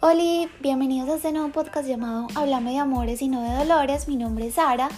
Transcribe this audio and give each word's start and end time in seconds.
Hola, 0.00 0.48
bienvenidos 0.60 1.08
a 1.08 1.16
este 1.16 1.32
nuevo 1.32 1.48
podcast 1.48 1.88
llamado 1.88 2.28
Háblame 2.36 2.70
de 2.70 2.78
amores 2.78 3.20
y 3.20 3.26
no 3.26 3.42
de 3.42 3.56
dolores. 3.58 4.06
Mi 4.06 4.14
nombre 4.14 4.46
es 4.46 4.54
Sara. 4.54 4.88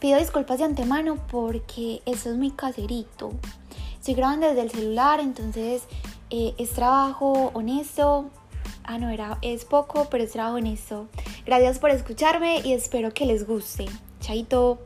Pido 0.00 0.18
disculpas 0.18 0.58
de 0.58 0.66
antemano 0.66 1.16
porque 1.30 2.02
esto 2.04 2.28
es 2.28 2.36
mi 2.36 2.50
caserito. 2.50 3.32
Estoy 3.94 4.12
grabando 4.12 4.48
desde 4.48 4.60
el 4.60 4.70
celular, 4.70 5.18
entonces 5.18 5.84
eh, 6.28 6.52
es 6.58 6.72
trabajo 6.72 7.50
honesto. 7.54 8.28
Ah, 8.84 8.98
no, 8.98 9.08
era, 9.08 9.38
es 9.40 9.64
poco, 9.64 10.08
pero 10.10 10.24
es 10.24 10.32
trabajo 10.32 10.56
honesto. 10.56 11.08
Gracias 11.46 11.78
por 11.78 11.88
escucharme 11.88 12.60
y 12.62 12.74
espero 12.74 13.14
que 13.14 13.24
les 13.24 13.46
guste. 13.46 13.86
Chaito. 14.20 14.84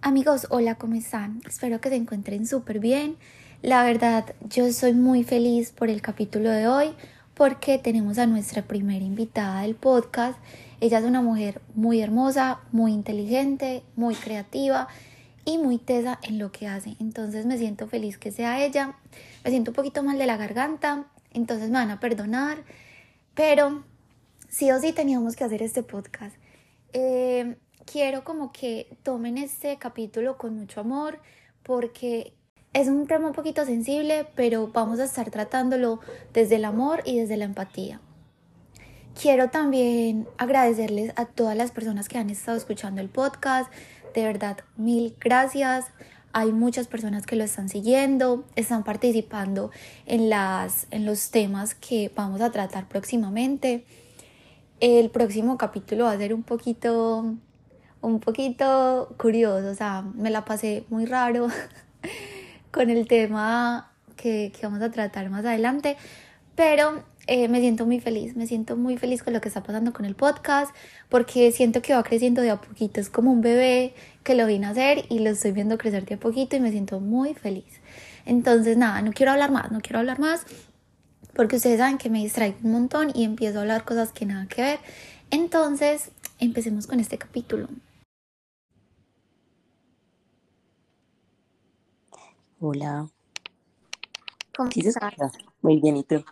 Amigos, 0.00 0.48
hola, 0.50 0.74
¿cómo 0.74 0.96
están? 0.96 1.40
Espero 1.46 1.80
que 1.80 1.88
se 1.88 1.94
encuentren 1.94 2.48
súper 2.48 2.80
bien. 2.80 3.16
La 3.60 3.82
verdad, 3.82 4.36
yo 4.48 4.72
soy 4.72 4.92
muy 4.92 5.24
feliz 5.24 5.72
por 5.72 5.90
el 5.90 6.00
capítulo 6.00 6.48
de 6.48 6.68
hoy 6.68 6.94
porque 7.34 7.76
tenemos 7.78 8.18
a 8.18 8.26
nuestra 8.26 8.62
primera 8.62 9.04
invitada 9.04 9.62
del 9.62 9.74
podcast. 9.74 10.38
Ella 10.80 11.00
es 11.00 11.04
una 11.04 11.22
mujer 11.22 11.60
muy 11.74 12.00
hermosa, 12.00 12.60
muy 12.70 12.92
inteligente, 12.92 13.82
muy 13.96 14.14
creativa 14.14 14.86
y 15.44 15.58
muy 15.58 15.78
tesa 15.78 16.20
en 16.22 16.38
lo 16.38 16.52
que 16.52 16.68
hace. 16.68 16.94
Entonces 17.00 17.46
me 17.46 17.58
siento 17.58 17.88
feliz 17.88 18.16
que 18.16 18.30
sea 18.30 18.64
ella. 18.64 18.96
Me 19.42 19.50
siento 19.50 19.72
un 19.72 19.74
poquito 19.74 20.04
mal 20.04 20.18
de 20.18 20.26
la 20.26 20.36
garganta, 20.36 21.06
entonces 21.32 21.68
me 21.68 21.78
van 21.78 21.90
a 21.90 21.98
perdonar. 21.98 22.58
Pero 23.34 23.82
sí 24.48 24.70
o 24.70 24.78
sí 24.78 24.92
teníamos 24.92 25.34
que 25.34 25.42
hacer 25.42 25.64
este 25.64 25.82
podcast. 25.82 26.36
Eh, 26.92 27.56
quiero 27.86 28.22
como 28.22 28.52
que 28.52 28.96
tomen 29.02 29.36
este 29.36 29.78
capítulo 29.78 30.38
con 30.38 30.54
mucho 30.54 30.80
amor 30.80 31.18
porque 31.64 32.37
es 32.72 32.88
un 32.88 33.06
tema 33.06 33.28
un 33.28 33.32
poquito 33.32 33.64
sensible, 33.64 34.26
pero 34.34 34.68
vamos 34.68 35.00
a 35.00 35.04
estar 35.04 35.30
tratándolo 35.30 36.00
desde 36.32 36.56
el 36.56 36.64
amor 36.64 37.02
y 37.04 37.18
desde 37.18 37.36
la 37.36 37.44
empatía. 37.44 38.00
Quiero 39.20 39.50
también 39.50 40.28
agradecerles 40.36 41.12
a 41.16 41.24
todas 41.24 41.56
las 41.56 41.72
personas 41.72 42.08
que 42.08 42.18
han 42.18 42.30
estado 42.30 42.56
escuchando 42.56 43.00
el 43.00 43.08
podcast. 43.08 43.72
De 44.14 44.22
verdad, 44.22 44.58
mil 44.76 45.16
gracias. 45.18 45.86
Hay 46.32 46.52
muchas 46.52 46.86
personas 46.86 47.26
que 47.26 47.34
lo 47.34 47.42
están 47.42 47.68
siguiendo, 47.68 48.44
están 48.54 48.84
participando 48.84 49.72
en, 50.06 50.28
las, 50.28 50.86
en 50.90 51.04
los 51.04 51.30
temas 51.30 51.74
que 51.74 52.12
vamos 52.14 52.40
a 52.42 52.52
tratar 52.52 52.86
próximamente. 52.86 53.84
El 54.78 55.10
próximo 55.10 55.58
capítulo 55.58 56.04
va 56.04 56.12
a 56.12 56.18
ser 56.18 56.32
un 56.32 56.44
poquito, 56.44 57.34
un 58.02 58.20
poquito 58.20 59.16
curioso, 59.18 59.70
o 59.70 59.74
sea, 59.74 60.02
me 60.14 60.30
la 60.30 60.44
pasé 60.44 60.84
muy 60.90 61.06
raro. 61.06 61.48
con 62.70 62.90
el 62.90 63.06
tema 63.06 63.92
que, 64.16 64.52
vamos 64.62 64.82
a 64.82 64.90
tratar 64.90 65.30
más 65.30 65.44
adelante, 65.44 65.96
pero 66.54 67.02
eh, 67.26 67.48
me 67.48 67.60
siento 67.60 67.86
muy 67.86 68.00
feliz, 68.00 68.36
me 68.36 68.46
siento 68.46 68.76
muy 68.76 68.96
feliz 68.96 69.22
con 69.22 69.32
lo 69.32 69.40
que 69.40 69.48
está 69.48 69.62
pasando 69.62 69.92
con 69.92 70.04
el 70.04 70.14
podcast, 70.14 70.74
porque 71.08 71.52
siento 71.52 71.82
que 71.82 71.94
va 71.94 72.02
creciendo 72.02 72.42
de 72.42 72.50
a 72.50 72.60
poquito, 72.60 73.00
es 73.00 73.10
como 73.10 73.32
un 73.32 73.40
bebé 73.40 73.94
que 74.24 74.34
lo 74.34 74.46
vine 74.46 74.66
a 74.66 74.70
hacer 74.70 75.04
y 75.08 75.20
lo 75.20 75.30
estoy 75.30 75.52
viendo 75.52 75.78
crecer 75.78 76.04
de 76.04 76.16
a 76.16 76.18
poquito 76.18 76.56
y 76.56 76.60
me 76.60 76.70
siento 76.70 77.00
muy 77.00 77.34
feliz. 77.34 77.80
Entonces, 78.26 78.76
nada, 78.76 79.00
no 79.02 79.12
quiero 79.12 79.32
hablar 79.32 79.50
más, 79.50 79.70
no 79.70 79.80
quiero 79.80 80.00
hablar 80.00 80.18
más, 80.18 80.44
porque 81.34 81.56
ustedes 81.56 81.78
saben 81.78 81.98
que 81.98 82.10
me 82.10 82.18
distraigo 82.18 82.58
un 82.62 82.72
montón 82.72 83.12
y 83.14 83.24
empiezo 83.24 83.58
a 83.58 83.62
hablar 83.62 83.84
cosas 83.84 84.12
que 84.12 84.26
nada 84.26 84.46
que 84.48 84.62
ver. 84.62 84.78
Entonces, 85.30 86.10
empecemos 86.40 86.86
con 86.86 87.00
este 87.00 87.18
capítulo. 87.18 87.68
Hola. 92.60 93.08
¿Cómo 94.56 94.70
¿Sí 94.72 94.80
estás? 94.80 95.14
Muy 95.62 95.80
bien, 95.80 95.96
¿y 95.98 96.02
tú? 96.02 96.24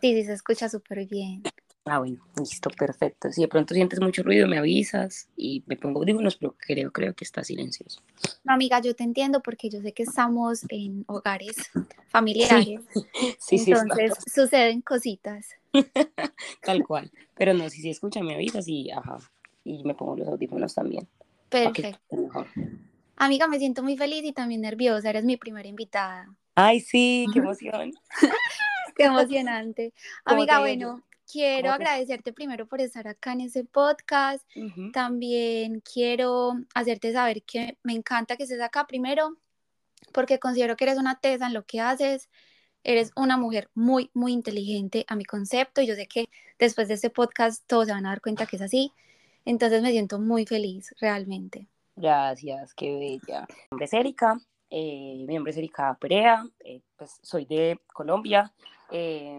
Sí, 0.00 0.14
sí, 0.14 0.24
se 0.24 0.32
escucha 0.34 0.68
súper 0.68 1.06
bien. 1.06 1.42
Ah, 1.84 1.98
bueno, 1.98 2.18
listo, 2.36 2.70
perfecto. 2.70 3.32
Si 3.32 3.40
de 3.40 3.48
pronto 3.48 3.74
sientes 3.74 4.00
mucho 4.00 4.22
ruido, 4.22 4.46
me 4.46 4.58
avisas 4.58 5.28
y 5.36 5.64
me 5.66 5.76
pongo 5.76 6.00
audífonos, 6.00 6.36
pero 6.36 6.54
creo, 6.56 6.92
creo 6.92 7.14
que 7.14 7.24
está 7.24 7.42
silencioso. 7.42 8.00
No, 8.44 8.52
amiga, 8.52 8.80
yo 8.80 8.94
te 8.94 9.02
entiendo 9.02 9.42
porque 9.42 9.68
yo 9.70 9.80
sé 9.80 9.92
que 9.92 10.04
estamos 10.04 10.60
en 10.68 11.04
hogares 11.08 11.56
familiares, 12.10 12.80
Sí, 13.40 13.58
sí, 13.58 13.72
entonces 13.72 14.12
suceden 14.32 14.82
cositas. 14.82 15.48
Tal 16.62 16.86
cual. 16.86 17.10
Pero 17.34 17.54
no, 17.54 17.68
si 17.70 17.82
se 17.82 17.90
escucha, 17.90 18.22
me 18.22 18.34
avisas 18.34 18.68
y, 18.68 18.90
ajá, 18.92 19.18
y 19.64 19.82
me 19.82 19.94
pongo 19.94 20.16
los 20.16 20.28
audífonos 20.28 20.74
también. 20.74 21.08
Perfecto. 21.48 21.98
Amiga, 23.20 23.46
me 23.48 23.58
siento 23.58 23.82
muy 23.82 23.98
feliz 23.98 24.24
y 24.24 24.32
también 24.32 24.62
nerviosa, 24.62 25.10
eres 25.10 25.24
mi 25.24 25.36
primera 25.36 25.68
invitada. 25.68 26.34
Ay, 26.54 26.80
sí, 26.80 27.26
qué 27.34 27.38
emoción. 27.40 27.92
Qué 28.96 29.04
emocionante. 29.04 29.92
¿Cómo 30.24 30.44
te 30.46 30.52
Amiga, 30.52 30.58
bueno, 30.60 31.02
quiero 31.30 31.68
¿Cómo 31.68 31.76
te- 31.78 31.84
agradecerte 31.84 32.32
primero 32.32 32.66
por 32.66 32.80
estar 32.80 33.06
acá 33.08 33.32
en 33.32 33.42
ese 33.42 33.64
podcast. 33.64 34.46
También 34.92 35.80
quiero 35.80 36.54
hacerte 36.74 37.12
saber 37.12 37.42
que 37.42 37.78
me 37.82 37.92
encanta 37.92 38.36
que 38.36 38.42
estés 38.44 38.60
acá 38.60 38.86
primero 38.86 39.36
porque 40.12 40.38
considero 40.38 40.76
que 40.76 40.84
eres 40.84 40.98
una 40.98 41.20
tesa 41.20 41.46
en 41.46 41.54
lo 41.54 41.64
que 41.64 41.80
haces. 41.80 42.28
Eres 42.84 43.12
una 43.16 43.36
mujer 43.36 43.70
muy, 43.74 44.10
muy 44.14 44.32
inteligente 44.32 45.04
a 45.08 45.14
mi 45.14 45.24
concepto 45.24 45.82
y 45.82 45.86
yo 45.86 45.94
sé 45.94 46.06
que 46.06 46.28
después 46.58 46.88
de 46.88 46.94
este 46.94 47.10
podcast 47.10 47.64
todos 47.66 47.86
se 47.86 47.92
van 47.92 48.06
a 48.06 48.10
dar 48.10 48.20
cuenta 48.22 48.46
que 48.46 48.56
es 48.56 48.62
así. 48.62 48.92
Entonces 49.44 49.82
me 49.82 49.90
siento 49.92 50.18
muy 50.18 50.46
feliz, 50.46 50.94
realmente. 51.00 51.68
Gracias, 52.00 52.72
qué 52.72 52.94
bella. 52.94 53.46
Mi 53.50 53.56
nombre 53.72 53.84
es 53.84 53.92
Erika, 53.92 54.40
eh, 54.70 55.22
mi 55.26 55.34
nombre 55.34 55.50
es 55.50 55.58
Erika 55.58 55.98
Perea, 56.00 56.46
eh, 56.60 56.80
pues 56.96 57.18
soy 57.22 57.44
de 57.44 57.78
Colombia, 57.92 58.50
eh, 58.90 59.38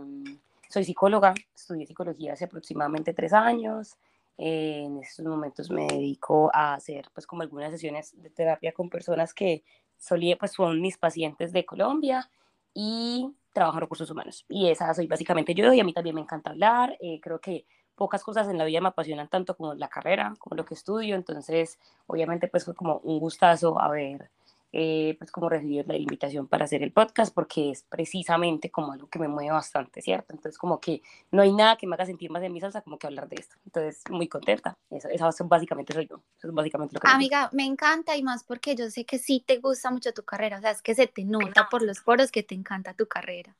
soy 0.69 0.83
psicóloga, 0.83 1.33
estudié 1.55 1.87
psicología 1.87 2.33
hace 2.33 2.45
aproximadamente 2.45 3.13
tres 3.13 3.33
años. 3.33 3.97
en 4.37 4.97
estos 4.99 5.25
momentos 5.25 5.69
me 5.69 5.87
dedico 5.87 6.49
a 6.53 6.73
hacer 6.75 7.05
pues 7.13 7.27
como 7.27 7.41
algunas 7.43 7.71
sesiones 7.71 8.13
de 8.21 8.29
terapia 8.29 8.71
con 8.73 8.89
personas 8.89 9.33
que 9.33 9.63
solía 9.97 10.37
pues 10.37 10.53
son 10.53 10.81
mis 10.81 10.97
pacientes 10.97 11.51
de 11.53 11.65
Colombia 11.65 12.29
y 12.73 13.29
trabajo 13.53 13.77
en 13.77 13.81
recursos 13.81 14.09
humanos. 14.09 14.45
Y 14.49 14.69
esa 14.69 14.93
soy 14.93 15.07
básicamente 15.07 15.53
yo 15.53 15.73
y 15.73 15.79
a 15.79 15.83
mí 15.83 15.93
también 15.93 16.15
me 16.15 16.21
encanta 16.21 16.51
hablar, 16.51 16.97
eh, 17.01 17.19
creo 17.21 17.39
que 17.39 17.65
pocas 18.01 18.23
cosas 18.23 18.49
en 18.49 18.57
la 18.57 18.65
vida 18.65 18.81
me 18.81 18.87
apasionan 18.87 19.27
tanto 19.27 19.55
como 19.55 19.75
la 19.75 19.87
carrera, 19.87 20.33
como 20.39 20.55
lo 20.55 20.65
que 20.65 20.73
estudio, 20.73 21.15
entonces 21.15 21.77
obviamente 22.07 22.47
pues 22.47 22.65
fue 22.65 22.73
como 22.73 22.97
un 23.03 23.19
gustazo 23.19 23.79
haber 23.79 24.31
eh, 24.73 25.15
pues 25.19 25.31
como 25.31 25.49
recibido 25.49 25.83
la 25.85 25.95
invitación 25.95 26.47
para 26.47 26.65
hacer 26.65 26.81
el 26.81 26.91
podcast 26.91 27.31
porque 27.31 27.69
es 27.69 27.83
precisamente 27.83 28.71
como 28.71 28.91
algo 28.91 29.07
que 29.07 29.19
me 29.19 29.27
mueve 29.27 29.51
bastante, 29.51 30.01
¿cierto? 30.01 30.33
Entonces 30.33 30.57
como 30.57 30.79
que 30.79 31.03
no 31.29 31.43
hay 31.43 31.51
nada 31.51 31.75
que 31.75 31.85
me 31.85 31.93
haga 31.93 32.07
sentir 32.07 32.31
más 32.31 32.41
en 32.41 32.53
mi 32.53 32.59
salsa 32.59 32.81
como 32.81 32.97
que 32.97 33.05
hablar 33.05 33.29
de 33.29 33.35
esto, 33.35 33.55
entonces 33.65 34.01
muy 34.09 34.27
contenta, 34.27 34.75
eso, 34.89 35.07
eso 35.07 35.29
básicamente 35.45 35.93
soy 35.93 36.07
yo, 36.07 36.23
eso 36.39 36.47
es 36.47 36.53
básicamente 36.55 36.95
lo 36.95 37.01
que 37.01 37.07
me. 37.07 37.13
Amiga, 37.13 37.51
me 37.53 37.65
encanta 37.65 38.17
y 38.17 38.23
más 38.23 38.43
porque 38.43 38.75
yo 38.75 38.89
sé 38.89 39.05
que 39.05 39.19
sí 39.19 39.43
te 39.45 39.59
gusta 39.59 39.91
mucho 39.91 40.11
tu 40.11 40.23
carrera, 40.23 40.57
o 40.57 40.61
sea, 40.61 40.71
es 40.71 40.81
que 40.81 40.95
se 40.95 41.05
te 41.05 41.23
nota 41.23 41.67
por 41.69 41.83
los 41.83 41.99
poros 41.99 42.31
que 42.31 42.41
te 42.41 42.55
encanta 42.55 42.95
tu 42.95 43.05
carrera. 43.05 43.55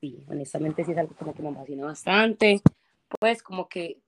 Sí, 0.00 0.24
honestamente 0.28 0.84
sí 0.84 0.92
es 0.92 0.98
algo 0.98 1.16
como 1.16 1.34
que 1.34 1.42
me 1.42 1.48
apasiona 1.48 1.86
bastante, 1.86 2.62
pues 3.18 3.42
como 3.42 3.68
que 3.68 3.98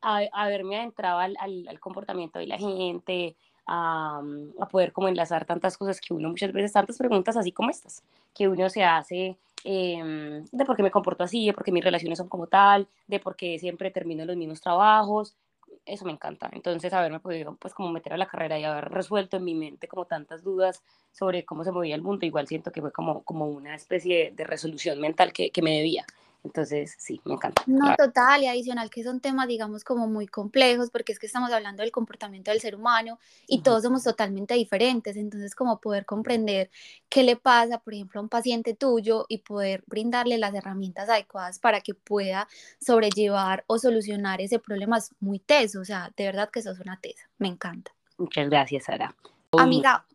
haberme 0.00 0.78
adentrado 0.78 1.18
al, 1.18 1.36
al, 1.40 1.80
comportamiento 1.80 2.38
de 2.38 2.46
la 2.46 2.56
gente, 2.56 3.36
a, 3.66 4.22
a, 4.60 4.68
poder 4.68 4.92
como 4.92 5.08
enlazar 5.08 5.44
tantas 5.44 5.76
cosas 5.76 6.00
que 6.00 6.14
uno 6.14 6.28
muchas 6.28 6.52
veces, 6.52 6.72
tantas 6.72 6.98
preguntas 6.98 7.36
así 7.36 7.50
como 7.50 7.70
estas, 7.70 8.02
que 8.32 8.48
uno 8.48 8.68
se 8.70 8.84
hace 8.84 9.36
eh, 9.64 10.44
de 10.50 10.64
por 10.64 10.76
qué 10.76 10.82
me 10.82 10.90
comporto 10.90 11.24
así, 11.24 11.46
de 11.46 11.52
por 11.52 11.64
qué 11.64 11.72
mis 11.72 11.84
relaciones 11.84 12.18
son 12.18 12.28
como 12.28 12.46
tal, 12.46 12.88
de 13.06 13.18
por 13.18 13.36
qué 13.36 13.58
siempre 13.58 13.90
termino 13.90 14.24
los 14.24 14.36
mismos 14.36 14.60
trabajos, 14.60 15.34
eso 15.84 16.04
me 16.04 16.12
encanta. 16.12 16.48
Entonces, 16.52 16.92
haberme 16.92 17.20
podido, 17.20 17.56
pues, 17.56 17.74
como 17.74 17.90
meter 17.90 18.12
a 18.12 18.16
la 18.16 18.26
carrera 18.26 18.58
y 18.58 18.64
haber 18.64 18.90
resuelto 18.90 19.38
en 19.38 19.44
mi 19.44 19.54
mente 19.54 19.88
como 19.88 20.04
tantas 20.04 20.42
dudas 20.42 20.82
sobre 21.12 21.44
cómo 21.44 21.64
se 21.64 21.72
movía 21.72 21.94
el 21.94 22.02
mundo, 22.02 22.26
igual 22.26 22.46
siento 22.46 22.70
que 22.70 22.80
fue 22.80 22.92
como, 22.92 23.22
como 23.24 23.46
una 23.46 23.74
especie 23.74 24.32
de 24.32 24.44
resolución 24.44 25.00
mental 25.00 25.32
que, 25.32 25.50
que 25.50 25.62
me 25.62 25.76
debía. 25.76 26.04
Entonces, 26.44 26.94
sí, 26.98 27.20
me 27.24 27.34
encanta. 27.34 27.62
No, 27.66 27.94
total, 27.96 28.42
y 28.42 28.46
adicional 28.46 28.90
que 28.90 29.02
son 29.02 29.20
temas, 29.20 29.48
digamos, 29.48 29.84
como 29.84 30.06
muy 30.06 30.26
complejos, 30.26 30.90
porque 30.90 31.12
es 31.12 31.18
que 31.18 31.26
estamos 31.26 31.50
hablando 31.50 31.82
del 31.82 31.90
comportamiento 31.90 32.50
del 32.50 32.60
ser 32.60 32.76
humano 32.76 33.18
y 33.46 33.56
uh 33.56 33.60
-huh. 33.60 33.64
todos 33.64 33.82
somos 33.82 34.04
totalmente 34.04 34.54
diferentes, 34.54 35.16
entonces 35.16 35.54
como 35.54 35.80
poder 35.80 36.06
comprender 36.06 36.70
qué 37.08 37.22
le 37.24 37.36
pasa, 37.36 37.78
por 37.80 37.92
ejemplo, 37.94 38.20
a 38.20 38.22
un 38.22 38.28
paciente 38.28 38.74
tuyo 38.74 39.26
y 39.28 39.38
poder 39.38 39.82
brindarle 39.86 40.38
las 40.38 40.54
herramientas 40.54 41.08
adecuadas 41.08 41.58
para 41.58 41.80
que 41.80 41.94
pueda 41.94 42.48
sobrellevar 42.80 43.64
o 43.66 43.78
solucionar 43.78 44.40
ese 44.40 44.58
problema 44.58 44.98
es 44.98 45.10
muy 45.20 45.40
teso, 45.40 45.80
o 45.80 45.84
sea, 45.84 46.12
de 46.16 46.24
verdad 46.24 46.50
que 46.50 46.62
sos 46.62 46.78
una 46.78 47.00
tesa, 47.00 47.28
me 47.38 47.48
encanta. 47.48 47.92
Muchas 48.16 48.48
gracias, 48.48 48.84
Sara. 48.84 49.14
Amiga, 49.52 50.06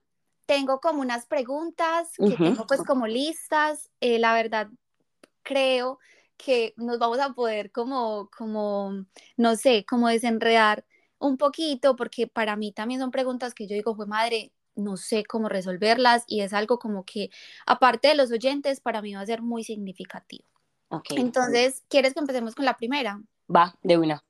tengo 0.46 0.80
como 0.80 1.02
unas 1.02 1.25
preguntas 1.25 2.12
que 2.18 2.24
uh 2.24 2.30
-huh. 2.30 2.38
tengo 2.38 2.68
pues 2.68 2.81
como 2.84 3.08
listas, 3.08 3.90
eh, 4.02 4.20
la 4.20 4.34
verdad 4.34 4.70
creo 5.44 6.00
que 6.38 6.74
nos 6.78 7.00
vamos 7.00 7.19
a 7.19 7.34
poder 7.34 7.72
como, 7.72 8.30
como, 8.36 9.06
no 9.38 9.56
sé, 9.56 9.86
como 9.86 10.07
desenredar 10.07 10.86
un 11.19 11.38
poquito, 11.38 11.95
porque 11.95 12.28
para 12.28 12.56
mí 12.56 12.72
también 12.72 13.00
son 13.00 13.12
preguntas 13.12 13.54
que 13.54 13.68
yo 13.68 13.75
digo, 13.75 13.95
fue 13.95 14.07
madre, 14.07 14.51
no 14.75 14.98
sé 14.98 15.24
cómo 15.24 15.50
resolverlas 15.50 16.24
y 16.28 16.42
es 16.42 16.54
algo 16.54 16.80
como 16.80 17.06
que, 17.06 17.30
aparte 17.66 18.10
de 18.10 18.16
los 18.16 18.31
oyentes, 18.31 18.81
para 18.81 19.01
mí 19.01 19.13
va 19.13 19.22
a 19.22 19.25
ser 19.25 19.42
muy 19.42 19.63
significativo. 19.63 20.45
Okay. 20.90 21.18
Entonces, 21.18 21.84
¿quieres 21.88 22.13
que 22.13 22.19
empecemos 22.19 22.56
con 22.56 22.66
la 22.66 22.78
primera? 22.78 23.22
Va, 23.54 23.75
de 23.84 23.98
una. 23.98 24.24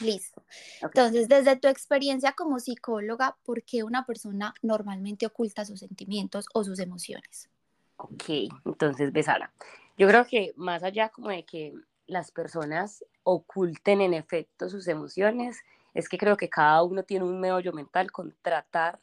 Listo. 0.00 0.44
Entonces, 0.80 1.28
desde 1.28 1.56
tu 1.56 1.68
experiencia 1.68 2.32
como 2.32 2.58
psicóloga, 2.58 3.36
¿por 3.44 3.62
qué 3.62 3.82
una 3.82 4.06
persona 4.06 4.54
normalmente 4.62 5.26
oculta 5.26 5.64
sus 5.64 5.80
sentimientos 5.80 6.46
o 6.54 6.64
sus 6.64 6.78
emociones? 6.78 7.50
Ok, 7.96 8.24
entonces, 8.64 9.12
Besala, 9.12 9.52
yo 10.00 10.08
creo 10.08 10.24
que 10.24 10.54
más 10.56 10.82
allá 10.82 11.10
como 11.10 11.28
de 11.28 11.44
que 11.44 11.74
las 12.06 12.30
personas 12.30 13.04
oculten 13.22 14.00
en 14.00 14.14
efecto 14.14 14.70
sus 14.70 14.88
emociones, 14.88 15.60
es 15.92 16.08
que 16.08 16.16
creo 16.16 16.38
que 16.38 16.48
cada 16.48 16.82
uno 16.82 17.02
tiene 17.02 17.26
un 17.26 17.38
meollo 17.38 17.74
mental 17.74 18.10
con 18.10 18.34
tratar 18.40 18.98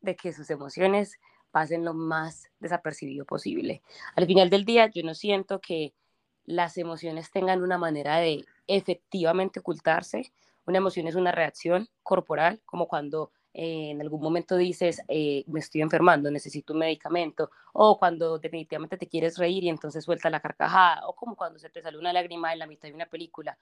de 0.00 0.14
que 0.14 0.32
sus 0.32 0.48
emociones 0.50 1.18
pasen 1.50 1.84
lo 1.84 1.92
más 1.92 2.52
desapercibido 2.60 3.24
posible. 3.24 3.82
Al 4.14 4.26
final 4.26 4.48
del 4.48 4.64
día, 4.64 4.86
yo 4.86 5.02
no 5.02 5.12
siento 5.12 5.60
que 5.60 5.92
las 6.44 6.78
emociones 6.78 7.32
tengan 7.32 7.60
una 7.60 7.76
manera 7.76 8.18
de 8.18 8.44
efectivamente 8.68 9.58
ocultarse. 9.58 10.30
Una 10.66 10.78
emoción 10.78 11.08
es 11.08 11.16
una 11.16 11.32
reacción 11.32 11.88
corporal, 12.04 12.62
como 12.64 12.86
cuando 12.86 13.32
eh, 13.54 13.90
en 13.90 14.00
algún 14.00 14.20
momento 14.20 14.56
dices, 14.56 15.02
eh, 15.08 15.44
me 15.46 15.60
estoy 15.60 15.80
enfermando, 15.82 16.30
necesito 16.30 16.72
un 16.72 16.80
medicamento, 16.80 17.50
o 17.72 17.98
cuando 17.98 18.38
definitivamente 18.38 18.96
te 18.96 19.08
quieres 19.08 19.38
reír 19.38 19.64
y 19.64 19.68
entonces 19.68 20.04
suelta 20.04 20.30
la 20.30 20.40
carcajada, 20.40 21.06
o 21.08 21.14
como 21.14 21.36
cuando 21.36 21.58
se 21.58 21.70
te 21.70 21.82
sale 21.82 21.98
una 21.98 22.12
lágrima 22.12 22.52
en 22.52 22.58
la 22.60 22.66
mitad 22.66 22.88
de 22.88 22.94
una 22.94 23.06
película. 23.06 23.58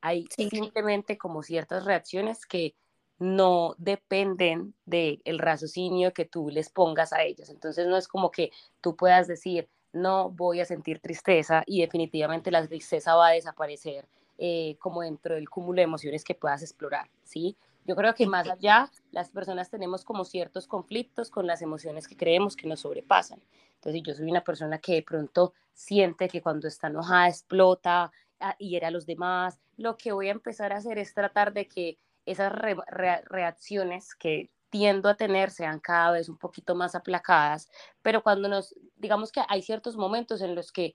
Hay 0.00 0.26
simplemente 0.30 1.16
como 1.16 1.42
ciertas 1.42 1.84
reacciones 1.84 2.44
que 2.46 2.74
no 3.18 3.74
dependen 3.78 4.74
del 4.84 5.38
raciocinio 5.38 6.12
que 6.12 6.24
tú 6.24 6.48
les 6.48 6.70
pongas 6.70 7.12
a 7.12 7.22
ellos. 7.22 7.50
Entonces 7.50 7.86
no 7.86 7.96
es 7.96 8.08
como 8.08 8.30
que 8.30 8.50
tú 8.80 8.96
puedas 8.96 9.28
decir, 9.28 9.68
no 9.92 10.30
voy 10.30 10.60
a 10.60 10.64
sentir 10.64 10.98
tristeza 10.98 11.62
y 11.66 11.82
definitivamente 11.82 12.50
la 12.50 12.66
tristeza 12.66 13.14
va 13.14 13.28
a 13.28 13.32
desaparecer 13.32 14.06
eh, 14.38 14.76
como 14.80 15.02
dentro 15.02 15.34
del 15.36 15.48
cúmulo 15.48 15.76
de 15.76 15.84
emociones 15.84 16.24
que 16.24 16.34
puedas 16.34 16.62
explorar, 16.62 17.08
¿sí? 17.22 17.56
Yo 17.84 17.96
creo 17.96 18.14
que 18.14 18.26
más 18.26 18.48
allá, 18.48 18.90
las 19.10 19.30
personas 19.30 19.70
tenemos 19.70 20.04
como 20.04 20.24
ciertos 20.24 20.66
conflictos 20.66 21.30
con 21.30 21.46
las 21.46 21.62
emociones 21.62 22.06
que 22.06 22.16
creemos 22.16 22.56
que 22.56 22.68
nos 22.68 22.80
sobrepasan. 22.80 23.42
Entonces, 23.74 24.02
yo 24.04 24.14
soy 24.14 24.30
una 24.30 24.44
persona 24.44 24.78
que 24.78 24.94
de 24.94 25.02
pronto 25.02 25.52
siente 25.72 26.28
que 26.28 26.40
cuando 26.40 26.68
está 26.68 26.86
enojada 26.86 27.28
explota 27.28 28.12
ah, 28.40 28.54
y 28.58 28.76
era 28.76 28.88
a 28.88 28.92
los 28.92 29.06
demás. 29.06 29.60
Lo 29.76 29.96
que 29.96 30.12
voy 30.12 30.28
a 30.28 30.32
empezar 30.32 30.72
a 30.72 30.76
hacer 30.76 30.98
es 30.98 31.12
tratar 31.14 31.52
de 31.52 31.66
que 31.66 31.98
esas 32.24 32.52
reacciones 32.52 34.14
que 34.14 34.50
tiendo 34.70 35.08
a 35.08 35.16
tener 35.16 35.50
sean 35.50 35.80
cada 35.80 36.12
vez 36.12 36.28
un 36.28 36.38
poquito 36.38 36.74
más 36.74 36.94
aplacadas, 36.94 37.68
pero 38.00 38.22
cuando 38.22 38.48
nos, 38.48 38.74
digamos 38.96 39.30
que 39.30 39.42
hay 39.48 39.60
ciertos 39.60 39.96
momentos 39.96 40.40
en 40.40 40.54
los 40.54 40.72
que 40.72 40.94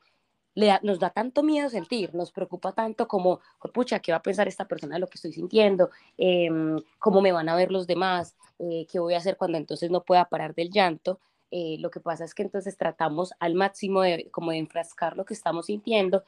nos 0.82 1.00
da 1.00 1.12
tanto 1.12 1.44
miedo 1.44 1.70
sentir, 1.70 2.16
nos 2.16 2.32
preocupa 2.32 2.72
tanto 2.72 3.08
como, 3.08 3.40
pucha, 3.74 4.00
¿qué 4.00 4.12
va 4.12 4.18
a 4.18 4.24
pensar 4.24 4.48
esta 4.48 4.68
persona 4.68 4.96
de 4.96 5.00
lo 5.00 5.08
que 5.08 5.16
estoy 5.16 5.32
sintiendo? 5.32 5.92
Em, 6.18 6.80
¿Cómo 6.98 7.22
me 7.22 7.32
van 7.32 7.48
a 7.50 7.56
ver 7.56 7.72
los 7.72 7.86
demás? 7.86 8.36
Eh, 8.58 8.88
¿Qué 8.92 9.00
voy 9.00 9.14
a 9.14 9.18
hacer 9.18 9.38
cuando 9.38 9.58
entonces 9.58 9.92
no 9.92 10.04
pueda 10.04 10.26
parar 10.26 10.56
del 10.56 10.72
llanto? 10.72 11.20
Eh, 11.52 11.78
lo 11.80 11.92
que 11.92 12.00
pasa 12.00 12.26
es 12.26 12.34
que 12.34 12.42
entonces 12.42 12.76
tratamos 12.76 13.34
al 13.40 13.54
máximo 13.54 14.02
de, 14.02 14.30
como 14.32 14.52
de 14.52 14.58
enfrascar 14.58 15.16
lo 15.16 15.26
que 15.26 15.36
estamos 15.36 15.68
sintiendo, 15.68 16.24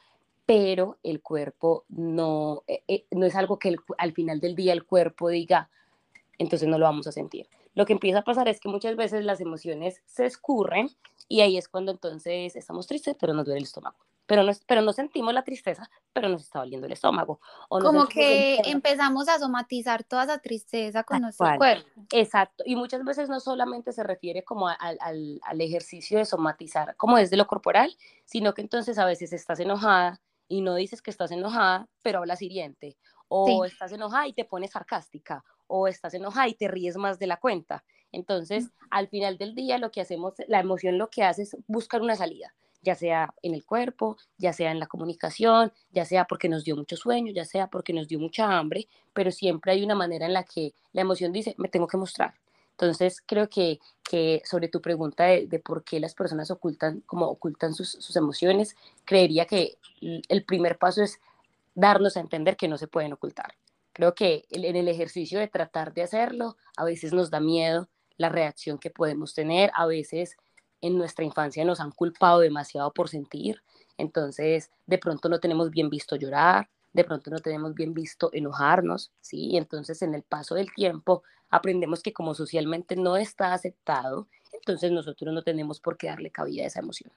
pero 0.46 0.98
el 1.04 1.22
cuerpo 1.22 1.86
no, 1.90 2.64
eh, 2.68 3.06
no 3.12 3.26
es 3.26 3.36
algo 3.36 3.58
que 3.58 3.76
al 3.98 4.14
final 4.14 4.40
del 4.40 4.56
día 4.56 4.74
el 4.74 4.86
cuerpo 4.86 5.30
diga, 5.30 5.70
entonces 6.38 6.68
no 6.68 6.78
lo 6.78 6.86
vamos 6.86 7.08
a 7.08 7.12
sentir. 7.12 7.48
Lo 7.74 7.86
que 7.86 7.94
empieza 7.94 8.20
a 8.20 8.24
pasar 8.24 8.48
es 8.48 8.60
que 8.60 8.70
muchas 8.70 8.96
veces 8.96 9.26
las 9.26 9.42
emociones 9.42 10.04
se 10.06 10.26
escurren 10.26 10.90
y 11.28 11.42
ahí 11.42 11.58
es 11.58 11.68
cuando 11.68 11.92
entonces 11.92 12.56
estamos 12.56 12.88
tristes, 12.88 13.16
pero 13.20 13.34
nos 13.34 13.46
duele 13.46 13.60
el 13.60 13.66
estómago. 13.66 14.09
Pero 14.30 14.44
no, 14.44 14.52
pero 14.68 14.84
no 14.84 14.94
sentimos 14.94 15.34
la 15.34 15.42
tristeza, 15.44 15.90
pero 16.14 16.30
nos 16.30 16.44
está 16.44 16.60
doliendo 16.60 16.86
el 16.86 16.94
estómago. 16.94 17.42
O 17.68 17.80
Como 17.80 18.06
que 18.06 18.58
empezamos 18.66 19.28
a 19.28 19.40
somatizar 19.40 20.04
toda 20.04 20.26
esa 20.26 20.38
tristeza 20.38 21.04
con 21.04 21.24
nuestro 21.24 21.48
cuerpo. 21.58 21.90
Exacto. 22.12 22.64
Y 22.64 22.76
muchas 22.76 23.04
veces 23.04 23.28
no 23.28 23.40
solamente 23.40 23.92
se 23.92 24.04
refiere 24.04 24.44
como 24.44 24.68
al, 24.68 25.00
al, 25.02 25.40
al 25.42 25.62
ejercicio 25.62 26.20
de 26.20 26.26
somatizar, 26.26 26.96
como 26.96 27.18
desde 27.18 27.38
lo 27.38 27.48
corporal, 27.48 27.98
sino 28.24 28.54
que 28.54 28.62
entonces 28.62 29.00
a 29.00 29.06
veces 29.06 29.34
estás 29.34 29.60
enojada 29.60 30.22
y 30.48 30.62
no 30.62 30.76
dices 30.76 31.02
que 31.02 31.10
estás 31.10 31.32
enojada, 31.32 31.90
pero 32.04 32.20
hablas 32.20 32.44
hiriente. 32.44 32.98
O 33.30 33.66
estás 33.66 33.92
enojada 33.94 34.28
y 34.28 34.34
te 34.34 34.46
pones 34.46 34.72
sarcástica 34.72 35.44
o 35.66 35.88
estás 35.88 36.14
enojada 36.14 36.48
y 36.48 36.54
te 36.54 36.68
ríes 36.68 36.98
más 36.98 37.18
de 37.18 37.26
la 37.26 37.38
cuenta. 37.38 37.84
Entonces, 38.12 38.70
al 38.92 39.08
final 39.08 39.40
del 39.40 39.56
día, 39.56 39.80
lo 39.80 39.90
que 39.90 40.02
hacemos, 40.02 40.34
la 40.48 40.60
emoción 40.60 41.00
lo 41.00 41.10
que 41.10 41.24
hace 41.24 41.44
es 41.44 41.58
buscar 41.68 42.02
una 42.02 42.16
salida, 42.16 42.54
ya 42.82 42.96
sea 42.96 43.34
en 43.42 43.54
el 43.54 43.66
cuerpo, 43.66 44.18
ya 44.38 44.54
sea 44.54 44.72
en 44.72 44.80
la 44.80 44.88
comunicación, 44.88 45.72
ya 45.92 46.06
sea 46.06 46.26
porque 46.26 46.50
nos 46.50 46.64
dio 46.64 46.76
mucho 46.76 46.96
sueño, 46.96 47.32
ya 47.34 47.46
sea 47.46 47.68
porque 47.68 47.94
nos 47.94 48.08
dio 48.08 48.20
mucha 48.20 48.58
hambre, 48.58 48.88
pero 49.14 49.32
siempre 49.32 49.72
hay 49.72 49.84
una 49.84 49.96
manera 49.96 50.26
en 50.26 50.34
la 50.34 50.44
que 50.44 50.74
la 50.94 51.02
emoción 51.02 51.32
dice, 51.32 51.56
me 51.58 51.70
tengo 51.70 51.88
que 51.88 51.98
mostrar. 51.98 52.34
Entonces, 52.72 53.22
creo 53.26 53.50
que, 53.50 53.80
que 54.04 54.42
sobre 54.46 54.70
tu 54.70 54.82
pregunta 54.82 55.26
de, 55.26 55.48
de, 55.48 55.60
por 55.60 55.84
qué 55.84 56.00
las 56.00 56.16
personas 56.16 56.50
ocultan, 56.50 57.02
como 57.02 57.26
ocultan 57.26 57.74
sus, 57.74 57.90
sus 57.92 58.16
emociones, 58.16 58.78
creería 59.04 59.46
que 59.46 59.78
el 60.00 60.46
primer 60.46 60.78
paso 60.78 61.04
es 61.04 61.20
darnos 61.76 62.16
a 62.16 62.22
entender 62.22 62.56
que 62.56 62.70
no 62.70 62.78
se 62.78 62.88
pueden 62.88 63.12
ocultar. 63.12 63.56
Creo 63.92 64.16
que 64.16 64.46
en 64.50 64.78
el 64.78 64.88
ejercicio 64.88 65.40
de 65.40 65.50
tratar 65.50 65.94
de 65.94 66.04
hacerlo, 66.04 66.56
a 66.78 66.86
veces 66.86 67.12
nos 67.12 67.30
da 67.30 67.42
miedo 67.42 67.90
la 68.16 68.30
reacción 68.30 68.78
que 68.78 68.90
podemos 68.90 69.34
tener, 69.34 69.72
a 69.76 69.86
veces 69.86 70.38
en 70.82 70.98
nuestra 70.98 71.26
infancia 71.26 71.66
nos 71.66 71.80
han 71.80 71.92
culpado 71.92 72.40
demasiado 72.40 72.92
por 72.94 73.10
sentir, 73.10 73.62
entonces 73.98 74.72
de 74.88 74.98
pronto 74.98 75.30
no 75.30 75.40
tenemos 75.40 75.70
bien 75.72 75.90
visto 75.90 76.16
llorar, 76.16 76.70
de 76.94 77.04
pronto 77.04 77.30
no 77.30 77.40
tenemos 77.40 77.74
bien 77.76 77.94
visto 77.94 78.30
enojarnos, 78.34 79.12
¿sí? 79.22 79.50
Y 79.52 79.58
entonces 79.58 80.02
en 80.02 80.16
el 80.16 80.24
paso 80.24 80.56
del 80.56 80.74
tiempo 80.74 81.24
aprendemos 81.50 82.02
que 82.02 82.14
como 82.14 82.34
socialmente 82.34 82.96
no 82.96 83.18
está 83.18 83.54
aceptado, 83.54 84.28
entonces 84.54 84.92
nosotros 84.92 85.34
no 85.34 85.44
tenemos 85.44 85.80
por 85.80 85.98
qué 85.98 86.08
darle 86.08 86.32
cabida 86.32 86.64
a 86.64 86.68
esa 86.68 86.80
emoción. 86.80 87.12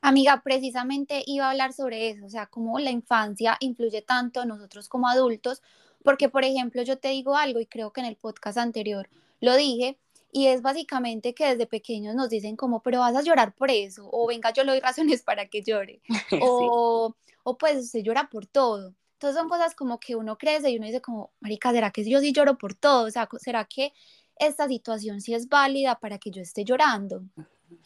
Amiga, 0.00 0.42
precisamente 0.44 1.22
iba 1.26 1.46
a 1.46 1.50
hablar 1.50 1.72
sobre 1.72 2.10
eso, 2.10 2.26
o 2.26 2.28
sea, 2.28 2.46
cómo 2.46 2.78
la 2.78 2.90
infancia 2.90 3.56
influye 3.60 4.02
tanto 4.02 4.42
en 4.42 4.48
nosotros 4.48 4.88
como 4.88 5.08
adultos, 5.08 5.62
porque, 6.04 6.28
por 6.28 6.44
ejemplo, 6.44 6.82
yo 6.82 6.98
te 6.98 7.08
digo 7.08 7.36
algo 7.36 7.58
y 7.58 7.66
creo 7.66 7.92
que 7.92 8.00
en 8.00 8.06
el 8.06 8.16
podcast 8.16 8.58
anterior 8.58 9.08
lo 9.40 9.56
dije, 9.56 9.98
y 10.36 10.48
es 10.48 10.60
básicamente 10.60 11.34
que 11.34 11.46
desde 11.46 11.66
pequeños 11.66 12.14
nos 12.14 12.28
dicen 12.28 12.56
como, 12.56 12.82
pero 12.82 12.98
vas 12.98 13.16
a 13.16 13.22
llorar 13.22 13.54
por 13.54 13.70
eso, 13.70 14.06
o 14.12 14.26
venga, 14.26 14.52
yo 14.52 14.64
le 14.64 14.72
doy 14.72 14.80
razones 14.80 15.22
para 15.22 15.48
que 15.48 15.62
llore, 15.62 16.02
o, 16.42 17.16
o 17.42 17.56
pues 17.56 17.86
usted 17.86 18.00
llora 18.00 18.28
por 18.28 18.44
todo. 18.44 18.94
Entonces 19.14 19.40
son 19.40 19.48
cosas 19.48 19.74
como 19.74 19.98
que 19.98 20.14
uno 20.14 20.36
crece 20.36 20.68
y 20.68 20.76
uno 20.76 20.84
dice 20.84 21.00
como, 21.00 21.30
marica, 21.40 21.72
¿será 21.72 21.90
que 21.90 22.04
yo 22.04 22.20
sí 22.20 22.34
lloro 22.34 22.58
por 22.58 22.74
todo? 22.74 23.06
O 23.06 23.10
sea, 23.10 23.26
¿será 23.38 23.64
que 23.64 23.94
esta 24.38 24.68
situación 24.68 25.22
sí 25.22 25.32
es 25.32 25.48
válida 25.48 25.98
para 26.00 26.18
que 26.18 26.30
yo 26.30 26.42
esté 26.42 26.66
llorando? 26.66 27.22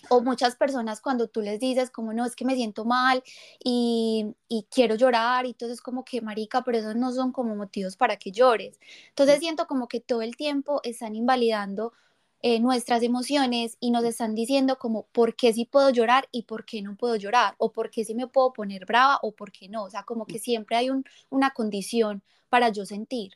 O 0.09 0.21
muchas 0.21 0.57
personas 0.57 1.01
cuando 1.01 1.29
tú 1.29 1.43
les 1.43 1.61
dices 1.61 1.89
como 1.89 2.13
no, 2.13 2.27
es 2.27 2.35
que 2.35 2.45
me 2.45 2.57
siento 2.57 2.85
mal 2.85 3.23
y, 3.63 4.35
y, 4.49 4.67
quiero 4.69 4.97
llorar 4.97 5.47
y 5.47 5.51
entonces 5.51 5.81
como 5.81 6.05
que 6.05 6.21
marica, 6.21 6.65
pero 6.65 6.79
esos 6.79 6.97
no 6.97 7.13
son 7.13 7.31
como 7.31 7.55
motivos 7.55 7.97
para 7.97 8.17
que 8.17 8.33
llores. 8.33 8.81
Entonces 9.11 9.39
siento 9.39 9.69
como 9.69 9.87
que 9.87 10.01
todo 10.01 10.23
el 10.23 10.35
tiempo 10.35 10.81
están 10.83 11.15
invalidando 11.15 11.93
eh, 12.43 12.61
nuestras 12.61 13.03
emociones 13.03 13.77
y 13.81 13.91
nos 13.91 14.05
están 14.05 14.35
diciendo 14.35 14.79
como 14.79 15.07
por 15.13 15.37
qué 15.37 15.53
sí 15.53 15.67
puedo 15.67 15.91
llorar 15.91 16.29
y 16.33 16.45
por 16.45 16.65
qué 16.65 16.81
no 16.81 16.97
puedo 16.97 17.17
llorar 17.17 17.55
o 17.59 17.73
por 17.73 17.91
qué 17.91 18.05
sí 18.05 18.15
me 18.15 18.27
puedo 18.27 18.53
poner 18.53 18.87
brava 18.87 19.19
o 19.23 19.33
por 19.33 19.53
qué 19.53 19.69
no. 19.69 19.85
O 19.85 19.91
sea, 19.91 20.05
como 20.05 20.27
que 20.27 20.39
siempre 20.39 20.77
hay 20.77 20.91
un, 20.91 21.05
una 21.29 21.51
condición 21.51 22.23
para 22.49 22.71
yo 22.71 22.87
sentir. 22.87 23.33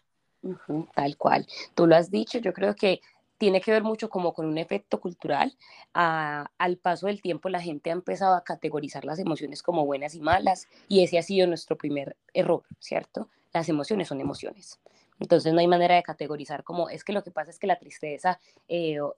tal 0.95 1.17
cual. 1.17 1.47
Tú 1.75 1.87
lo 1.87 1.97
has 1.97 2.11
dicho, 2.11 2.39
yo 2.39 2.53
creo 2.53 2.75
que 2.75 3.01
tiene 3.39 3.61
que 3.61 3.73
ver 3.73 3.83
mucho 3.83 4.09
como 4.09 4.33
con 4.33 4.47
un 4.47 4.59
efecto 4.59 5.01
cultural. 5.01 5.55
al 5.93 6.77
paso 6.79 7.07
del 7.07 7.21
tiempo 7.21 7.49
la 7.49 7.61
gente 7.61 7.91
ha 7.91 7.93
empezado 7.93 8.35
a 8.35 8.45
categorizar 8.45 9.05
las 9.05 9.19
emociones 9.19 9.63
como 9.63 9.85
buenas 9.85 10.15
y 10.15 10.21
malas 10.21 10.67
y 10.89 11.03
ese 11.03 11.19
ha 11.19 11.23
sido 11.23 11.47
nuestro 11.47 11.77
primer 11.77 12.17
error, 12.33 12.63
¿cierto? 12.79 13.29
Las 13.53 13.69
emociones 13.69 14.09
son 14.09 14.21
emociones. 14.21 14.81
Entonces 15.21 15.53
no 15.53 15.61
hay 15.61 15.69
manera 15.69 15.95
de 15.95 16.03
categorizar 16.03 16.65
como 16.65 16.89
es 16.89 17.05
que 17.05 17.13
lo 17.13 17.23
que 17.23 17.31
pasa 17.31 17.51
es 17.51 17.59
que 17.59 17.67
la 17.67 17.79
tristeza 17.79 18.41
eh, 18.69 19.01
o, 19.01 19.15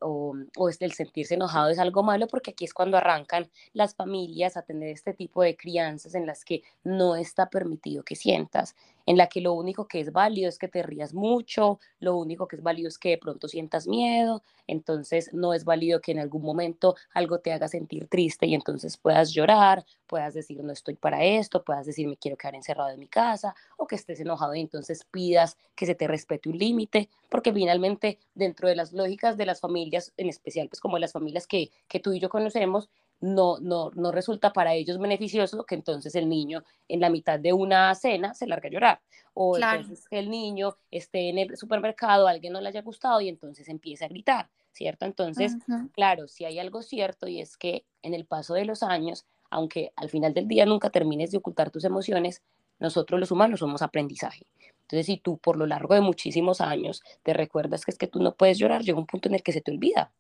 o, 0.57 0.69
es 0.69 0.81
el 0.83 0.93
sentirse 0.93 1.35
enojado 1.35 1.71
es 1.71 1.79
algo 1.79 2.03
malo 2.03 2.27
porque 2.29 2.51
aquí 2.51 2.65
es 2.65 2.75
cuando 2.75 2.97
arrancan 2.99 3.51
las 3.73 3.95
familias 3.95 4.57
a 4.57 4.63
tener 4.63 4.91
este 4.91 5.15
tipo 5.15 5.43
de 5.43 5.57
crianzas 5.57 6.15
en 6.15 6.27
las 6.27 6.45
que 6.45 6.63
no 6.85 7.17
está 7.17 7.49
permitido 7.49 8.03
que 8.05 8.15
sientas, 8.15 8.77
en 9.07 9.17
la 9.17 9.29
que 9.29 9.41
lo 9.41 9.53
único 9.53 9.87
que 9.87 10.01
es 10.01 10.13
válido 10.13 10.49
es 10.49 10.59
que 10.59 10.69
te 10.69 10.83
rías 10.83 11.15
mucho, 11.15 11.79
lo 12.01 12.17
único 12.17 12.47
que 12.49 12.57
es 12.57 12.63
válido 12.63 12.89
es 12.89 12.99
que 12.99 13.11
de 13.11 13.19
pronto 13.19 13.49
sientas 13.49 13.87
miedo, 13.87 14.43
entonces 14.67 15.33
no 15.33 15.55
es 15.55 15.65
válido 15.65 16.01
que 16.01 16.13
en 16.13 16.19
algún 16.19 16.43
momento 16.43 16.97
algo 17.15 17.39
te 17.39 17.53
haga 17.53 17.69
sentir 17.69 18.09
triste 18.09 18.47
y 18.47 18.55
entonces 18.55 18.97
puedas 18.97 19.33
llorar, 19.33 19.85
puedas 20.07 20.35
decir 20.35 20.63
no 20.63 20.73
estoy 20.73 20.97
para 20.97 21.25
esto, 21.25 21.65
puedas 21.65 21.87
decir 21.87 22.09
me 22.09 22.17
quiero 22.17 22.37
quedar 22.37 22.57
encerrado 22.57 22.91
en 22.91 23.01
mi 23.01 23.09
casa 23.09 23.55
o 23.77 23.87
que 23.87 23.95
estés 23.95 24.21
enojado 24.21 24.55
y 24.55 24.61
entonces 24.61 25.05
pidas 25.11 25.57
que 25.75 25.87
se 25.87 25.95
te 25.95 26.09
respete 26.09 26.49
un 26.49 26.59
límite, 26.59 27.09
porque 27.29 27.53
finalmente 27.53 28.19
dentro 28.35 28.69
de 28.69 28.77
las 28.77 28.93
lógicas 28.93 29.37
de 29.37 29.47
las 29.47 29.61
familias, 29.61 30.13
en 30.17 30.29
especial 30.29 30.69
pues 30.69 30.81
como 30.81 30.99
las 30.99 31.13
familias 31.13 31.47
que, 31.47 31.71
que 31.89 32.01
tú 32.01 32.13
y 32.13 32.21
yo 32.21 32.29
conocemos, 32.29 32.89
no, 33.21 33.59
no, 33.61 33.91
no 33.95 34.13
resulta 34.13 34.53
para 34.53 34.75
ellos 34.75 34.99
beneficioso 34.99 35.65
que 35.65 35.75
entonces 35.75 36.15
el 36.15 36.29
niño 36.29 36.65
en 36.89 37.01
la 37.01 37.11
mitad 37.11 37.39
de 37.39 37.53
una 37.53 37.95
cena 37.95 38.35
se 38.35 38.47
largue 38.47 38.69
a 38.69 38.71
llorar. 38.71 39.01
O 39.35 39.57
entonces 39.57 40.09
que 40.09 40.19
el 40.19 40.31
niño 40.31 40.77
esté 40.91 41.29
en 41.29 41.39
el 41.39 41.57
supermercado, 41.57 42.27
alguien 42.27 42.53
no 42.53 42.61
le 42.61 42.69
haya 42.69 42.83
gustado 42.83 43.21
y 43.21 43.29
entonces 43.29 43.69
empiece 43.69 44.05
a 44.05 44.09
gritar, 44.09 44.49
¿cierto? 44.73 45.05
Entonces, 45.05 45.57
claro, 45.93 46.27
si 46.29 46.45
hay 46.45 46.59
algo 46.59 46.83
cierto 46.83 47.29
y 47.29 47.41
es 47.41 47.57
que 47.57 47.85
en 48.03 48.15
el 48.15 48.25
paso 48.25 48.55
de 48.55 48.65
los 48.65 48.83
años, 48.83 49.27
aunque 49.51 49.93
al 49.97 50.09
final 50.09 50.33
del 50.33 50.49
día 50.49 50.65
nunca 50.65 50.91
termines 50.91 51.31
de 51.31 51.39
ocultar 51.39 51.71
tus 51.71 51.85
emociones, 51.85 52.43
nosotros 52.79 53.21
los 53.21 53.31
humanos 53.31 53.61
somos 53.61 53.83
aprendizaje. 53.83 54.47
Entonces, 54.83 55.07
si 55.07 55.17
tú 55.17 55.39
por 55.39 55.57
lo 55.57 55.67
largo 55.67 55.95
de 55.95 56.01
muchísimos 56.01 56.61
años 56.61 57.03
te 57.23 57.33
recuerdas 57.33 57.85
que 57.85 57.91
es 57.91 57.99
que 57.99 58.07
tú 58.07 58.23
no 58.23 58.35
puedes 58.35 58.59
llorar, 58.59 58.83
llega 58.83 58.99
un 58.99 59.07
punto 59.07 59.29
en 59.29 59.35
el 59.35 59.43
que 59.43 59.53
se 59.53 59.61
te 59.61 59.71
olvida 59.71 60.13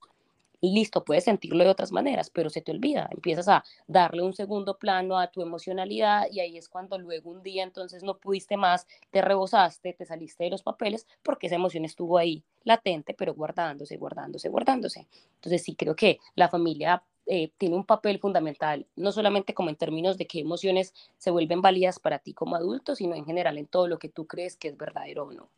listo, 0.72 1.04
puedes 1.04 1.24
sentirlo 1.24 1.64
de 1.64 1.70
otras 1.70 1.92
maneras, 1.92 2.30
pero 2.30 2.50
se 2.50 2.60
te 2.60 2.72
olvida, 2.72 3.08
empiezas 3.10 3.48
a 3.48 3.64
darle 3.86 4.22
un 4.22 4.34
segundo 4.34 4.78
plano 4.78 5.18
a 5.18 5.28
tu 5.28 5.42
emocionalidad 5.42 6.26
y 6.30 6.40
ahí 6.40 6.56
es 6.56 6.68
cuando 6.68 6.98
luego 6.98 7.30
un 7.30 7.42
día 7.42 7.62
entonces 7.62 8.02
no 8.02 8.18
pudiste 8.18 8.56
más, 8.56 8.86
te 9.10 9.22
rebosaste, 9.22 9.92
te 9.92 10.04
saliste 10.06 10.44
de 10.44 10.50
los 10.50 10.62
papeles 10.62 11.06
porque 11.22 11.46
esa 11.46 11.56
emoción 11.56 11.84
estuvo 11.84 12.18
ahí 12.18 12.44
latente, 12.64 13.14
pero 13.14 13.34
guardándose, 13.34 13.96
guardándose, 13.96 14.48
guardándose. 14.48 15.06
Entonces 15.36 15.62
sí 15.62 15.74
creo 15.74 15.94
que 15.96 16.18
la 16.34 16.48
familia 16.48 17.02
eh, 17.26 17.50
tiene 17.58 17.74
un 17.74 17.84
papel 17.84 18.20
fundamental, 18.20 18.86
no 18.94 19.10
solamente 19.10 19.52
como 19.52 19.68
en 19.68 19.76
términos 19.76 20.16
de 20.16 20.26
qué 20.26 20.40
emociones 20.40 20.94
se 21.18 21.30
vuelven 21.30 21.60
válidas 21.60 21.98
para 21.98 22.20
ti 22.20 22.34
como 22.34 22.54
adulto, 22.56 22.94
sino 22.94 23.16
en 23.16 23.24
general 23.24 23.58
en 23.58 23.66
todo 23.66 23.88
lo 23.88 23.98
que 23.98 24.08
tú 24.08 24.26
crees 24.26 24.56
que 24.56 24.68
es 24.68 24.76
verdadero 24.76 25.24
o 25.24 25.32
no. 25.32 25.50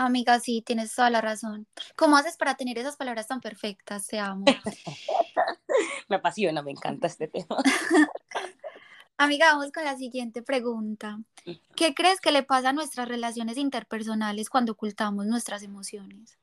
Amiga, 0.00 0.38
sí, 0.38 0.62
tienes 0.62 0.94
toda 0.94 1.10
la 1.10 1.20
razón. 1.20 1.66
¿Cómo 1.96 2.16
haces 2.16 2.36
para 2.36 2.54
tener 2.54 2.78
esas 2.78 2.94
palabras 2.94 3.26
tan 3.26 3.40
perfectas? 3.40 4.06
Te 4.06 4.20
amo. 4.20 4.44
me 6.08 6.14
apasiona, 6.14 6.62
me 6.62 6.70
encanta 6.70 7.08
este 7.08 7.26
tema. 7.26 7.56
Amiga, 9.16 9.52
vamos 9.52 9.72
con 9.72 9.84
la 9.84 9.96
siguiente 9.96 10.40
pregunta. 10.40 11.18
¿Qué 11.74 11.94
crees 11.94 12.20
que 12.20 12.30
le 12.30 12.44
pasa 12.44 12.68
a 12.68 12.72
nuestras 12.72 13.08
relaciones 13.08 13.58
interpersonales 13.58 14.50
cuando 14.50 14.74
ocultamos 14.74 15.26
nuestras 15.26 15.64
emociones? 15.64 16.38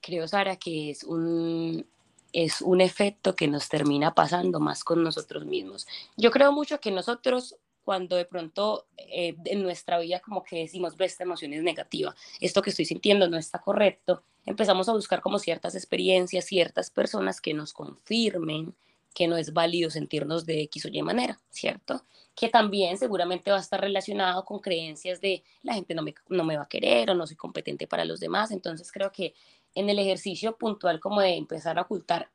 Creo, 0.00 0.28
Sara, 0.28 0.54
que 0.54 0.90
es 0.90 1.02
un, 1.02 1.84
es 2.32 2.60
un 2.60 2.80
efecto 2.80 3.34
que 3.34 3.48
nos 3.48 3.68
termina 3.68 4.14
pasando 4.14 4.60
más 4.60 4.84
con 4.84 5.02
nosotros 5.02 5.46
mismos. 5.46 5.88
Yo 6.16 6.30
creo 6.30 6.52
mucho 6.52 6.78
que 6.78 6.92
nosotros 6.92 7.56
cuando 7.86 8.16
de 8.16 8.24
pronto 8.24 8.88
eh, 8.96 9.36
en 9.44 9.62
nuestra 9.62 10.00
vida 10.00 10.18
como 10.18 10.42
que 10.42 10.58
decimos, 10.58 10.94
esta 10.98 11.22
emoción 11.22 11.52
es 11.52 11.62
negativa, 11.62 12.16
esto 12.40 12.60
que 12.60 12.70
estoy 12.70 12.84
sintiendo 12.84 13.28
no 13.28 13.38
está 13.38 13.60
correcto, 13.60 14.24
empezamos 14.44 14.88
a 14.88 14.92
buscar 14.92 15.20
como 15.20 15.38
ciertas 15.38 15.76
experiencias, 15.76 16.46
ciertas 16.46 16.90
personas 16.90 17.40
que 17.40 17.54
nos 17.54 17.72
confirmen 17.72 18.74
que 19.14 19.28
no 19.28 19.36
es 19.36 19.52
válido 19.52 19.88
sentirnos 19.88 20.44
de 20.46 20.62
X 20.62 20.86
o 20.86 20.88
Y 20.88 21.00
manera, 21.00 21.38
¿cierto? 21.48 22.02
Que 22.34 22.48
también 22.48 22.98
seguramente 22.98 23.52
va 23.52 23.58
a 23.58 23.60
estar 23.60 23.80
relacionado 23.80 24.44
con 24.44 24.58
creencias 24.58 25.20
de 25.20 25.44
la 25.62 25.74
gente 25.74 25.94
no 25.94 26.02
me, 26.02 26.12
no 26.28 26.42
me 26.42 26.56
va 26.56 26.64
a 26.64 26.68
querer 26.68 27.08
o 27.10 27.14
no 27.14 27.24
soy 27.24 27.36
competente 27.36 27.86
para 27.86 28.04
los 28.04 28.18
demás. 28.18 28.50
Entonces 28.50 28.90
creo 28.90 29.12
que 29.12 29.32
en 29.76 29.88
el 29.88 30.00
ejercicio 30.00 30.56
puntual 30.56 30.98
como 30.98 31.20
de 31.20 31.36
empezar 31.36 31.78
a 31.78 31.82
ocultar 31.82 32.30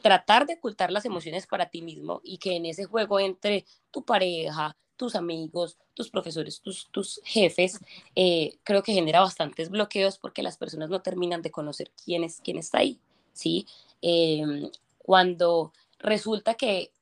tratar 0.00 0.46
de 0.46 0.54
ocultar 0.54 0.92
las 0.92 1.04
emociones 1.04 1.46
para 1.46 1.68
ti 1.68 1.82
mismo 1.82 2.20
y 2.22 2.38
que 2.38 2.56
en 2.56 2.66
ese 2.66 2.84
juego 2.84 3.18
entre 3.18 3.64
tu 3.90 4.04
pareja, 4.04 4.76
tus 4.96 5.14
amigos, 5.16 5.76
tus 5.94 6.10
profesores, 6.10 6.60
tus, 6.60 6.88
tus 6.90 7.20
jefes, 7.24 7.80
eh, 8.14 8.58
creo 8.62 8.82
que 8.82 8.92
genera 8.92 9.20
bastantes 9.20 9.70
bloqueos 9.70 10.18
porque 10.18 10.42
las 10.42 10.56
personas 10.56 10.90
no 10.90 11.02
terminan 11.02 11.42
de 11.42 11.50
conocer 11.50 11.90
quién 12.04 12.24
es 12.24 12.40
quién 12.42 12.58
está 12.58 12.78
ahí, 12.78 13.00
¿sí? 13.32 13.66
Em, 14.00 14.70
cuando 14.98 15.72
resulta 15.98 16.54
que 16.54 16.92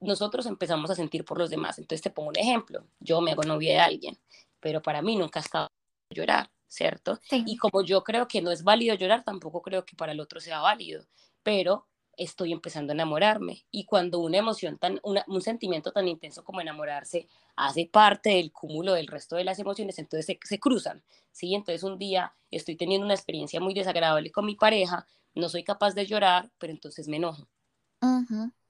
nosotros 0.00 0.46
empezamos 0.46 0.90
a 0.90 0.94
sentir 0.94 1.24
por 1.24 1.38
los 1.38 1.50
demás, 1.50 1.78
entonces 1.78 2.02
te 2.02 2.10
pongo 2.10 2.30
un 2.30 2.38
ejemplo, 2.38 2.84
yo 3.00 3.20
me 3.20 3.32
hago 3.32 3.42
novia 3.44 3.72
de 3.72 3.80
alguien, 3.80 4.18
pero 4.60 4.82
para 4.82 5.02
mí 5.02 5.16
nunca 5.16 5.40
ha 5.40 5.42
estado 5.42 5.68
llorar, 6.10 6.50
¿cierto? 6.68 7.20
Y 7.30 7.56
como 7.58 7.82
yo 7.82 8.02
creo 8.02 8.26
que 8.28 8.42
no 8.42 8.50
es 8.50 8.64
válido 8.64 8.94
llorar, 8.94 9.24
tampoco 9.24 9.62
creo 9.62 9.84
que 9.84 9.96
para 9.96 10.12
el 10.12 10.20
otro 10.20 10.40
sea 10.40 10.60
válido 10.60 11.06
pero 11.42 11.86
estoy 12.16 12.52
empezando 12.52 12.92
a 12.92 12.94
enamorarme. 12.94 13.64
Y 13.70 13.84
cuando 13.84 14.18
una 14.18 14.38
emoción 14.38 14.78
tan, 14.78 15.00
un 15.02 15.40
sentimiento 15.40 15.90
tan 15.90 16.06
intenso 16.06 16.44
como 16.44 16.60
enamorarse 16.60 17.26
hace 17.56 17.88
parte 17.90 18.30
del 18.30 18.52
cúmulo 18.52 18.92
del 18.92 19.06
resto 19.06 19.36
de 19.36 19.44
las 19.44 19.58
emociones, 19.58 19.98
entonces 19.98 20.38
se, 20.42 20.60
cruzan, 20.60 21.02
¿sí? 21.32 21.54
Entonces 21.54 21.82
un 21.82 21.98
día 21.98 22.34
estoy 22.50 22.76
teniendo 22.76 23.06
una 23.06 23.14
experiencia 23.14 23.60
muy 23.60 23.72
desagradable 23.72 24.30
con 24.30 24.44
mi 24.44 24.54
pareja, 24.54 25.06
no 25.34 25.48
soy 25.48 25.64
capaz 25.64 25.94
de 25.94 26.06
llorar, 26.06 26.50
pero 26.58 26.72
entonces 26.72 27.08
me 27.08 27.16
enojo. 27.16 27.48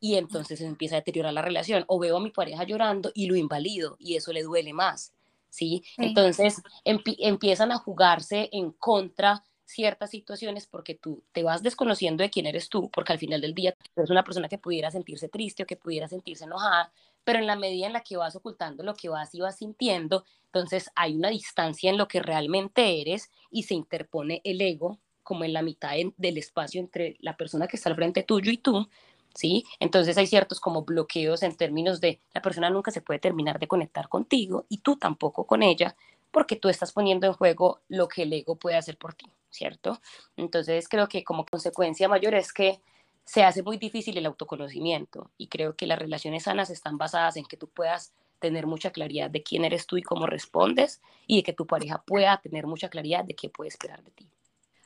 Y 0.00 0.17
entonces 0.17 0.59
se 0.59 0.67
empieza 0.67 0.97
a 0.97 1.00
deteriorar 1.00 1.33
la 1.33 1.43
relación. 1.43 1.85
O 1.87 1.99
veo 1.99 2.17
a 2.17 2.21
mi 2.21 2.31
pareja 2.31 2.65
llorando 2.65 3.11
y 3.15 3.27
lo 3.27 3.37
invalido 3.37 3.97
y 3.99 4.17
eso 4.17 4.33
le 4.33 4.43
duele 4.43 4.73
más, 4.73 5.12
¿sí? 5.49 5.83
Entonces 5.97 6.62
empiezan 6.85 7.73
a 7.73 7.79
jugarse 7.79 8.49
en 8.53 8.73
contra 8.73 9.45
ciertas 9.71 10.11
situaciones 10.11 10.67
porque 10.67 10.95
tú 10.95 11.23
te 11.33 11.43
vas 11.43 11.62
desconociendo 11.62 12.23
de 12.23 12.31
quién 12.31 12.47
eres 12.47 12.69
tú, 12.69 12.91
porque 12.91 13.12
al 13.12 13.19
final 13.19 13.41
del 13.41 13.55
día 13.55 13.75
eres 13.97 14.11
una 14.11 14.25
persona 14.25 14.49
que 14.49 14.59
pudiera 14.59 14.91
sentirse 14.91 15.29
triste 15.29 15.62
o 15.62 15.67
que 15.67 15.77
pudiera 15.77 16.09
sentirse 16.09 16.45
enojada, 16.45 16.93
pero 17.25 17.39
en 17.39 17.47
la 17.47 17.57
medida 17.57 17.87
en 17.87 17.93
la 17.93 18.03
que 18.03 18.17
vas 18.17 18.37
ocultando 18.37 18.83
lo 18.83 18.95
que 18.95 19.09
vas 19.09 19.35
y 19.35 19.41
vas 19.41 19.59
sintiendo, 19.59 20.25
entonces 20.47 20.91
hay 20.95 21.15
una 21.15 21.31
distancia 21.31 21.91
en 21.91 21.99
lo 21.99 22.09
que 22.09 22.21
realmente 22.21 23.00
eres 23.00 23.31
y 23.50 23.65
se 23.65 23.75
interpone 23.75 24.41
el 24.45 24.61
ego 24.61 24.99
como 25.23 25.45
en 25.45 25.53
la 25.53 25.62
mitad 25.62 25.93
del 26.17 26.39
espacio 26.39 26.81
entre 26.81 27.17
la 27.21 27.37
persona 27.37 27.69
que 27.69 27.77
está 27.77 27.89
al 27.89 27.95
frente 27.95 28.25
tuyo 28.25 28.50
y 28.50 28.59
tú, 28.59 28.89
¿sí? 29.35 29.65
Entonces 29.79 30.19
hay 30.19 30.27
ciertos 30.27 30.61
como 30.61 30.83
bloqueos 30.83 31.43
en 31.43 31.57
términos 31.57 32.00
de 32.00 32.21
la 32.35 32.43
persona 32.43 32.71
nunca 32.71 32.91
se 32.91 33.00
puede 33.00 33.21
terminar 33.21 33.59
de 33.59 33.69
conectar 33.69 34.09
contigo 34.09 34.67
y 34.69 34.79
tú 34.79 34.97
tampoco 34.97 35.47
con 35.47 35.62
ella, 35.62 35.95
porque 36.31 36.57
tú 36.57 36.69
estás 36.69 36.93
poniendo 36.93 37.27
en 37.27 37.33
juego 37.33 37.81
lo 37.89 38.09
que 38.09 38.23
el 38.23 38.33
ego 38.33 38.57
puede 38.57 38.77
hacer 38.77 38.97
por 38.97 39.15
ti. 39.15 39.27
¿cierto? 39.51 40.01
Entonces 40.37 40.89
creo 40.89 41.09
que 41.09 41.25
como 41.25 41.45
consecuencia 41.45 42.09
mayor 42.09 42.35
es 42.35 42.53
que 42.53 42.81
se 43.25 43.45
hace 43.45 43.63
muy 43.63 43.77
difícil 43.77 44.17
el 44.17 44.27
autoconocimiento 44.27 45.31
y 45.37 45.49
creo 45.49 45.77
que 45.77 45.87
las 45.87 45.99
relaciones 45.99 46.45
sanas 46.45 46.71
están 46.71 46.99
basadas 46.99 47.37
en 47.37 47.45
que 47.45 47.57
tú 47.57 47.69
puedas 47.69 48.13
tener 48.39 48.67
mucha 48.67 48.91
claridad 48.91 49.31
de 49.31 49.43
quién 49.43 49.65
eres 49.65 49.87
tú 49.87 49.99
y 49.99 50.03
cómo 50.03 50.27
respondes 50.27 51.03
y 51.27 51.37
de 51.37 51.43
que 51.43 51.53
tu 51.53 51.67
pareja 51.67 52.03
pueda 52.03 52.41
tener 52.41 52.67
mucha 52.67 52.89
claridad 52.89 53.25
de 53.25 53.35
qué 53.35 53.51
puede 53.51 53.69
esperar 53.69 54.03
de 54.03 54.11
ti. 54.13 54.31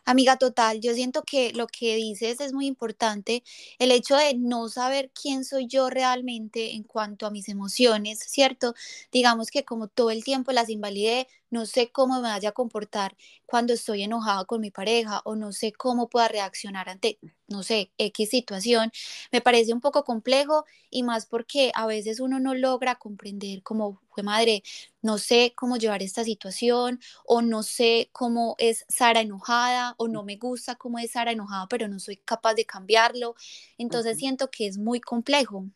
Amiga, 0.07 0.37
total, 0.37 0.81
yo 0.83 0.93
siento 0.93 1.23
que 1.23 1.53
lo 1.55 1.67
que 1.67 1.97
dices 1.97 2.39
es 2.41 2.53
muy 2.53 2.67
importante, 2.67 3.43
el 3.79 3.91
hecho 3.91 4.17
de 4.17 4.35
no 4.35 4.69
saber 4.69 5.11
quién 5.19 5.45
soy 5.47 5.67
yo 5.67 5.89
realmente 5.89 6.73
en 6.75 6.83
cuanto 6.83 7.27
a 7.27 7.31
mis 7.31 7.49
emociones, 7.49 8.19
¿cierto? 8.19 8.75
Digamos 9.13 9.51
que 9.51 9.65
como 9.65 9.89
todo 9.89 10.11
el 10.11 10.23
tiempo 10.23 10.53
las 10.53 10.69
invalidé, 10.69 11.27
no 11.51 11.65
sé 11.65 11.91
cómo 11.91 12.17
me 12.21 12.29
vaya 12.29 12.51
a 12.51 12.53
comportar 12.53 13.17
cuando 13.47 13.73
estoy 13.73 14.03
enojada 14.03 14.45
con 14.45 14.61
mi 14.61 14.71
pareja 14.71 15.23
o 15.25 15.37
no 15.37 15.53
sé 15.53 15.73
cómo 15.73 16.09
pueda 16.11 16.29
reaccionar 16.29 16.89
ante, 16.91 17.19
no 17.49 17.63
sé, 17.63 17.91
X 17.97 18.29
situación, 18.29 18.91
me 19.33 19.41
parece 19.41 19.73
un 19.73 19.81
poco 19.81 20.05
complejo 20.05 20.65
y 20.91 21.03
más 21.03 21.25
porque 21.27 21.71
a 21.75 21.87
veces 21.87 22.21
uno 22.21 22.41
no 22.41 22.55
logra 22.55 22.97
comprender 22.97 23.63
como, 23.63 24.01
fue 24.15 24.23
madre, 24.23 24.63
no 25.03 25.19
sé 25.19 25.53
cómo 25.55 25.77
llevar 25.77 26.03
esta 26.03 26.25
situación 26.25 27.01
o 27.27 27.43
no 27.43 27.63
sé 27.63 28.09
cómo 28.13 28.55
es 28.59 28.87
Sara 28.89 29.21
enojada 29.21 29.95
o 29.99 30.09
no 30.09 30.23
me 30.23 30.37
gusta 30.37 30.77
cómo 30.77 30.99
es 30.99 31.13
Sara 31.13 31.33
enojada, 31.33 31.67
pero 31.69 31.89
no 31.89 31.99
soy 31.99 32.17
capaz 32.17 32.55
de 32.55 32.65
cambiarlo. 32.65 33.35
Entonces 33.77 34.19
siento 34.19 34.51
que 34.51 34.67
es 34.67 34.79
muy 34.79 35.01
complejo. 35.01 35.67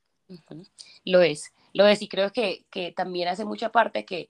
Lo 1.04 1.22
es, 1.22 1.52
lo 1.72 1.86
es 1.86 2.02
y 2.02 2.08
creo 2.08 2.32
que, 2.32 2.64
que 2.70 2.92
también 2.92 3.28
hace 3.28 3.44
mucha 3.44 3.70
parte 3.70 4.04
que 4.04 4.28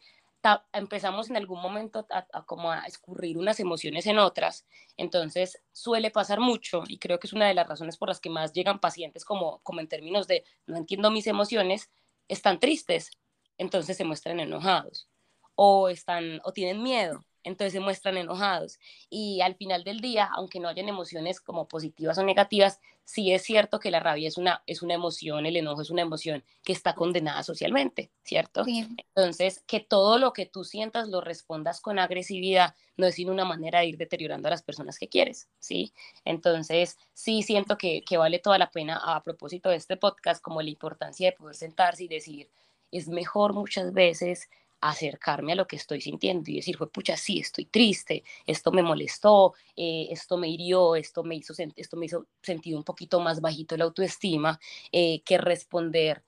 empezamos 0.72 1.28
en 1.30 1.36
algún 1.36 1.60
momento 1.60 2.06
a, 2.10 2.44
como 2.44 2.70
a 2.70 2.80
escurrir 2.86 3.38
unas 3.38 3.60
emociones 3.60 4.06
en 4.06 4.18
otras, 4.18 4.66
entonces 4.96 5.60
suele 5.72 6.10
pasar 6.10 6.40
mucho 6.40 6.84
y 6.86 6.98
creo 6.98 7.18
que 7.18 7.26
es 7.26 7.32
una 7.32 7.48
de 7.48 7.54
las 7.54 7.66
razones 7.66 7.96
por 7.96 8.08
las 8.08 8.20
que 8.20 8.30
más 8.30 8.52
llegan 8.52 8.78
pacientes 8.78 9.24
como, 9.24 9.58
como 9.62 9.80
en 9.80 9.88
términos 9.88 10.26
de 10.26 10.44
no 10.66 10.76
entiendo 10.76 11.10
mis 11.10 11.26
emociones, 11.26 11.90
están 12.28 12.60
tristes, 12.60 13.10
entonces 13.58 13.96
se 13.96 14.04
muestran 14.04 14.40
enojados 14.40 15.08
o 15.54 15.88
están 15.88 16.40
o 16.44 16.52
tienen 16.52 16.82
miedo, 16.82 17.24
entonces 17.42 17.72
se 17.72 17.80
muestran 17.80 18.16
enojados. 18.16 18.78
Y 19.10 19.40
al 19.40 19.56
final 19.56 19.82
del 19.84 20.00
día, 20.00 20.30
aunque 20.32 20.60
no 20.60 20.68
hayan 20.68 20.88
emociones 20.88 21.40
como 21.40 21.66
positivas 21.66 22.16
o 22.18 22.22
negativas, 22.22 22.80
sí 23.04 23.32
es 23.32 23.42
cierto 23.42 23.80
que 23.80 23.90
la 23.90 24.00
rabia 24.00 24.28
es 24.28 24.36
una, 24.36 24.62
es 24.66 24.82
una 24.82 24.94
emoción, 24.94 25.46
el 25.46 25.56
enojo 25.56 25.80
es 25.80 25.90
una 25.90 26.02
emoción 26.02 26.44
que 26.62 26.72
está 26.72 26.94
condenada 26.94 27.42
socialmente, 27.42 28.10
¿cierto? 28.22 28.64
Entonces, 28.68 29.64
que 29.66 29.80
todo 29.80 30.18
lo 30.18 30.34
que 30.34 30.44
tú 30.44 30.62
sientas 30.62 31.08
lo 31.08 31.22
respondas 31.22 31.80
con 31.80 31.98
agresividad 31.98 32.74
no 32.98 33.06
es 33.06 33.14
sino 33.14 33.32
una 33.32 33.46
manera 33.46 33.80
de 33.80 33.86
ir 33.86 33.96
deteriorando 33.96 34.48
a 34.48 34.50
las 34.50 34.62
personas 34.62 34.98
que 34.98 35.08
quieres, 35.08 35.48
¿sí? 35.58 35.92
Entonces, 36.24 36.98
sí 37.14 37.42
siento 37.42 37.78
que, 37.78 38.02
que 38.02 38.18
vale 38.18 38.40
toda 38.40 38.58
la 38.58 38.70
pena 38.70 39.00
a 39.02 39.22
propósito 39.22 39.70
de 39.70 39.76
este 39.76 39.96
podcast, 39.96 40.42
como 40.42 40.60
la 40.60 40.68
importancia 40.68 41.30
de 41.30 41.36
poder 41.36 41.56
sentarse 41.56 42.04
y 42.04 42.08
decir, 42.08 42.50
es 42.90 43.08
mejor 43.08 43.52
muchas 43.52 43.92
veces 43.92 44.48
acercarme 44.80 45.52
a 45.52 45.56
lo 45.56 45.66
que 45.66 45.76
estoy 45.76 46.00
sintiendo 46.00 46.50
y 46.50 46.56
decir, 46.56 46.76
fue 46.76 46.90
pucha, 46.90 47.16
sí, 47.16 47.40
estoy 47.40 47.66
triste, 47.66 48.22
esto 48.46 48.70
me 48.70 48.82
molestó, 48.82 49.54
eh, 49.76 50.08
esto 50.10 50.36
me 50.36 50.48
hirió, 50.48 50.94
esto 50.94 51.24
me 51.24 51.36
hizo, 51.36 51.52
esto 51.76 51.96
me 51.96 52.06
hizo 52.06 52.26
sentir 52.42 52.76
un 52.76 52.84
poquito 52.84 53.20
más 53.20 53.40
bajito 53.40 53.76
la 53.76 53.84
autoestima, 53.84 54.58
eh, 54.92 55.22
que 55.24 55.38
responder 55.38 56.22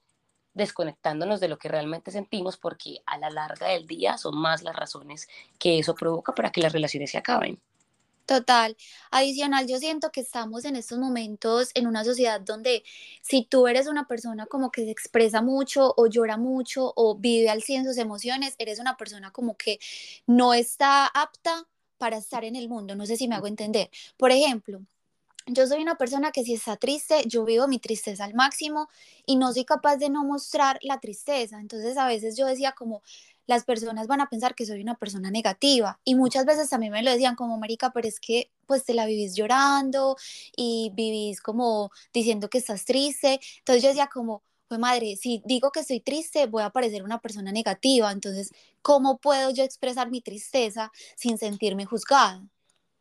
desconectándonos 0.55 1.41
de 1.41 1.49
lo 1.49 1.59
que 1.59 1.69
realmente 1.69 2.11
sentimos, 2.11 2.57
porque 2.57 3.03
a 3.07 3.19
la 3.19 3.31
larga 3.31 3.69
del 3.69 3.87
día 3.87 4.19
son 4.19 4.37
más 4.39 4.63
las 4.63 4.75
razones 4.75 5.29
que 5.59 5.79
eso 5.79 5.95
provoca 5.95 6.35
para 6.35 6.51
que 6.51 6.61
las 6.61 6.73
relaciones 6.73 7.13
se 7.13 7.19
acaben. 7.19 7.61
Total. 8.31 8.77
Adicional, 9.11 9.67
yo 9.67 9.79
siento 9.79 10.13
que 10.13 10.21
estamos 10.21 10.65
en 10.65 10.77
estos 10.77 10.99
momentos 11.01 11.71
en 11.75 11.89
una 11.89 12.05
sociedad 12.05 12.41
donde 12.41 12.85
si 13.23 13.45
tú 13.45 13.67
eres 13.67 13.89
una 13.89 14.07
persona 14.07 14.47
como 14.47 14.71
que 14.71 14.85
se 14.85 14.93
expresa 14.93 15.43
mucho 15.43 15.95
o 15.97 16.07
llora 16.07 16.37
mucho 16.37 16.93
o 16.95 17.17
vive 17.17 17.51
al 17.51 17.61
cien 17.65 17.85
sus 17.85 17.97
emociones, 17.97 18.55
eres 18.59 18.79
una 18.79 18.97
persona 18.97 19.33
como 19.33 19.57
que 19.57 19.81
no 20.29 20.55
está 20.55 21.09
apta 21.09 21.67
para 21.99 22.19
estar 22.19 22.45
en 22.45 22.55
el 22.55 22.69
mundo. 22.69 22.95
No 22.95 23.05
sé 23.05 23.17
si 23.17 23.27
me 23.27 23.35
hago 23.35 23.49
entender. 23.49 23.91
Por 24.17 24.31
ejemplo, 24.31 24.81
yo 25.47 25.67
soy 25.67 25.83
una 25.83 25.97
persona 25.97 26.31
que 26.31 26.45
si 26.45 26.55
está 26.55 26.77
triste, 26.77 27.25
yo 27.27 27.45
vivo 27.45 27.67
mi 27.67 27.81
tristeza 27.81 28.25
al 28.25 28.35
máximo 28.35 28.89
y 29.27 29.37
no 29.37 29.53
soy 29.53 29.65
capaz 29.65 29.97
de 29.97 30.09
no 30.09 30.23
mostrar 30.25 30.79
la 30.83 31.01
tristeza. 31.01 31.59
Entonces 31.61 31.97
a 31.97 32.07
veces 32.07 32.37
yo 32.37 32.47
decía 32.47 32.73
como, 32.73 33.03
las 33.47 33.65
personas 33.65 34.07
van 34.07 34.21
a 34.21 34.29
pensar 34.29 34.55
que 34.55 34.67
soy 34.67 34.81
una 34.81 34.97
persona 34.97 35.31
negativa. 35.31 36.01
Y 36.05 36.15
muchas 36.15 36.45
veces 36.47 36.71
también 36.71 36.93
me 36.93 37.03
lo 37.03 37.11
decían 37.11 37.37
como, 37.37 37.59
Marica, 37.59 37.91
pero 37.93 38.07
es 38.07 38.21
que 38.21 38.51
pues 38.67 38.85
te 38.85 38.95
la 38.95 39.07
vivís 39.07 39.35
llorando 39.35 40.17
y 40.57 40.93
vivís 40.95 41.41
como 41.41 41.91
diciendo 42.13 42.49
que 42.49 42.59
estás 42.59 42.85
triste. 42.85 43.41
Entonces 43.59 43.83
yo 43.83 43.89
decía 43.89 44.09
como, 44.13 44.43
pues 44.69 44.79
madre, 44.79 45.17
si 45.17 45.43
digo 45.45 45.73
que 45.73 45.81
estoy 45.81 45.99
triste, 45.99 46.47
voy 46.47 46.63
a 46.63 46.71
parecer 46.71 47.03
una 47.03 47.19
persona 47.19 47.51
negativa. 47.51 48.13
Entonces, 48.13 48.53
¿cómo 48.83 49.19
puedo 49.19 49.51
yo 49.51 49.65
expresar 49.65 50.11
mi 50.11 50.21
tristeza 50.21 50.93
sin 51.17 51.39
sentirme 51.39 51.87
juzgada? 51.87 52.47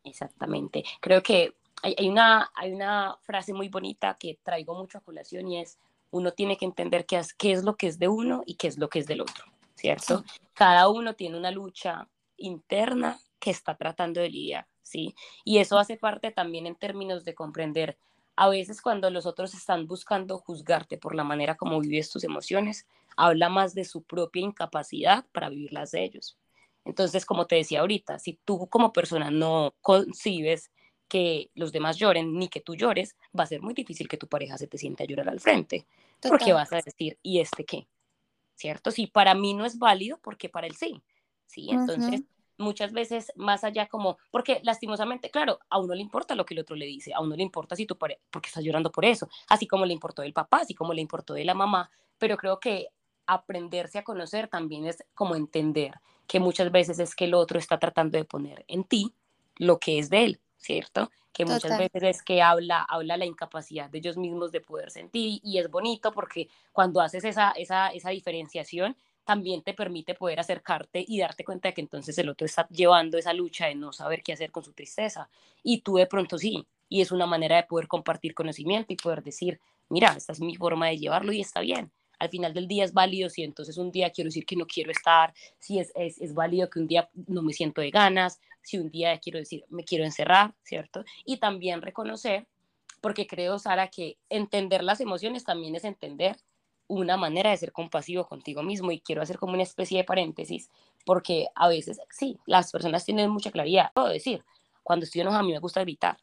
Exactamente. 0.02 0.82
Creo 1.00 1.22
que 1.22 1.54
hay, 1.82 2.08
una, 2.08 2.50
hay 2.54 2.72
una 2.72 3.16
frase 3.22 3.52
muy 3.52 3.68
bonita 3.68 4.16
que 4.18 4.38
traigo 4.42 4.74
mucho 4.74 4.98
a 4.98 5.00
colación 5.00 5.46
y 5.46 5.60
es, 5.60 5.78
uno 6.10 6.32
tiene 6.32 6.56
que 6.56 6.64
entender 6.64 7.06
qué 7.06 7.18
es, 7.18 7.34
qué 7.34 7.52
es 7.52 7.62
lo 7.62 7.76
que 7.76 7.86
es 7.86 8.00
de 8.00 8.08
uno 8.08 8.42
y 8.46 8.54
qué 8.54 8.66
es 8.66 8.76
lo 8.76 8.88
que 8.88 8.98
es 8.98 9.06
del 9.06 9.20
otro. 9.20 9.44
¿Cierto? 9.80 10.24
Cada 10.52 10.88
uno 10.90 11.14
tiene 11.14 11.38
una 11.38 11.50
lucha 11.50 12.06
interna 12.36 13.18
que 13.38 13.50
está 13.50 13.76
tratando 13.76 14.20
de 14.20 14.28
lidiar, 14.28 14.66
¿sí? 14.82 15.14
Y 15.44 15.58
eso 15.58 15.78
hace 15.78 15.96
parte 15.96 16.30
también 16.30 16.66
en 16.66 16.76
términos 16.76 17.24
de 17.24 17.34
comprender 17.34 17.96
a 18.36 18.48
veces 18.48 18.82
cuando 18.82 19.10
los 19.10 19.26
otros 19.26 19.54
están 19.54 19.86
buscando 19.86 20.38
juzgarte 20.38 20.98
por 20.98 21.14
la 21.14 21.24
manera 21.24 21.56
como 21.56 21.80
vives 21.80 22.10
tus 22.10 22.24
emociones, 22.24 22.86
habla 23.16 23.48
más 23.48 23.74
de 23.74 23.84
su 23.84 24.02
propia 24.02 24.42
incapacidad 24.42 25.26
para 25.32 25.48
vivirlas 25.48 25.90
de 25.92 26.04
ellos. 26.04 26.38
Entonces, 26.84 27.24
como 27.24 27.46
te 27.46 27.56
decía 27.56 27.80
ahorita, 27.80 28.18
si 28.18 28.38
tú 28.44 28.66
como 28.68 28.92
persona 28.92 29.30
no 29.30 29.74
concibes 29.80 30.70
que 31.08 31.50
los 31.54 31.72
demás 31.72 31.96
lloren 31.96 32.38
ni 32.38 32.48
que 32.48 32.60
tú 32.60 32.74
llores, 32.74 33.16
va 33.38 33.44
a 33.44 33.46
ser 33.46 33.62
muy 33.62 33.74
difícil 33.74 34.08
que 34.08 34.16
tu 34.16 34.26
pareja 34.26 34.56
se 34.58 34.66
te 34.66 34.78
siente 34.78 35.02
a 35.02 35.06
llorar 35.06 35.28
al 35.28 35.40
frente. 35.40 35.86
Porque 36.20 36.52
vas 36.52 36.72
a 36.72 36.76
decir, 36.76 37.18
¿y 37.22 37.40
este 37.40 37.64
qué? 37.64 37.88
¿Cierto? 38.60 38.90
Si 38.90 39.06
para 39.06 39.34
mí 39.34 39.54
no 39.54 39.64
es 39.64 39.78
válido, 39.78 40.18
porque 40.22 40.50
para 40.50 40.66
él 40.66 40.76
sí, 40.76 41.02
¿sí? 41.46 41.70
Entonces, 41.70 42.22
muchas 42.58 42.92
veces 42.92 43.32
más 43.36 43.64
allá 43.64 43.86
como, 43.86 44.18
porque 44.30 44.60
lastimosamente, 44.62 45.30
claro, 45.30 45.60
a 45.70 45.78
uno 45.78 45.94
le 45.94 46.02
importa 46.02 46.34
lo 46.34 46.44
que 46.44 46.52
el 46.52 46.60
otro 46.60 46.76
le 46.76 46.84
dice, 46.84 47.14
a 47.14 47.20
uno 47.20 47.34
le 47.34 47.42
importa 47.42 47.74
si 47.74 47.86
tu 47.86 47.96
pareja, 47.96 48.20
porque 48.30 48.48
estás 48.48 48.62
llorando 48.62 48.92
por 48.92 49.06
eso, 49.06 49.30
así 49.48 49.66
como 49.66 49.86
le 49.86 49.94
importó 49.94 50.20
del 50.20 50.34
papá, 50.34 50.58
así 50.58 50.74
como 50.74 50.92
le 50.92 51.00
importó 51.00 51.32
de 51.32 51.46
la 51.46 51.54
mamá, 51.54 51.90
pero 52.18 52.36
creo 52.36 52.60
que 52.60 52.88
aprenderse 53.26 53.98
a 53.98 54.04
conocer 54.04 54.48
también 54.48 54.86
es 54.86 55.04
como 55.14 55.36
entender 55.36 55.94
que 56.26 56.38
muchas 56.38 56.70
veces 56.70 56.98
es 56.98 57.14
que 57.14 57.24
el 57.24 57.34
otro 57.34 57.58
está 57.58 57.78
tratando 57.78 58.18
de 58.18 58.26
poner 58.26 58.64
en 58.68 58.84
ti 58.84 59.14
lo 59.56 59.78
que 59.78 59.98
es 59.98 60.10
de 60.10 60.24
él, 60.24 60.40
¿cierto? 60.60 61.10
Que 61.32 61.44
muchas 61.44 61.78
veces 61.78 62.02
es 62.02 62.22
que 62.22 62.42
habla, 62.42 62.82
habla 62.82 63.16
la 63.16 63.24
incapacidad 63.24 63.88
de 63.88 63.98
ellos 63.98 64.16
mismos 64.16 64.52
de 64.52 64.60
poder 64.60 64.90
sentir 64.90 65.40
y 65.42 65.58
es 65.58 65.70
bonito 65.70 66.12
porque 66.12 66.48
cuando 66.72 67.00
haces 67.00 67.24
esa, 67.24 67.52
esa, 67.52 67.88
esa 67.88 68.10
diferenciación, 68.10 68.96
también 69.24 69.62
te 69.62 69.74
permite 69.74 70.14
poder 70.14 70.40
acercarte 70.40 71.04
y 71.06 71.18
darte 71.18 71.44
cuenta 71.44 71.68
de 71.68 71.74
que 71.74 71.80
entonces 71.80 72.18
el 72.18 72.28
otro 72.28 72.46
está 72.46 72.68
llevando 72.68 73.16
esa 73.16 73.32
lucha 73.32 73.66
de 73.66 73.74
no 73.74 73.92
saber 73.92 74.22
qué 74.22 74.32
hacer 74.32 74.50
con 74.50 74.64
su 74.64 74.72
tristeza. 74.72 75.30
Y 75.62 75.80
tú 75.80 75.96
de 75.96 76.06
pronto 76.06 76.36
sí, 76.36 76.66
y 76.88 77.00
es 77.00 77.12
una 77.12 77.26
manera 77.26 77.56
de 77.56 77.62
poder 77.62 77.86
compartir 77.86 78.34
conocimiento 78.34 78.92
y 78.92 78.96
poder 78.96 79.22
decir, 79.22 79.60
mira, 79.88 80.14
esta 80.16 80.32
es 80.32 80.40
mi 80.40 80.56
forma 80.56 80.88
de 80.88 80.98
llevarlo 80.98 81.32
y 81.32 81.40
está 81.40 81.60
bien. 81.60 81.92
Al 82.18 82.28
final 82.28 82.52
del 82.52 82.68
día 82.68 82.84
es 82.84 82.92
válido 82.92 83.30
si 83.30 83.44
entonces 83.44 83.78
un 83.78 83.90
día 83.90 84.10
quiero 84.10 84.28
decir 84.28 84.44
que 84.44 84.56
no 84.56 84.66
quiero 84.66 84.90
estar, 84.90 85.32
si 85.58 85.78
es, 85.78 85.90
es, 85.94 86.20
es 86.20 86.34
válido 86.34 86.68
que 86.68 86.80
un 86.80 86.86
día 86.86 87.08
no 87.28 87.40
me 87.40 87.54
siento 87.54 87.80
de 87.80 87.90
ganas, 87.90 88.40
si 88.62 88.78
un 88.78 88.90
día 88.90 89.18
quiero 89.18 89.38
decir 89.38 89.64
me 89.68 89.84
quiero 89.84 90.04
encerrar, 90.04 90.54
¿cierto? 90.62 91.04
Y 91.24 91.38
también 91.38 91.82
reconocer, 91.82 92.46
porque 93.00 93.26
creo, 93.26 93.58
Sara, 93.58 93.88
que 93.88 94.18
entender 94.28 94.82
las 94.84 95.00
emociones 95.00 95.44
también 95.44 95.74
es 95.74 95.84
entender 95.84 96.36
una 96.86 97.16
manera 97.16 97.50
de 97.50 97.56
ser 97.56 97.72
compasivo 97.72 98.26
contigo 98.26 98.62
mismo 98.62 98.90
y 98.90 99.00
quiero 99.00 99.22
hacer 99.22 99.38
como 99.38 99.52
una 99.52 99.62
especie 99.62 99.98
de 99.98 100.04
paréntesis 100.04 100.68
porque 101.04 101.48
a 101.54 101.68
veces 101.68 102.00
sí, 102.10 102.38
las 102.46 102.72
personas 102.72 103.04
tienen 103.04 103.30
mucha 103.30 103.50
claridad. 103.50 103.90
Puedo 103.94 104.08
decir, 104.08 104.44
cuando 104.82 105.04
estoy 105.04 105.20
enojada 105.20 105.40
a 105.40 105.46
mí 105.46 105.52
me 105.52 105.58
gusta 105.58 105.80
gritar, 105.82 106.18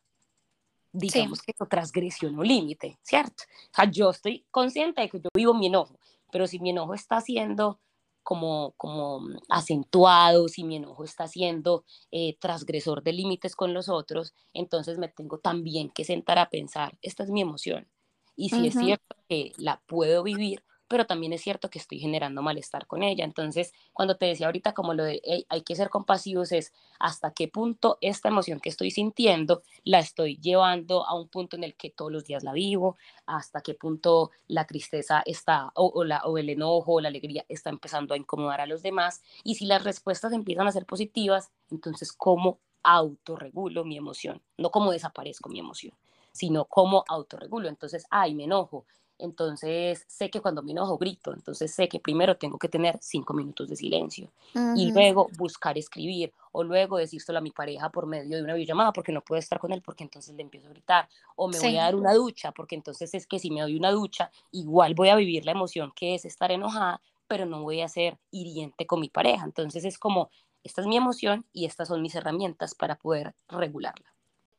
digamos 0.91 1.41
que 1.41 1.52
eso 1.52 1.65
transgresión 1.65 2.38
o 2.38 2.43
límite, 2.43 2.97
¿cierto? 3.02 3.43
O 3.71 3.76
sea, 3.76 3.86
yo 3.86 4.10
estoy 4.10 4.45
consciente 4.52 5.02
de 5.02 5.10
que 5.10 5.19
yo 5.19 5.30
vivo 5.34 5.54
mi 5.54 5.67
enojo, 5.67 6.00
pero 6.32 6.47
si 6.47 6.60
mi 6.60 6.71
enojo 6.71 6.93
está 6.93 7.21
siendo 7.21 7.80
como, 8.27 8.73
como 8.75 9.21
acentuado, 9.47 10.49
si 10.49 10.65
mi 10.65 10.75
enojo 10.75 11.05
está 11.05 11.29
siendo 11.29 11.85
eh, 12.11 12.35
transgresor 12.41 13.01
de 13.01 13.13
límites 13.13 13.55
con 13.55 13.73
los 13.73 13.87
otros, 13.87 14.33
entonces 14.53 14.97
me 14.97 15.07
tengo 15.07 15.37
también 15.37 15.89
que 15.89 16.03
sentar 16.03 16.37
a 16.37 16.49
pensar, 16.49 16.97
esta 17.01 17.23
es 17.23 17.29
mi 17.29 17.39
emoción. 17.39 17.87
Y 18.35 18.49
si 18.49 18.67
es 18.67 18.73
cierto 18.73 19.15
que 19.29 19.53
la 19.57 19.81
puedo 19.87 20.23
vivir, 20.23 20.61
pero 20.88 21.06
también 21.06 21.34
es 21.34 21.41
cierto 21.41 21.69
que 21.69 21.80
estoy 21.80 22.00
generando 22.00 22.41
malestar 22.41 22.88
con 22.88 23.04
ella. 23.04 23.23
Entonces, 23.26 23.73
cuando 23.93 24.17
te 24.17 24.26
decía 24.26 24.47
ahorita 24.47 24.73
como 24.73 24.93
lo 24.93 25.04
de 25.04 25.45
hay 25.50 25.62
que 25.62 25.76
ser 25.76 25.89
compasivos 25.89 26.52
es 26.52 26.73
hasta 27.00 27.32
qué 27.32 27.47
punto 27.47 27.97
esta 28.02 28.30
emoción 28.30 28.60
que 28.60 28.69
estoy 28.69 28.91
sintiendo 28.91 29.63
la 29.84 30.00
estoy 30.00 30.38
llevando 30.38 31.06
a 31.06 31.15
un 31.15 31.28
punto 31.28 31.56
en 31.56 31.63
el 31.63 31.76
que 31.76 31.89
todos 31.89 32.12
los 32.12 32.26
días 32.26 32.43
la 32.43 32.54
vivo, 32.54 32.97
hasta 33.26 33.62
qué 33.62 33.73
punto 33.73 34.32
la 34.47 34.65
tristeza 34.65 35.23
está 35.26 35.71
o, 35.76 36.04
la, 36.04 36.23
o 36.26 36.38
el 36.38 36.50
enojo 36.50 36.93
o 36.93 37.02
la 37.02 37.10
alegría 37.10 37.45
está 37.50 37.69
empezando 37.69 38.13
a 38.13 38.17
incomodar 38.17 38.62
a 38.62 38.67
los 38.67 38.82
demás. 38.82 39.21
Y 39.43 39.56
si 39.56 39.65
las 39.65 39.84
respuestas 39.84 40.34
empiezan 40.34 40.67
a 40.67 40.71
ser 40.71 40.86
positivas, 40.86 41.52
entonces 41.69 42.13
cómo 42.13 42.60
autorregulo 42.84 43.84
mi 43.84 43.97
emoción, 43.97 44.41
no 44.58 44.71
cómo 44.71 44.91
desaparezco 44.91 45.50
mi 45.50 45.60
emoción 45.60 45.93
sino 46.38 46.65
cómo 46.65 47.04
autorregulo. 47.08 47.67
Entonces, 47.67 48.06
ay, 48.12 48.36
me 48.36 48.43
enojo, 48.43 48.86
entonces 49.19 50.06
sé 50.08 50.30
que 50.30 50.41
cuando 50.41 50.62
me 50.62 50.71
enojo 50.71 50.97
grito, 50.97 51.34
entonces 51.34 51.73
sé 51.73 51.88
que 51.88 51.99
primero 51.99 52.38
tengo 52.38 52.58
que 52.58 52.69
tener 52.69 52.97
cinco 53.01 53.34
minutos 53.34 53.69
de 53.69 53.75
silencio 53.75 54.30
y 54.75 54.91
luego 54.91 55.30
buscar 55.38 55.77
escribir 55.77 56.32
o 56.51 56.63
luego 56.63 56.97
decírselo 56.97 57.39
a 57.39 57.41
mi 57.41 57.51
pareja 57.51 57.89
por 57.89 58.06
medio 58.06 58.38
de 58.38 58.43
una 58.43 58.53
videollamada 58.53 58.93
porque 58.93 59.12
no 59.12 59.21
puedo 59.21 59.39
estar 59.39 59.60
con 59.60 59.71
él 59.71 59.82
porque 59.82 60.03
entonces 60.03 60.36
le 60.36 60.41
empiezo 60.41 60.67
a 60.67 60.71
gritar 60.71 61.10
o 61.36 61.47
me 61.47 61.60
voy 61.60 61.77
a 61.77 61.84
dar 61.84 61.95
una 61.95 62.13
ducha 62.13 62.51
porque 62.51 62.75
entonces 62.75 63.13
es 63.13 63.27
que 63.27 63.39
si 63.39 63.51
me 63.51 63.62
doy 63.62 63.75
una 63.75 63.91
ducha 63.91 64.32
igual 64.51 64.95
voy 64.95 65.10
a 65.10 65.15
vivir 65.15 65.45
la 65.45 65.51
emoción 65.51 65.91
que 65.95 66.15
es 66.15 66.25
estar 66.25 66.51
enojada 66.51 67.01
pero 67.27 67.45
no 67.45 67.62
voy 67.62 67.82
a 67.82 67.89
ser 67.89 68.17
hiriente 68.32 68.88
con 68.88 68.99
mi 68.99 69.10
pareja. 69.10 69.45
Entonces 69.45 69.86
es 69.86 69.97
como, 69.97 70.30
esta 70.63 70.82
es 70.82 70.88
mi 70.88 70.97
emoción 70.97 71.45
y 71.53 71.65
estas 71.65 71.89
son 71.89 72.01
mis 72.01 72.15
herramientas 72.15 72.73
para 72.73 72.95
poder 72.95 73.36
regularla. 73.47 74.13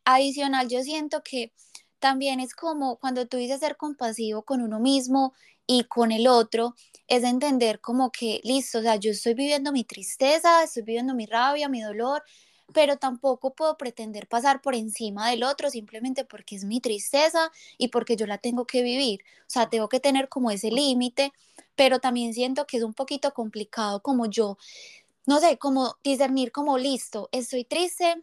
Adicional, 0.04 0.68
yo 0.68 0.82
siento 0.82 1.22
que 1.22 1.52
también 1.98 2.40
es 2.40 2.54
como 2.54 2.96
cuando 2.96 3.26
tú 3.26 3.36
dices 3.36 3.60
ser 3.60 3.76
compasivo 3.76 4.42
con 4.42 4.60
uno 4.62 4.80
mismo 4.80 5.34
y 5.66 5.84
con 5.84 6.12
el 6.12 6.26
otro, 6.26 6.74
es 7.08 7.24
entender 7.24 7.80
como 7.80 8.10
que, 8.10 8.40
listo, 8.44 8.78
o 8.78 8.82
sea, 8.82 8.96
yo 8.96 9.10
estoy 9.10 9.34
viviendo 9.34 9.72
mi 9.72 9.84
tristeza, 9.84 10.62
estoy 10.62 10.82
viviendo 10.82 11.14
mi 11.14 11.26
rabia, 11.26 11.68
mi 11.68 11.82
dolor, 11.82 12.22
pero 12.72 12.96
tampoco 12.96 13.54
puedo 13.54 13.76
pretender 13.76 14.26
pasar 14.28 14.60
por 14.60 14.74
encima 14.74 15.30
del 15.30 15.42
otro 15.42 15.70
simplemente 15.70 16.24
porque 16.24 16.56
es 16.56 16.64
mi 16.64 16.80
tristeza 16.80 17.50
y 17.78 17.88
porque 17.88 18.16
yo 18.16 18.26
la 18.26 18.38
tengo 18.38 18.66
que 18.66 18.82
vivir. 18.82 19.20
O 19.42 19.50
sea, 19.50 19.68
tengo 19.70 19.88
que 19.88 20.00
tener 20.00 20.28
como 20.28 20.50
ese 20.50 20.70
límite, 20.70 21.32
pero 21.76 21.98
también 21.98 22.34
siento 22.34 22.66
que 22.66 22.78
es 22.78 22.82
un 22.82 22.94
poquito 22.94 23.32
complicado 23.32 24.02
como 24.02 24.26
yo, 24.26 24.58
no 25.26 25.40
sé, 25.40 25.58
como 25.58 25.96
discernir 26.04 26.52
como, 26.52 26.78
listo, 26.78 27.28
estoy 27.32 27.64
triste, 27.64 28.22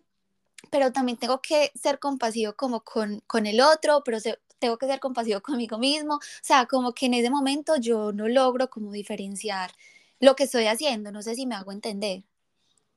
pero 0.70 0.92
también 0.92 1.18
tengo 1.18 1.42
que 1.42 1.72
ser 1.76 2.00
compasivo 2.00 2.54
como 2.54 2.82
con, 2.82 3.22
con 3.28 3.46
el 3.46 3.62
otro, 3.62 4.02
pero 4.04 4.20
tengo 4.60 4.78
que 4.78 4.88
ser 4.88 5.00
compasivo 5.00 5.42
conmigo 5.42 5.78
mismo. 5.78 6.16
O 6.16 6.20
sea, 6.42 6.66
como 6.66 6.94
que 6.94 7.08
en 7.08 7.16
ese 7.16 7.30
momento 7.30 7.76
yo 7.78 8.12
no 8.12 8.28
logro 8.28 8.70
como 8.70 8.92
diferenciar 8.92 9.72
lo 10.20 10.36
que 10.36 10.44
estoy 10.44 10.68
haciendo. 10.68 11.12
No 11.12 11.22
sé 11.22 11.36
si 11.36 11.46
me 11.46 11.56
hago 11.56 11.72
entender. 11.72 12.24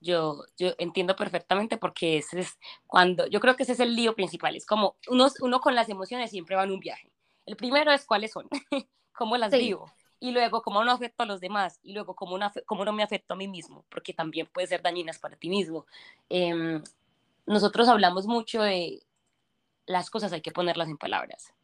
Yo, 0.01 0.45
yo 0.57 0.75
entiendo 0.79 1.17
perfectamente 1.17 1.77
porque 1.77 2.19
ese 2.19 2.41
es 2.41 2.59
cuando, 2.87 3.27
yo 3.27 3.41
creo 3.41 3.57
que 3.57 3.65
ese 3.65 3.73
es 3.73 3.81
el 3.81 3.97
lío 3.97 4.15
principal. 4.15 4.55
Es 4.55 4.65
como 4.65 4.97
uno, 5.09 5.29
uno 5.41 5.61
con 5.61 5.75
las 5.75 5.89
emociones 5.89 6.31
siempre 6.31 6.55
va 6.55 6.65
en 6.65 6.71
un 6.71 6.81
viaje. 6.81 7.11
El 7.47 7.57
primero 7.57 7.91
es 7.93 8.05
cuáles 8.05 8.31
son, 8.31 8.49
cómo 9.13 9.37
las 9.37 9.51
vivo. 9.51 9.91
y 10.21 10.31
luego 10.31 10.63
cómo 10.63 10.85
no 10.85 10.93
afecto 10.93 11.23
a 11.23 11.27
los 11.27 11.41
demás, 11.41 11.81
y 11.83 11.95
luego 11.95 12.15
cómo 12.15 12.39
no, 12.39 12.53
cómo 12.67 12.85
no 12.85 12.93
me 12.93 13.03
afecto 13.03 13.35
a 13.35 13.37
mí 13.37 13.49
mismo, 13.49 13.85
porque 13.89 14.13
también 14.13 14.47
puede 14.47 14.69
ser 14.69 14.83
dañinas 14.83 15.19
para 15.19 15.37
ti 15.37 15.49
mismo. 15.49 15.87
Em, 16.29 16.83
nosotros 17.49 17.89
hablamos 17.89 18.27
mucho 18.27 18.63
de 18.63 19.03
las 19.87 20.11
cosas 20.11 20.33
hay 20.33 20.43
que 20.43 20.53
ponerlas 20.53 20.89
en 20.89 20.99
palabras. 20.99 21.55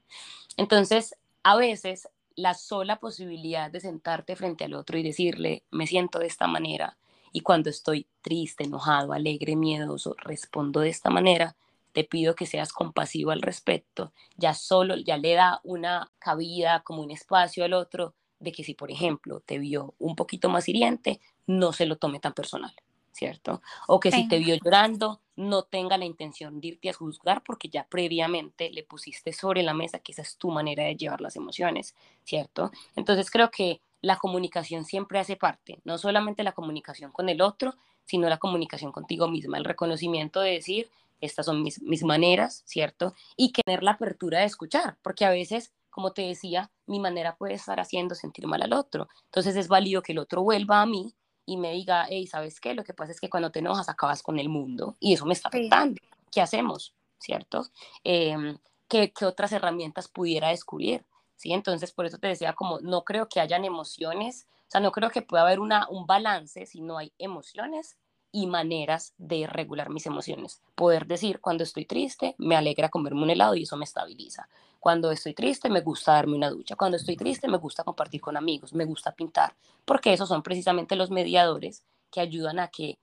Entonces, 0.56 1.14
a 1.42 1.56
veces 1.56 2.08
la 2.36 2.54
sola 2.54 2.98
posibilidad 2.98 3.70
de 3.70 3.80
sentarte 3.80 4.34
frente 4.34 4.64
al 4.64 4.74
otro 4.74 4.98
y 4.98 5.02
decirle, 5.02 5.62
me 5.70 5.86
siento 5.86 6.18
de 6.18 6.26
esta 6.26 6.46
manera, 6.46 6.96
y 7.32 7.40
cuando 7.40 7.68
estoy 7.68 8.06
triste, 8.22 8.64
enojado, 8.64 9.12
alegre, 9.12 9.56
miedoso, 9.56 10.16
respondo 10.18 10.80
de 10.80 10.88
esta 10.88 11.10
manera, 11.10 11.56
te 11.92 12.04
pido 12.04 12.34
que 12.34 12.46
seas 12.46 12.72
compasivo 12.72 13.30
al 13.30 13.42
respecto, 13.42 14.12
ya 14.36 14.54
solo, 14.54 14.96
ya 14.96 15.16
le 15.18 15.34
da 15.34 15.60
una 15.64 16.10
cabida, 16.18 16.80
como 16.80 17.02
un 17.02 17.10
espacio 17.10 17.64
al 17.64 17.74
otro, 17.74 18.14
de 18.40 18.52
que 18.52 18.64
si, 18.64 18.74
por 18.74 18.90
ejemplo, 18.90 19.40
te 19.40 19.58
vio 19.58 19.94
un 19.98 20.16
poquito 20.16 20.48
más 20.48 20.68
hiriente, 20.68 21.20
no 21.46 21.72
se 21.72 21.86
lo 21.86 21.96
tome 21.96 22.20
tan 22.20 22.32
personal. 22.32 22.74
¿cierto? 23.14 23.62
O 23.86 24.00
que 24.00 24.10
si 24.10 24.28
te 24.28 24.38
vio 24.38 24.56
llorando, 24.56 25.20
no 25.36 25.62
tenga 25.62 25.98
la 25.98 26.04
intención 26.04 26.60
de 26.60 26.68
irte 26.68 26.90
a 26.90 26.94
juzgar 26.94 27.42
porque 27.42 27.68
ya 27.68 27.86
previamente 27.88 28.70
le 28.70 28.84
pusiste 28.84 29.32
sobre 29.32 29.62
la 29.62 29.74
mesa 29.74 29.98
que 29.98 30.12
esa 30.12 30.22
es 30.22 30.36
tu 30.36 30.50
manera 30.50 30.84
de 30.84 30.96
llevar 30.96 31.20
las 31.20 31.36
emociones, 31.36 31.94
¿cierto? 32.22 32.70
Entonces 32.96 33.30
creo 33.30 33.50
que 33.50 33.80
la 34.00 34.16
comunicación 34.16 34.84
siempre 34.84 35.18
hace 35.18 35.36
parte, 35.36 35.80
no 35.84 35.98
solamente 35.98 36.42
la 36.42 36.52
comunicación 36.52 37.10
con 37.10 37.28
el 37.28 37.40
otro, 37.40 37.74
sino 38.04 38.28
la 38.28 38.38
comunicación 38.38 38.92
contigo 38.92 39.28
misma, 39.28 39.58
el 39.58 39.64
reconocimiento 39.64 40.40
de 40.40 40.52
decir, 40.52 40.90
estas 41.20 41.46
son 41.46 41.62
mis, 41.62 41.80
mis 41.82 42.04
maneras, 42.04 42.62
¿cierto? 42.66 43.14
Y 43.36 43.52
tener 43.52 43.82
la 43.82 43.92
apertura 43.92 44.40
de 44.40 44.44
escuchar, 44.44 44.98
porque 45.02 45.24
a 45.24 45.30
veces, 45.30 45.72
como 45.88 46.12
te 46.12 46.22
decía, 46.22 46.70
mi 46.86 47.00
manera 47.00 47.36
puede 47.36 47.54
estar 47.54 47.80
haciendo 47.80 48.14
sentir 48.14 48.46
mal 48.46 48.62
al 48.62 48.74
otro. 48.74 49.08
Entonces 49.24 49.56
es 49.56 49.68
válido 49.68 50.02
que 50.02 50.12
el 50.12 50.18
otro 50.18 50.42
vuelva 50.42 50.82
a 50.82 50.86
mí 50.86 51.14
y 51.46 51.56
me 51.56 51.72
diga, 51.72 52.06
hey, 52.08 52.26
¿sabes 52.26 52.60
qué? 52.60 52.74
Lo 52.74 52.84
que 52.84 52.94
pasa 52.94 53.12
es 53.12 53.20
que 53.20 53.30
cuando 53.30 53.50
te 53.50 53.58
enojas 53.58 53.88
acabas 53.88 54.22
con 54.22 54.38
el 54.38 54.48
mundo 54.48 54.96
y 55.00 55.14
eso 55.14 55.26
me 55.26 55.34
está 55.34 55.48
afectando. 55.48 56.00
¿Qué 56.30 56.40
hacemos? 56.40 56.94
¿Cierto? 57.18 57.66
Em, 58.02 58.58
¿qué, 58.88 59.12
¿qué, 59.12 59.24
otras 59.24 59.52
herramientas 59.52 60.08
pudiera 60.08 60.48
descubrir? 60.48 61.04
¿Sí? 61.36 61.52
Entonces, 61.52 61.92
por 61.92 62.06
eso 62.06 62.18
te 62.18 62.28
decía, 62.28 62.52
como 62.54 62.80
no 62.80 63.04
creo 63.04 63.28
que 63.28 63.40
hayan 63.40 63.64
emociones, 63.64 64.46
o 64.68 64.70
sea, 64.70 64.80
no 64.80 64.92
creo 64.92 65.10
que 65.10 65.22
pueda 65.22 65.42
haber 65.42 65.60
una, 65.60 65.88
un 65.88 66.06
balance 66.06 66.66
si 66.66 66.80
no 66.80 66.98
hay 66.98 67.12
emociones 67.18 67.96
y 68.34 68.48
maneras 68.48 69.14
de 69.16 69.46
regular 69.46 69.90
mis 69.90 70.06
emociones. 70.06 70.60
Poder 70.74 71.06
decir, 71.06 71.40
cuando 71.40 71.62
estoy 71.62 71.86
triste, 71.86 72.34
me 72.36 72.56
alegra 72.56 72.88
comerme 72.88 73.22
un 73.22 73.30
helado 73.30 73.54
y 73.54 73.62
eso 73.62 73.76
me 73.76 73.84
estabiliza. 73.84 74.48
Cuando 74.80 75.12
estoy 75.12 75.34
triste, 75.34 75.70
me 75.70 75.82
gusta 75.82 76.14
darme 76.14 76.34
una 76.34 76.50
ducha. 76.50 76.74
Cuando 76.74 76.96
estoy 76.96 77.16
triste, 77.16 77.46
me 77.46 77.58
gusta 77.58 77.84
compartir 77.84 78.20
con 78.20 78.36
amigos, 78.36 78.74
me 78.74 78.86
gusta 78.86 79.12
pintar, 79.12 79.54
porque 79.84 80.12
esos 80.12 80.28
son 80.28 80.42
precisamente 80.42 80.96
los 80.96 81.12
mediadores 81.12 81.84
que 82.10 82.20
ayudan 82.20 82.58
a 82.58 82.68
que 82.68 82.98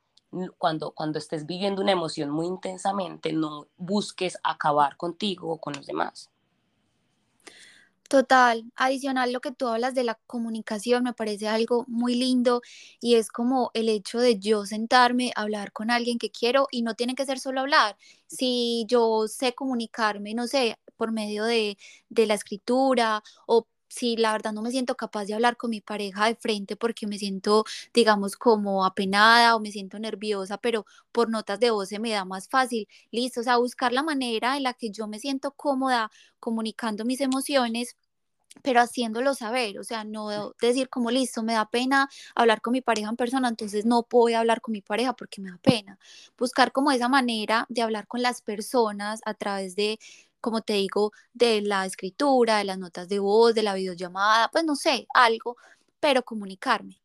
cuando, 0.57 0.91
cuando 0.91 1.17
estés 1.17 1.45
viviendo 1.45 1.81
una 1.81 1.93
emoción 1.93 2.29
muy 2.29 2.47
intensamente, 2.47 3.31
no 3.31 3.67
busques 3.77 4.37
acabar 4.43 4.97
contigo 4.97 5.49
o 5.49 5.57
con 5.59 5.73
los 5.73 5.85
demás. 5.85 6.29
Total, 8.11 8.65
adicional 8.75 9.31
lo 9.31 9.39
que 9.39 9.53
tú 9.53 9.67
hablas 9.69 9.95
de 9.95 10.03
la 10.03 10.19
comunicación 10.27 11.03
me 11.05 11.13
parece 11.13 11.47
algo 11.47 11.85
muy 11.87 12.13
lindo 12.15 12.61
y 12.99 13.15
es 13.15 13.29
como 13.29 13.71
el 13.73 13.87
hecho 13.87 14.19
de 14.19 14.37
yo 14.37 14.65
sentarme, 14.65 15.31
hablar 15.33 15.71
con 15.71 15.89
alguien 15.89 16.17
que 16.19 16.29
quiero 16.29 16.67
y 16.71 16.81
no 16.81 16.93
tiene 16.95 17.15
que 17.15 17.25
ser 17.25 17.39
solo 17.39 17.61
hablar. 17.61 17.95
Si 18.27 18.83
yo 18.89 19.27
sé 19.29 19.53
comunicarme, 19.55 20.33
no 20.33 20.45
sé, 20.47 20.77
por 20.97 21.13
medio 21.13 21.45
de, 21.45 21.77
de 22.09 22.25
la 22.25 22.33
escritura 22.33 23.23
o 23.47 23.65
si 23.91 24.15
la 24.15 24.31
verdad 24.31 24.53
no 24.53 24.61
me 24.61 24.71
siento 24.71 24.95
capaz 24.95 25.25
de 25.25 25.33
hablar 25.33 25.57
con 25.57 25.69
mi 25.69 25.81
pareja 25.81 26.25
de 26.27 26.35
frente 26.35 26.75
porque 26.75 27.07
me 27.07 27.17
siento, 27.17 27.65
digamos, 27.93 28.35
como 28.37 28.85
apenada 28.85 29.55
o 29.55 29.59
me 29.59 29.71
siento 29.71 29.99
nerviosa, 29.99 30.57
pero 30.57 30.85
por 31.11 31.29
notas 31.29 31.59
de 31.59 31.71
voz 31.71 31.89
se 31.89 31.99
me 31.99 32.11
da 32.11 32.25
más 32.25 32.47
fácil, 32.47 32.87
listo, 33.11 33.41
o 33.41 33.43
sea, 33.43 33.57
buscar 33.57 33.91
la 33.93 34.03
manera 34.03 34.57
en 34.57 34.63
la 34.63 34.73
que 34.73 34.91
yo 34.91 35.07
me 35.07 35.19
siento 35.19 35.51
cómoda 35.51 36.09
comunicando 36.39 37.05
mis 37.05 37.21
emociones 37.21 37.97
pero 38.63 38.81
haciéndolo 38.81 39.33
saber, 39.33 39.79
o 39.79 39.83
sea, 39.83 40.03
no 40.03 40.53
decir 40.61 40.89
como 40.89 41.09
listo, 41.09 41.41
me 41.43 41.53
da 41.53 41.69
pena 41.69 42.09
hablar 42.35 42.61
con 42.61 42.73
mi 42.73 42.81
pareja 42.81 43.09
en 43.09 43.15
persona, 43.15 43.47
entonces 43.47 43.85
no 43.85 44.03
puedo 44.03 44.37
hablar 44.37 44.61
con 44.61 44.73
mi 44.73 44.81
pareja 44.81 45.13
porque 45.13 45.41
me 45.41 45.51
da 45.51 45.57
pena. 45.57 45.97
Buscar 46.37 46.71
como 46.71 46.91
esa 46.91 47.07
manera 47.07 47.65
de 47.69 47.81
hablar 47.81 48.07
con 48.07 48.21
las 48.21 48.41
personas 48.41 49.21
a 49.25 49.33
través 49.33 49.75
de, 49.75 49.99
como 50.41 50.61
te 50.61 50.73
digo, 50.73 51.11
de 51.33 51.61
la 51.61 51.85
escritura, 51.85 52.57
de 52.57 52.65
las 52.65 52.77
notas 52.77 53.07
de 53.07 53.19
voz, 53.19 53.55
de 53.55 53.63
la 53.63 53.73
videollamada, 53.73 54.49
pues 54.49 54.65
no 54.65 54.75
sé, 54.75 55.07
algo, 55.13 55.55
pero 55.99 56.23
comunicarme. 56.23 56.99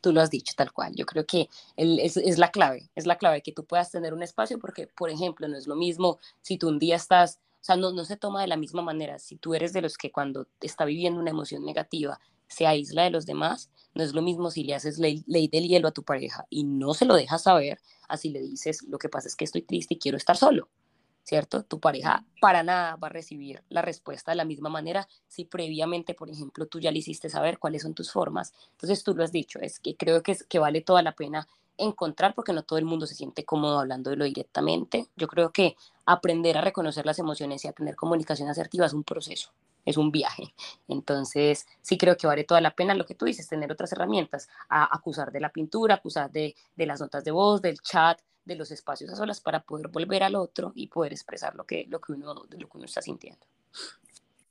Tú 0.00 0.12
lo 0.12 0.20
has 0.20 0.30
dicho 0.30 0.54
tal 0.56 0.72
cual. 0.72 0.94
Yo 0.96 1.06
creo 1.06 1.26
que 1.26 1.48
es, 1.76 2.16
es 2.16 2.38
la 2.38 2.50
clave, 2.50 2.90
es 2.94 3.06
la 3.06 3.18
clave 3.18 3.42
que 3.42 3.52
tú 3.52 3.64
puedas 3.64 3.90
tener 3.90 4.14
un 4.14 4.22
espacio 4.22 4.58
porque, 4.58 4.86
por 4.86 5.10
ejemplo, 5.10 5.46
no 5.46 5.56
es 5.56 5.66
lo 5.66 5.76
mismo 5.76 6.18
si 6.42 6.58
tú 6.58 6.68
un 6.68 6.78
día 6.78 6.96
estás 6.96 7.38
o 7.60 7.62
sea, 7.62 7.76
no, 7.76 7.92
no 7.92 8.06
se 8.06 8.16
toma 8.16 8.40
de 8.40 8.46
la 8.46 8.56
misma 8.56 8.80
manera. 8.80 9.18
Si 9.18 9.36
tú 9.36 9.54
eres 9.54 9.74
de 9.74 9.82
los 9.82 9.98
que 9.98 10.10
cuando 10.10 10.46
está 10.62 10.86
viviendo 10.86 11.20
una 11.20 11.30
emoción 11.30 11.64
negativa 11.64 12.18
se 12.48 12.66
aísla 12.66 13.04
de 13.04 13.10
los 13.10 13.26
demás, 13.26 13.70
no 13.94 14.02
es 14.02 14.14
lo 14.14 14.22
mismo 14.22 14.50
si 14.50 14.64
le 14.64 14.74
haces 14.74 14.98
ley, 14.98 15.22
ley 15.26 15.46
del 15.46 15.68
hielo 15.68 15.88
a 15.88 15.92
tu 15.92 16.02
pareja 16.02 16.46
y 16.48 16.64
no 16.64 16.94
se 16.94 17.04
lo 17.04 17.14
dejas 17.14 17.42
saber, 17.42 17.80
así 18.08 18.30
le 18.30 18.40
dices, 18.40 18.82
lo 18.88 18.98
que 18.98 19.08
pasa 19.08 19.28
es 19.28 19.36
que 19.36 19.44
estoy 19.44 19.62
triste 19.62 19.94
y 19.94 19.98
quiero 19.98 20.16
estar 20.16 20.36
solo, 20.36 20.68
¿cierto? 21.30 21.62
Tu 21.62 21.78
pareja 21.78 22.24
para 22.40 22.64
nada 22.64 22.96
va 22.96 23.06
a 23.06 23.10
recibir 23.10 23.62
la 23.68 23.82
respuesta 23.82 24.32
de 24.32 24.36
la 24.36 24.44
misma 24.44 24.68
manera 24.68 25.06
si 25.28 25.44
previamente, 25.44 26.12
por 26.12 26.28
ejemplo, 26.28 26.66
tú 26.66 26.80
ya 26.80 26.90
le 26.90 26.98
hiciste 26.98 27.30
saber 27.30 27.60
cuáles 27.60 27.82
son 27.82 27.94
tus 27.94 28.10
formas. 28.10 28.52
Entonces 28.72 29.04
tú 29.04 29.14
lo 29.14 29.22
has 29.22 29.30
dicho, 29.30 29.60
es 29.60 29.78
que 29.78 29.94
creo 29.94 30.24
que, 30.24 30.32
es, 30.32 30.42
que 30.42 30.58
vale 30.58 30.80
toda 30.80 31.02
la 31.02 31.12
pena 31.12 31.46
encontrar 31.76 32.34
porque 32.34 32.52
no 32.52 32.64
todo 32.64 32.80
el 32.80 32.84
mundo 32.84 33.06
se 33.06 33.14
siente 33.14 33.44
cómodo 33.44 33.78
hablando 33.78 34.10
de 34.10 34.16
lo 34.16 34.24
directamente. 34.24 35.06
Yo 35.14 35.28
creo 35.28 35.52
que 35.52 35.76
aprender 36.04 36.58
a 36.58 36.62
reconocer 36.62 37.06
las 37.06 37.20
emociones 37.20 37.64
y 37.64 37.68
a 37.68 37.72
tener 37.72 37.94
comunicación 37.94 38.48
asertiva 38.48 38.86
es 38.86 38.92
un 38.92 39.04
proceso, 39.04 39.52
es 39.84 39.96
un 39.96 40.10
viaje. 40.10 40.52
Entonces, 40.88 41.64
sí 41.80 41.96
creo 41.96 42.16
que 42.16 42.26
vale 42.26 42.42
toda 42.42 42.60
la 42.60 42.74
pena 42.74 42.96
lo 42.96 43.06
que 43.06 43.14
tú 43.14 43.26
dices, 43.26 43.46
tener 43.46 43.70
otras 43.70 43.92
herramientas, 43.92 44.48
a 44.68 44.92
acusar 44.92 45.30
de 45.30 45.38
la 45.38 45.50
pintura, 45.50 45.94
acusar 45.94 46.32
de, 46.32 46.56
de 46.74 46.86
las 46.86 47.00
notas 47.00 47.22
de 47.22 47.30
voz, 47.30 47.62
del 47.62 47.78
chat, 47.78 48.20
de 48.50 48.56
los 48.56 48.70
espacios 48.72 49.10
a 49.10 49.16
solas 49.16 49.40
para 49.40 49.62
poder 49.62 49.88
volver 49.88 50.24
al 50.24 50.34
otro 50.34 50.72
y 50.74 50.88
poder 50.88 51.12
expresar 51.12 51.54
lo 51.54 51.64
que, 51.64 51.86
lo 51.88 52.00
que, 52.00 52.12
uno, 52.12 52.34
lo 52.34 52.48
que 52.48 52.76
uno 52.76 52.84
está 52.84 53.00
sintiendo. 53.00 53.46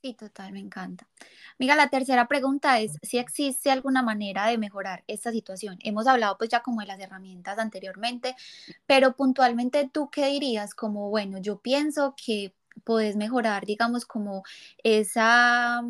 Sí, 0.02 0.14
total, 0.14 0.52
me 0.52 0.60
encanta. 0.60 1.06
Mira, 1.58 1.76
la 1.76 1.88
tercera 1.88 2.26
pregunta 2.26 2.80
es 2.80 2.98
si 3.02 3.18
existe 3.18 3.70
alguna 3.70 4.02
manera 4.02 4.46
de 4.46 4.56
mejorar 4.56 5.04
esta 5.06 5.30
situación. 5.30 5.78
Hemos 5.82 6.06
hablado 6.06 6.38
pues 6.38 6.48
ya 6.48 6.62
como 6.62 6.80
de 6.80 6.86
las 6.86 6.98
herramientas 6.98 7.58
anteriormente, 7.58 8.34
pero 8.86 9.14
puntualmente 9.14 9.90
tú 9.92 10.08
qué 10.08 10.28
dirías 10.28 10.74
como, 10.74 11.10
bueno, 11.10 11.36
yo 11.36 11.58
pienso 11.58 12.14
que 12.16 12.54
puedes 12.82 13.16
mejorar, 13.16 13.66
digamos, 13.66 14.06
como 14.06 14.42
esa, 14.82 15.82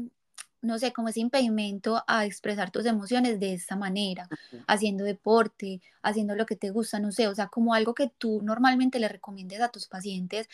no 0.63 0.79
sé, 0.79 0.93
como 0.93 1.09
ese 1.09 1.21
impedimento 1.21 2.03
a 2.07 2.25
expresar 2.25 2.71
tus 2.71 2.87
emociones 2.87 3.41
de 3.41 3.55
esta 3.55 3.77
manera, 3.77 4.29
haciendo 4.67 5.05
deporte, 5.05 5.81
haciendo 6.03 6.35
lo 6.35 6.47
que 6.47 6.57
te 6.57 6.71
gusta, 6.71 6.99
no 6.99 7.13
sé, 7.13 7.29
o 7.29 7.35
sea, 7.35 7.49
como 7.49 7.75
algo 7.75 7.95
que 7.95 8.11
tú 8.19 8.41
normalmente 8.43 8.99
le 8.99 9.09
recomiendes 9.09 9.61
a 9.61 9.71
tus 9.71 9.87
pacientes 9.87 10.49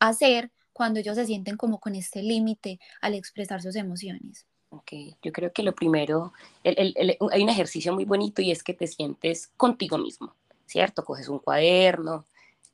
hacer 0.00 0.50
cuando 0.72 1.00
ellos 1.00 1.16
se 1.16 1.26
sienten 1.26 1.56
como 1.56 1.80
con 1.80 1.94
este 1.94 2.22
límite 2.22 2.78
al 3.00 3.14
expresar 3.14 3.62
sus 3.62 3.76
emociones. 3.76 4.46
Ok, 4.70 4.92
yo 5.22 5.32
creo 5.32 5.52
que 5.52 5.62
lo 5.62 5.74
primero, 5.74 6.32
hay 6.62 7.42
un 7.42 7.48
ejercicio 7.48 7.94
muy 7.94 8.04
bonito 8.04 8.42
y 8.42 8.50
es 8.50 8.62
que 8.62 8.74
te 8.74 8.86
sientes 8.86 9.48
contigo 9.56 9.98
mismo, 9.98 10.34
¿cierto? 10.66 11.04
Coges 11.04 11.28
un 11.28 11.38
cuaderno 11.38 12.26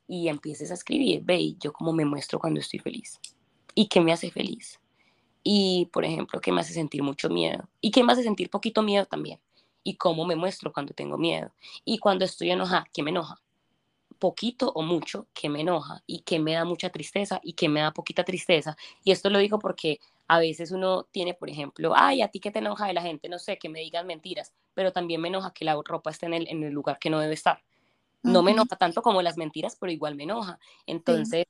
y 0.07 0.27
empieces 0.27 0.71
a 0.71 0.75
escribir, 0.75 1.23
ve, 1.23 1.55
yo 1.59 1.71
cómo 1.73 1.93
me 1.93 2.05
muestro 2.05 2.37
cuando 2.37 2.59
estoy 2.59 2.79
feliz 2.79 3.19
y 3.73 3.87
qué 3.87 4.01
me 4.01 4.13
hace 4.13 4.29
feliz. 4.29 4.79
Y, 5.47 5.89
por 5.93 6.03
ejemplo, 6.03 6.41
qué 6.41 6.51
me 6.51 6.61
hace 6.61 6.73
sentir 6.73 7.03
mucho 7.03 7.29
miedo 7.29 7.69
y 7.79 7.91
qué 7.91 8.03
me 8.03 8.11
hace 8.11 8.23
sentir 8.23 8.49
poquito 8.49 8.81
miedo 8.81 9.05
también. 9.05 9.39
Y 9.83 9.95
cómo 9.95 10.25
me 10.25 10.35
muestro 10.35 10.73
cuando 10.73 10.93
tengo 10.93 11.17
miedo. 11.17 11.53
Y 11.85 11.99
cuando 11.99 12.25
estoy 12.25 12.49
enojada, 12.49 12.85
¿qué 12.91 13.03
me 13.03 13.11
enoja? 13.11 13.39
poquito 14.15 14.71
o 14.73 14.81
mucho 14.81 15.27
que 15.33 15.49
me 15.49 15.61
enoja 15.61 16.01
y 16.07 16.21
que 16.21 16.39
me 16.39 16.53
da 16.53 16.65
mucha 16.65 16.89
tristeza 16.89 17.39
y 17.43 17.53
que 17.53 17.69
me 17.69 17.81
da 17.81 17.91
poquita 17.91 18.23
tristeza. 18.23 18.75
Y 19.03 19.11
esto 19.11 19.29
lo 19.29 19.39
digo 19.39 19.59
porque 19.59 19.99
a 20.27 20.39
veces 20.39 20.71
uno 20.71 21.03
tiene, 21.11 21.33
por 21.33 21.49
ejemplo, 21.49 21.93
ay, 21.95 22.21
a 22.21 22.29
ti 22.29 22.39
que 22.39 22.51
te 22.51 22.59
enoja 22.59 22.87
de 22.87 22.93
la 22.93 23.01
gente, 23.01 23.29
no 23.29 23.39
sé, 23.39 23.57
que 23.57 23.69
me 23.69 23.79
digan 23.79 24.07
mentiras, 24.07 24.53
pero 24.73 24.91
también 24.91 25.21
me 25.21 25.27
enoja 25.27 25.51
que 25.53 25.65
la 25.65 25.79
ropa 25.83 26.09
esté 26.09 26.25
en 26.25 26.33
el, 26.33 26.47
en 26.47 26.63
el 26.63 26.73
lugar 26.73 26.97
que 26.99 27.09
no 27.09 27.19
debe 27.19 27.33
estar. 27.33 27.63
No 28.23 28.41
me 28.41 28.51
enoja 28.51 28.75
tanto 28.75 29.03
como 29.03 29.21
las 29.21 29.37
mentiras, 29.37 29.77
pero 29.79 29.91
igual 29.91 30.15
me 30.15 30.23
enoja. 30.23 30.57
Entonces, 30.87 31.45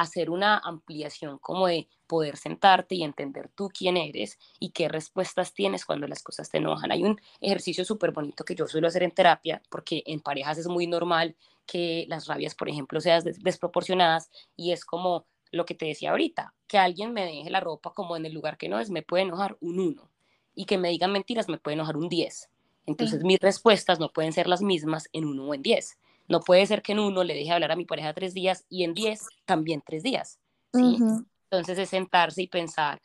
hacer 0.00 0.30
una 0.30 0.58
ampliación 0.58 1.38
como 1.38 1.66
de 1.66 1.88
poder 2.06 2.36
sentarte 2.36 2.94
y 2.94 3.02
entender 3.04 3.50
tú 3.54 3.68
quién 3.76 3.96
eres 3.96 4.38
y 4.58 4.70
qué 4.70 4.88
respuestas 4.88 5.54
tienes 5.54 5.84
cuando 5.84 6.06
las 6.08 6.22
cosas 6.22 6.50
te 6.50 6.58
enojan. 6.58 6.90
Hay 6.92 7.04
un 7.04 7.20
ejercicio 7.40 7.84
súper 7.84 8.12
bonito 8.12 8.44
que 8.44 8.54
yo 8.54 8.66
suelo 8.66 8.88
hacer 8.88 9.02
en 9.02 9.12
terapia, 9.12 9.62
porque 9.70 10.02
en 10.06 10.20
parejas 10.20 10.58
es 10.58 10.66
muy 10.68 10.86
normal 10.86 11.36
que 11.66 12.06
las 12.08 12.26
rabias, 12.26 12.54
por 12.54 12.68
ejemplo, 12.68 13.00
sean 13.00 13.22
desproporcionadas 13.40 14.30
y 14.56 14.72
es 14.72 14.84
como 14.84 15.26
lo 15.50 15.64
que 15.66 15.74
te 15.74 15.86
decía 15.86 16.10
ahorita, 16.10 16.54
que 16.66 16.78
alguien 16.78 17.12
me 17.12 17.24
deje 17.26 17.50
la 17.50 17.60
ropa 17.60 17.92
como 17.92 18.16
en 18.16 18.24
el 18.26 18.32
lugar 18.32 18.56
que 18.56 18.68
no 18.68 18.80
es, 18.80 18.90
me 18.90 19.02
puede 19.02 19.24
enojar 19.24 19.56
un 19.60 19.78
uno. 19.80 20.10
y 20.54 20.66
que 20.66 20.78
me 20.78 20.90
digan 20.90 21.12
mentiras 21.12 21.48
me 21.48 21.58
puede 21.58 21.74
enojar 21.74 21.96
un 21.96 22.08
10. 22.08 22.50
Entonces 22.86 23.22
mis 23.24 23.38
respuestas 23.40 24.00
no 24.00 24.12
pueden 24.12 24.32
ser 24.32 24.48
las 24.48 24.62
mismas 24.62 25.08
en 25.12 25.24
uno 25.26 25.46
o 25.48 25.54
en 25.54 25.62
10. 25.62 25.98
No 26.28 26.40
puede 26.40 26.66
ser 26.66 26.82
que 26.82 26.92
en 26.92 27.00
uno 27.00 27.24
le 27.24 27.34
deje 27.34 27.52
hablar 27.52 27.72
a 27.72 27.76
mi 27.76 27.84
pareja 27.84 28.12
tres 28.12 28.34
días 28.34 28.64
y 28.68 28.84
en 28.84 28.94
10 28.94 29.26
también 29.44 29.82
tres 29.84 30.02
días. 30.02 30.38
¿sí? 30.72 30.98
Entonces 31.50 31.78
es 31.78 31.90
sentarse 31.90 32.42
y 32.42 32.46
pensar, 32.46 33.00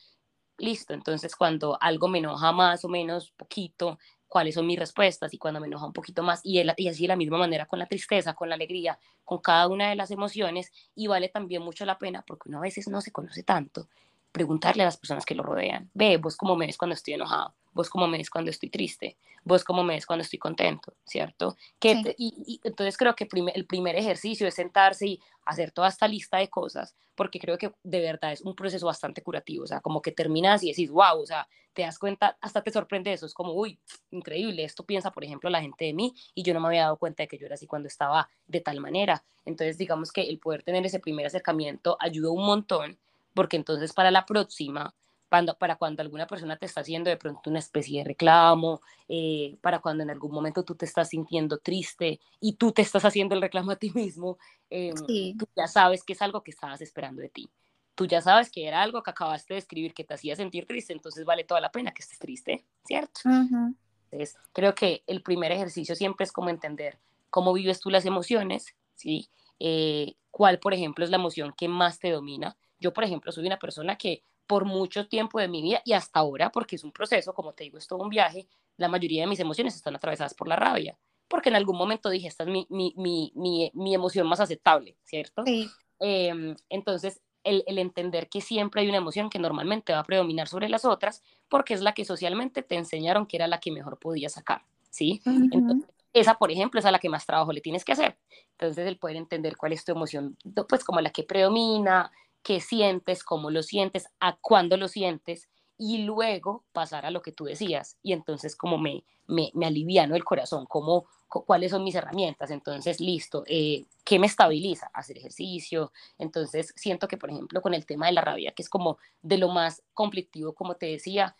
listo, 0.57 0.93
entonces 0.93 1.35
cuando 1.35 1.77
algo 1.81 2.07
me 2.07 2.19
enoja 2.19 2.51
más 2.51 2.85
o 2.85 2.87
menos, 2.87 3.31
poquito, 3.31 3.99
cuáles 4.27 4.55
son 4.55 4.67
mis 4.67 4.79
respuestas 4.79 5.33
y 5.33 5.37
cuando 5.37 5.59
me 5.59 5.67
enoja 5.67 5.85
un 5.85 5.93
poquito 5.93 6.23
más 6.23 6.41
y, 6.43 6.61
y 6.77 6.87
así 6.87 7.03
de 7.03 7.07
la 7.07 7.15
misma 7.15 7.37
manera 7.37 7.65
con 7.65 7.79
la 7.79 7.87
tristeza, 7.87 8.33
con 8.33 8.49
la 8.49 8.55
alegría, 8.55 8.99
con 9.23 9.39
cada 9.39 9.67
una 9.67 9.89
de 9.89 9.95
las 9.95 10.11
emociones 10.11 10.71
y 10.95 11.07
vale 11.07 11.29
también 11.29 11.61
mucho 11.61 11.85
la 11.85 11.97
pena 11.97 12.23
porque 12.25 12.49
uno 12.49 12.59
a 12.59 12.61
veces 12.61 12.87
no 12.87 13.01
se 13.01 13.11
conoce 13.11 13.43
tanto 13.43 13.87
preguntarle 14.31 14.83
a 14.83 14.85
las 14.85 14.97
personas 14.97 15.25
que 15.25 15.33
lo 15.33 15.41
rodean, 15.41 15.89
ve, 15.93 16.17
vos 16.17 16.37
cómo 16.37 16.55
me 16.55 16.67
ves 16.67 16.77
cuando 16.77 16.93
estoy 16.93 17.15
enojado, 17.15 17.55
vos 17.77 17.89
cómo 17.89 18.07
me 18.07 18.17
ves 18.17 18.29
cuando 18.29 18.51
estoy 18.51 18.69
triste, 18.69 19.15
vos 19.43 19.63
cómo 19.63 19.83
me 19.83 19.93
ves 19.93 20.05
cuando 20.05 20.23
estoy 20.23 20.39
contento, 20.39 20.93
¿cierto? 21.05 21.55
Que 21.79 22.15
y, 22.17 22.59
entonces 22.63 22.97
creo 22.97 23.15
que 23.15 23.27
el 23.53 23.65
primer 23.65 23.95
ejercicio 23.95 24.47
es 24.47 24.55
sentarse 24.55 25.07
y 25.07 25.19
hacer 25.45 25.71
toda 25.71 25.87
esta 25.87 26.07
lista 26.07 26.37
de 26.37 26.49
cosas, 26.49 26.95
porque 27.15 27.39
creo 27.39 27.57
que 27.57 27.71
de 27.83 28.01
verdad 28.01 28.33
es 28.33 28.41
un 28.41 28.55
proceso 28.55 28.87
bastante 28.87 29.21
curativo, 29.21 29.63
o 29.63 29.67
sea, 29.67 29.79
como 29.79 30.01
que 30.01 30.11
terminas 30.11 30.63
y 30.63 30.69
decís, 30.69 30.89
wow, 30.89 31.21
o 31.21 31.25
sea, 31.25 31.47
te 31.73 31.83
das 31.83 31.99
cuenta, 31.99 32.35
hasta 32.41 32.63
te 32.63 32.71
sorprende 32.71 33.13
eso, 33.13 33.27
es 33.27 33.33
como, 33.35 33.53
uy, 33.53 33.79
increíble, 34.09 34.63
esto 34.63 34.83
piensa, 34.83 35.11
por 35.11 35.23
ejemplo, 35.23 35.49
la 35.49 35.61
gente 35.61 35.85
de 35.85 35.93
mí 35.93 36.15
y 36.33 36.41
yo 36.41 36.53
no 36.55 36.59
me 36.59 36.67
había 36.67 36.81
dado 36.81 36.97
cuenta 36.97 37.23
de 37.23 37.27
que 37.27 37.37
yo 37.37 37.45
era 37.45 37.53
así 37.53 37.67
cuando 37.67 37.87
estaba 37.87 38.27
de 38.47 38.59
tal 38.59 38.79
manera. 38.79 39.23
Entonces, 39.45 39.77
digamos 39.77 40.11
que 40.11 40.21
el 40.23 40.39
poder 40.39 40.63
tener 40.63 40.83
ese 40.85 40.99
primer 40.99 41.27
acercamiento 41.27 41.95
ayuda 41.99 42.31
un 42.31 42.45
montón 42.45 42.97
porque 43.37 43.55
entonces 43.55 43.93
para 43.93 44.09
la 44.09 44.25
próxima, 44.25 44.95
cuando, 45.29 45.57
para 45.57 45.75
cuando 45.75 46.01
alguna 46.01 46.27
persona 46.27 46.57
te 46.57 46.65
está 46.65 46.81
haciendo 46.81 47.09
de 47.09 47.17
pronto 47.17 47.49
una 47.49 47.59
especie 47.59 47.99
de 47.99 48.05
reclamo, 48.05 48.81
eh, 49.07 49.57
para 49.61 49.79
cuando 49.79 50.03
en 50.03 50.09
algún 50.09 50.31
momento 50.31 50.63
tú 50.63 50.75
te 50.75 50.85
estás 50.85 51.09
sintiendo 51.09 51.57
triste 51.57 52.19
y 52.39 52.53
tú 52.53 52.71
te 52.71 52.81
estás 52.81 53.05
haciendo 53.05 53.35
el 53.35 53.41
reclamo 53.41 53.71
a 53.71 53.75
ti 53.75 53.91
mismo, 53.91 54.37
eh, 54.69 54.93
tú 55.37 55.47
ya 55.55 55.67
sabes 55.67 56.03
que 56.03 56.13
es 56.13 56.21
algo 56.21 56.43
que 56.43 56.51
estabas 56.51 56.81
esperando 56.81 57.21
de 57.21 57.29
ti. 57.29 57.49
Tú 57.95 58.05
ya 58.05 58.21
sabes 58.21 58.51
que 58.51 58.67
era 58.67 58.83
algo 58.83 59.01
que 59.01 59.09
acabaste 59.09 59.55
de 59.55 59.59
escribir 59.59 59.93
que 59.93 60.03
te 60.03 60.13
hacía 60.13 60.35
sentir 60.35 60.67
triste, 60.67 60.93
entonces 60.93 61.25
vale 61.25 61.43
toda 61.43 61.59
la 61.59 61.71
pena 61.71 61.91
que 61.91 62.03
estés 62.03 62.19
triste, 62.19 62.63
¿cierto? 62.85 63.21
Entonces, 63.25 64.37
creo 64.53 64.75
que 64.75 65.03
el 65.07 65.23
primer 65.23 65.51
ejercicio 65.51 65.95
siempre 65.95 66.23
es 66.23 66.31
como 66.31 66.49
entender 66.49 66.99
cómo 67.29 67.53
vives 67.53 67.79
tú 67.79 67.89
las 67.89 68.05
emociones, 68.05 68.75
¿sí? 68.93 69.29
Eh, 69.59 70.13
cuál, 70.29 70.59
por 70.59 70.75
ejemplo, 70.75 71.03
es 71.03 71.09
la 71.09 71.17
emoción 71.17 71.53
que 71.57 71.67
más 71.67 71.97
te 71.97 72.11
domina 72.11 72.55
yo, 72.79 72.93
por 72.93 73.03
ejemplo, 73.03 73.31
soy 73.31 73.45
una 73.47 73.57
persona 73.57 73.97
que 73.97 74.23
por 74.47 74.65
mucho 74.65 75.07
tiempo 75.07 75.39
de 75.39 75.47
mi 75.47 75.61
vida 75.61 75.81
y 75.85 75.93
hasta 75.93 76.19
ahora, 76.19 76.51
porque 76.51 76.77
es 76.77 76.83
un 76.83 76.91
proceso, 76.91 77.33
como 77.33 77.53
te 77.53 77.65
digo, 77.65 77.77
es 77.77 77.87
todo 77.87 77.99
un 77.99 78.09
viaje, 78.09 78.47
la 78.77 78.87
mayoría 78.87 79.21
de 79.21 79.27
mis 79.27 79.39
emociones 79.39 79.75
están 79.75 79.95
atravesadas 79.95 80.33
por 80.33 80.47
la 80.47 80.55
rabia, 80.55 80.97
porque 81.27 81.49
en 81.49 81.55
algún 81.55 81.77
momento 81.77 82.09
dije, 82.09 82.27
esta 82.27 82.43
es 82.43 82.49
mi, 82.49 82.65
mi, 82.69 82.93
mi, 82.95 83.71
mi, 83.73 83.93
emoción 83.93 84.27
más 84.27 84.39
aceptable, 84.39 84.97
¿cierto? 85.03 85.43
Sí. 85.45 85.69
Em, 85.99 86.55
entonces, 86.69 87.21
el, 87.43 87.63
el, 87.67 87.77
entender 87.77 88.29
que 88.29 88.41
siempre 88.41 88.81
hay 88.81 88.87
una 88.87 88.97
emoción 88.97 89.29
que 89.29 89.39
normalmente 89.39 89.93
va 89.93 89.99
a 89.99 90.03
predominar 90.03 90.47
sobre 90.47 90.69
las 90.69 90.85
otras, 90.85 91.23
porque 91.49 91.73
es 91.73 91.81
la 91.81 91.93
que 91.93 92.05
socialmente 92.05 92.63
te 92.63 92.75
enseñaron 92.75 93.25
que 93.25 93.37
era 93.37 93.47
la 93.47 93.59
que 93.59 93.71
mejor 93.71 93.99
podía 93.99 94.29
sacar, 94.29 94.61
¿sí? 94.89 95.21
Entonces, 95.25 95.89
esa, 96.13 96.35
por 96.35 96.51
ejemplo, 96.51 96.79
es 96.79 96.85
a 96.85 96.91
la 96.91 96.99
que 96.99 97.09
más 97.09 97.25
trabajo 97.25 97.51
le 97.51 97.61
tienes 97.61 97.85
que 97.85 97.91
hacer. 97.91 98.17
Entonces, 98.51 98.87
el 98.87 98.97
poder 98.97 99.17
entender 99.17 99.57
cuál 99.57 99.73
es 99.73 99.85
tu 99.85 99.91
emoción, 99.91 100.37
pues 100.67 100.83
como 100.83 101.01
la 101.01 101.11
que 101.11 101.23
predomina, 101.23 102.11
qué 102.47 102.61
sientes, 102.61 103.25
cómo 103.25 103.51
lo 103.51 103.61
sientes, 103.61 104.07
a 104.21 104.37
cuándo 104.37 104.77
lo 104.77 104.87
sientes 104.87 105.49
y 105.77 106.03
luego 106.03 106.63
pasar 106.71 107.05
a 107.05 107.11
lo 107.11 107.21
que 107.21 107.33
tú 107.33 107.43
decías. 107.43 107.97
Y 108.01 108.13
entonces 108.13 108.55
como 108.55 108.77
me, 108.77 109.03
me, 109.27 109.51
me 109.53 109.65
aliviano 109.65 110.15
el 110.15 110.23
corazón, 110.23 110.65
como, 110.65 111.07
cuáles 111.27 111.71
son 111.71 111.83
mis 111.83 111.95
herramientas. 111.95 112.49
Entonces, 112.49 113.01
listo, 113.01 113.43
eh, 113.47 113.83
¿qué 114.05 114.17
me 114.17 114.27
estabiliza? 114.27 114.89
Hacer 114.93 115.17
ejercicio. 115.17 115.91
Entonces, 116.17 116.73
siento 116.77 117.09
que, 117.09 117.17
por 117.17 117.31
ejemplo, 117.31 117.61
con 117.61 117.73
el 117.73 117.85
tema 117.85 118.05
de 118.05 118.13
la 118.13 118.21
rabia, 118.21 118.53
que 118.53 118.63
es 118.63 118.69
como 118.69 118.97
de 119.21 119.37
lo 119.37 119.49
más 119.49 119.83
conflictivo, 119.93 120.53
como 120.53 120.75
te 120.75 120.85
decía, 120.85 121.35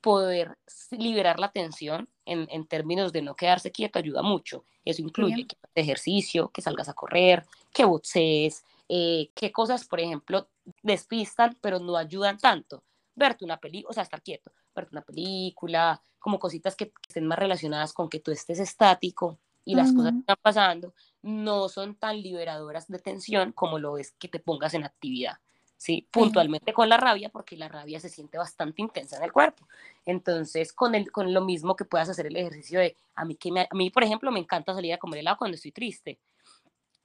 poder 0.00 0.56
liberar 0.92 1.40
la 1.40 1.50
tensión 1.50 2.08
en, 2.24 2.46
en 2.52 2.68
términos 2.68 3.12
de 3.12 3.22
no 3.22 3.34
quedarse 3.34 3.72
quieto 3.72 3.98
ayuda 3.98 4.22
mucho. 4.22 4.64
Eso 4.84 5.02
incluye 5.02 5.48
que 5.48 5.56
ejercicio, 5.74 6.50
que 6.50 6.62
salgas 6.62 6.88
a 6.88 6.94
correr, 6.94 7.44
que 7.74 7.84
boxees, 7.84 8.62
eh, 8.88 9.30
qué 9.34 9.52
cosas, 9.52 9.86
por 9.86 10.00
ejemplo, 10.00 10.48
despistan, 10.82 11.56
pero 11.60 11.78
no 11.78 11.96
ayudan 11.96 12.38
tanto. 12.38 12.84
Verte 13.14 13.44
una 13.44 13.56
película, 13.58 13.90
o 13.90 13.92
sea, 13.92 14.02
estar 14.02 14.22
quieto, 14.22 14.52
verte 14.74 14.90
una 14.92 15.02
película, 15.02 16.00
como 16.18 16.38
cositas 16.38 16.76
que, 16.76 16.92
estén 17.08 17.26
más 17.26 17.38
relacionadas 17.38 17.92
con 17.92 18.08
que 18.08 18.20
tú 18.20 18.30
estés 18.30 18.58
estático 18.58 19.38
y 19.64 19.74
las 19.74 19.92
cosas 19.92 20.12
que 20.12 20.18
están 20.20 20.36
pasando, 20.40 20.94
no 21.22 21.68
son 21.68 21.96
tan 21.96 22.22
liberadoras 22.22 22.86
de 22.86 23.00
tensión 23.00 23.52
como 23.52 23.78
lo 23.80 23.98
es 23.98 24.12
que 24.12 24.28
te 24.28 24.38
pongas 24.38 24.74
en 24.74 24.84
actividad. 24.84 25.38
¿sí? 25.76 26.08
Puntualmente 26.10 26.72
con 26.72 26.88
la 26.88 26.96
rabia, 26.96 27.28
porque 27.28 27.56
la 27.56 27.68
rabia 27.68 28.00
se 28.00 28.08
siente 28.08 28.38
bastante 28.38 28.82
intensa 28.82 29.16
en 29.16 29.24
el 29.24 29.32
cuerpo. 29.32 29.68
Entonces, 30.04 30.72
con, 30.72 30.94
el, 30.94 31.10
con 31.10 31.32
lo 31.32 31.44
mismo 31.44 31.76
que 31.76 31.84
puedas 31.84 32.08
hacer 32.08 32.26
el 32.26 32.36
ejercicio 32.36 32.80
de, 32.80 32.96
a 33.14 33.24
mí, 33.24 33.36
que 33.36 33.50
a 33.50 33.74
mí, 33.74 33.90
por 33.90 34.04
ejemplo, 34.04 34.30
me 34.30 34.40
encanta 34.40 34.74
salir 34.74 34.94
a 34.94 34.98
comer 34.98 35.20
helado 35.20 35.36
cuando 35.38 35.56
estoy 35.56 35.72
triste. 35.72 36.18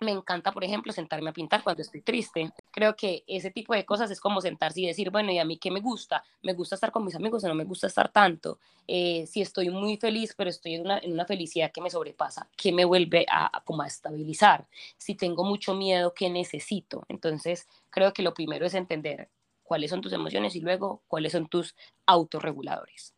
Me 0.04 0.10
encanta, 0.10 0.52
por 0.52 0.64
ejemplo, 0.64 0.92
sentarme 0.92 1.30
a 1.30 1.34
pintar 1.34 1.62
cuando 1.62 1.84
estoy 1.84 2.02
triste. 2.02 2.52
Creo 2.72 2.96
que 2.96 3.24
ese 3.28 3.52
tipo 3.52 3.76
de 3.76 3.86
cosas 3.86 4.10
es 4.10 4.20
como 4.20 4.42
sentarse 4.42 4.82
y 4.82 4.88
decir, 4.88 5.12
bueno, 5.12 5.32
¿y 5.32 5.38
a 5.38 5.46
mí 5.46 5.60
qué 5.60 5.70
me 5.70 5.80
gusta? 5.80 6.24
¿Me 6.42 6.54
gusta 6.54 6.74
estar 6.74 6.92
con 6.92 7.06
mis 7.06 7.14
amigos 7.14 7.44
o 7.44 7.48
no 7.48 7.54
me 7.54 7.66
gusta 7.66 7.86
estar 7.86 8.12
tanto? 8.12 8.58
Eh, 8.88 9.28
si 9.28 9.42
estoy 9.42 9.70
muy 9.70 9.98
feliz, 9.98 10.34
pero 10.36 10.50
estoy 10.50 10.74
en 10.74 10.82
una, 10.82 10.98
en 10.98 11.14
una, 11.14 11.26
felicidad 11.26 11.72
que 11.72 11.82
me 11.82 11.92
sobrepasa, 11.92 12.50
¿qué 12.58 12.72
me 12.72 12.84
vuelve 12.84 13.28
a, 13.30 13.62
como 13.64 13.84
a 13.84 13.88
estabilizar? 13.88 14.68
Si 14.98 15.14
tengo 15.14 15.44
mucho 15.44 15.76
miedo, 15.76 16.16
¿qué 16.16 16.32
necesito? 16.32 17.06
Entonces, 17.08 17.68
creo 17.92 18.12
que 18.12 18.24
lo 18.24 18.34
primero 18.34 18.66
es 18.66 18.74
entender 18.74 19.30
cuáles 19.62 19.92
son 19.92 20.02
tus 20.02 20.14
emociones 20.14 20.56
y 20.56 20.62
luego 20.62 21.04
cuáles 21.08 21.34
son 21.34 21.48
tus 21.48 21.76
autorreguladores. 22.08 23.14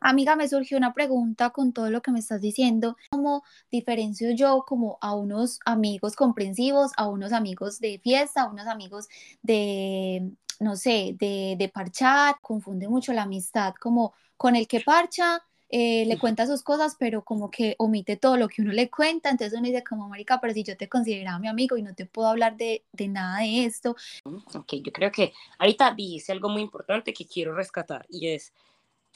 Amiga, 0.00 0.36
me 0.36 0.48
surgió 0.48 0.76
una 0.76 0.92
pregunta 0.92 1.50
con 1.50 1.72
todo 1.72 1.90
lo 1.90 2.02
que 2.02 2.10
me 2.10 2.18
estás 2.18 2.40
diciendo. 2.40 2.96
¿Cómo 3.10 3.44
diferencio 3.70 4.30
yo 4.32 4.64
como 4.66 4.98
a 5.00 5.14
unos 5.14 5.60
amigos 5.64 6.16
comprensivos, 6.16 6.92
a 6.96 7.08
unos 7.08 7.32
amigos 7.32 7.78
de 7.80 7.98
fiesta, 7.98 8.42
a 8.42 8.50
unos 8.50 8.66
amigos 8.66 9.08
de, 9.42 10.32
no 10.60 10.76
sé, 10.76 11.16
de, 11.18 11.56
de 11.58 11.68
parchar? 11.68 12.36
Confunde 12.40 12.88
mucho 12.88 13.12
la 13.12 13.22
amistad 13.22 13.74
como 13.80 14.14
con 14.36 14.56
el 14.56 14.66
que 14.66 14.80
parcha, 14.80 15.42
eh, 15.74 16.04
le 16.04 16.18
cuenta 16.18 16.46
sus 16.46 16.62
cosas, 16.62 16.96
pero 16.98 17.24
como 17.24 17.50
que 17.50 17.76
omite 17.78 18.18
todo 18.18 18.36
lo 18.36 18.46
que 18.46 18.60
uno 18.60 18.72
le 18.72 18.90
cuenta, 18.90 19.30
entonces 19.30 19.58
uno 19.58 19.66
dice 19.66 19.82
como, 19.82 20.06
marica, 20.06 20.38
pero 20.38 20.52
si 20.52 20.64
yo 20.64 20.76
te 20.76 20.86
consideraba 20.86 21.38
mi 21.38 21.48
amigo 21.48 21.78
y 21.78 21.82
no 21.82 21.94
te 21.94 22.04
puedo 22.04 22.28
hablar 22.28 22.58
de, 22.58 22.84
de 22.92 23.08
nada 23.08 23.38
de 23.38 23.64
esto. 23.64 23.96
Ok, 24.24 24.74
yo 24.84 24.92
creo 24.92 25.10
que 25.10 25.32
ahorita 25.58 25.94
dijiste 25.94 26.30
algo 26.30 26.50
muy 26.50 26.60
importante 26.60 27.14
que 27.14 27.24
quiero 27.24 27.54
rescatar 27.54 28.04
y 28.10 28.28
es, 28.28 28.52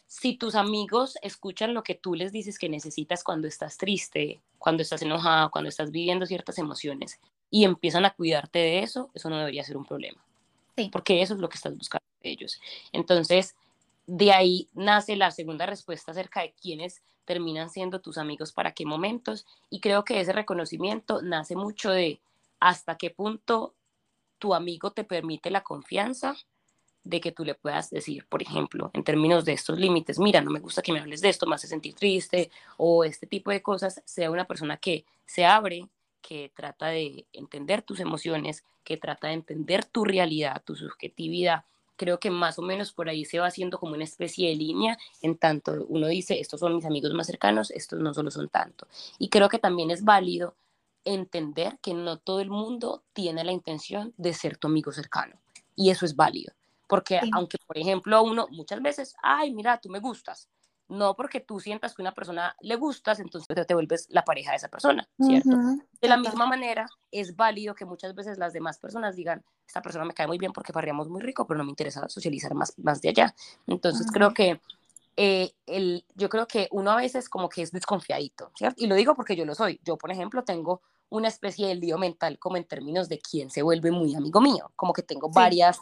si 0.06 0.36
tus 0.36 0.54
amigos 0.54 1.18
escuchan 1.22 1.74
lo 1.74 1.82
que 1.82 1.94
tú 1.94 2.14
les 2.14 2.32
dices 2.32 2.58
que 2.58 2.68
necesitas 2.68 3.24
cuando 3.24 3.48
estás 3.48 3.76
triste, 3.76 4.40
cuando 4.58 4.82
estás 4.82 5.02
enojado, 5.02 5.50
cuando 5.50 5.68
estás 5.68 5.90
viviendo 5.90 6.26
ciertas 6.26 6.58
emociones 6.58 7.20
y 7.50 7.64
empiezan 7.64 8.04
a 8.04 8.14
cuidarte 8.14 8.58
de 8.58 8.82
eso, 8.82 9.10
eso 9.14 9.28
no 9.30 9.38
debería 9.38 9.64
ser 9.64 9.76
un 9.76 9.84
problema. 9.84 10.22
Porque 10.92 11.22
eso 11.22 11.34
es 11.34 11.40
lo 11.40 11.48
que 11.48 11.56
estás 11.56 11.76
buscando 11.76 12.04
de 12.22 12.30
ellos. 12.30 12.60
Entonces, 12.92 13.56
de 14.06 14.32
ahí 14.32 14.68
nace 14.74 15.16
la 15.16 15.30
segunda 15.30 15.66
respuesta 15.66 16.12
acerca 16.12 16.42
de 16.42 16.52
quiénes 16.52 17.02
terminan 17.24 17.70
siendo 17.70 18.00
tus 18.00 18.18
amigos 18.18 18.52
para 18.52 18.72
qué 18.72 18.86
momentos. 18.86 19.46
Y 19.70 19.80
creo 19.80 20.04
que 20.04 20.20
ese 20.20 20.32
reconocimiento 20.32 21.22
nace 21.22 21.56
mucho 21.56 21.90
de 21.90 22.20
hasta 22.60 22.96
qué 22.96 23.10
punto 23.10 23.74
tu 24.38 24.54
amigo 24.54 24.92
te 24.92 25.02
permite 25.02 25.50
la 25.50 25.64
confianza 25.64 26.36
de 27.06 27.20
que 27.20 27.32
tú 27.32 27.44
le 27.44 27.54
puedas 27.54 27.90
decir, 27.90 28.26
por 28.28 28.42
ejemplo, 28.42 28.90
en 28.92 29.04
términos 29.04 29.44
de 29.44 29.52
estos 29.52 29.78
límites, 29.78 30.18
mira, 30.18 30.40
no 30.40 30.50
me 30.50 30.58
gusta 30.58 30.82
que 30.82 30.92
me 30.92 30.98
hables 30.98 31.20
de 31.20 31.28
esto, 31.28 31.46
me 31.46 31.54
hace 31.54 31.68
sentir 31.68 31.94
triste, 31.94 32.50
o 32.76 33.04
este 33.04 33.26
tipo 33.26 33.50
de 33.50 33.62
cosas, 33.62 34.02
sea 34.04 34.30
una 34.30 34.44
persona 34.44 34.76
que 34.76 35.04
se 35.24 35.44
abre, 35.44 35.88
que 36.20 36.50
trata 36.54 36.88
de 36.88 37.24
entender 37.32 37.82
tus 37.82 38.00
emociones, 38.00 38.64
que 38.82 38.96
trata 38.96 39.28
de 39.28 39.34
entender 39.34 39.84
tu 39.84 40.04
realidad, 40.04 40.62
tu 40.64 40.74
subjetividad. 40.74 41.64
Creo 41.94 42.18
que 42.18 42.30
más 42.30 42.58
o 42.58 42.62
menos 42.62 42.92
por 42.92 43.08
ahí 43.08 43.24
se 43.24 43.38
va 43.38 43.46
haciendo 43.46 43.78
como 43.78 43.94
una 43.94 44.04
especie 44.04 44.48
de 44.48 44.56
línea, 44.56 44.98
en 45.22 45.38
tanto 45.38 45.86
uno 45.88 46.08
dice, 46.08 46.40
estos 46.40 46.58
son 46.58 46.74
mis 46.74 46.84
amigos 46.84 47.14
más 47.14 47.28
cercanos, 47.28 47.70
estos 47.70 48.00
no 48.00 48.12
solo 48.12 48.32
son 48.32 48.48
tanto. 48.48 48.88
Y 49.18 49.28
creo 49.28 49.48
que 49.48 49.60
también 49.60 49.92
es 49.92 50.02
válido 50.02 50.56
entender 51.04 51.78
que 51.80 51.94
no 51.94 52.18
todo 52.18 52.40
el 52.40 52.50
mundo 52.50 53.04
tiene 53.12 53.44
la 53.44 53.52
intención 53.52 54.12
de 54.16 54.34
ser 54.34 54.56
tu 54.56 54.66
amigo 54.66 54.90
cercano. 54.90 55.36
Y 55.76 55.90
eso 55.90 56.04
es 56.04 56.16
válido 56.16 56.52
porque 56.86 57.20
aunque, 57.32 57.58
por 57.66 57.78
ejemplo, 57.78 58.22
uno 58.22 58.46
muchas 58.50 58.80
veces, 58.82 59.14
ay, 59.22 59.52
mira, 59.54 59.80
tú 59.80 59.88
me 59.88 60.00
gustas, 60.00 60.48
no 60.88 61.16
porque 61.16 61.40
tú 61.40 61.58
sientas 61.58 61.94
que 61.94 62.02
una 62.02 62.12
persona 62.12 62.54
le 62.60 62.76
gustas, 62.76 63.18
entonces 63.18 63.66
te 63.66 63.74
vuelves 63.74 64.06
la 64.10 64.24
pareja 64.24 64.52
de 64.52 64.58
esa 64.58 64.68
persona, 64.68 65.08
¿cierto? 65.20 65.56
de 66.00 66.08
la 66.08 66.16
misma 66.16 66.46
manera, 66.46 66.86
es 67.10 67.34
válido 67.34 67.74
que 67.74 67.84
muchas 67.84 68.14
veces 68.14 68.38
las 68.38 68.52
demás 68.52 68.78
personas 68.78 69.16
digan, 69.16 69.44
esta 69.66 69.82
persona 69.82 70.04
me 70.04 70.14
cae 70.14 70.26
muy 70.26 70.38
bien 70.38 70.52
porque 70.52 70.72
parríamos 70.72 71.08
muy 71.08 71.20
rico, 71.20 71.46
pero 71.46 71.58
no 71.58 71.64
me 71.64 71.70
interesa 71.70 72.08
socializar 72.08 72.54
más, 72.54 72.78
más 72.78 73.00
de 73.00 73.08
allá. 73.08 73.34
Entonces 73.66 74.06
creo 74.12 74.32
que 74.32 74.60
eh, 75.16 75.54
el, 75.66 76.04
yo 76.14 76.28
creo 76.28 76.46
que 76.46 76.68
uno 76.70 76.92
a 76.92 76.96
veces 76.96 77.28
como 77.28 77.48
que 77.48 77.62
es 77.62 77.72
desconfiadito, 77.72 78.52
¿cierto? 78.54 78.84
Y 78.84 78.86
lo 78.86 78.94
digo 78.94 79.14
porque 79.14 79.34
yo 79.34 79.44
lo 79.44 79.54
soy. 79.54 79.80
Yo, 79.82 79.96
por 79.96 80.12
ejemplo, 80.12 80.44
tengo 80.44 80.82
una 81.08 81.28
especie 81.28 81.68
de 81.68 81.74
lío 81.74 81.98
mental 81.98 82.38
como 82.38 82.56
en 82.56 82.64
términos 82.64 83.08
de 83.08 83.18
quién 83.18 83.50
se 83.50 83.62
vuelve 83.62 83.90
muy 83.90 84.14
amigo 84.14 84.40
mío, 84.40 84.72
como 84.76 84.92
que 84.92 85.02
tengo 85.02 85.30
varias, 85.30 85.78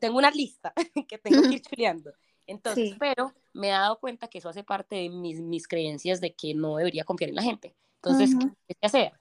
tengo 0.00 0.18
una 0.18 0.30
lista 0.30 0.72
que 1.08 1.18
tengo 1.18 1.42
que 1.42 1.56
ir 1.56 1.62
chuleando. 1.68 2.12
Entonces, 2.46 2.96
pero 2.98 3.32
me 3.52 3.68
he 3.68 3.70
dado 3.70 3.98
cuenta 4.00 4.28
que 4.28 4.38
eso 4.38 4.48
hace 4.48 4.64
parte 4.64 4.96
de 4.96 5.08
mis, 5.08 5.40
mis 5.40 5.68
creencias 5.68 6.20
de 6.20 6.34
que 6.34 6.54
no 6.54 6.76
debería 6.76 7.04
confiar 7.04 7.30
en 7.30 7.36
la 7.36 7.42
gente. 7.42 7.76
Entonces, 8.02 8.30
¿qué 8.66 8.74
¿qué 8.74 8.86
hacer? 8.86 9.12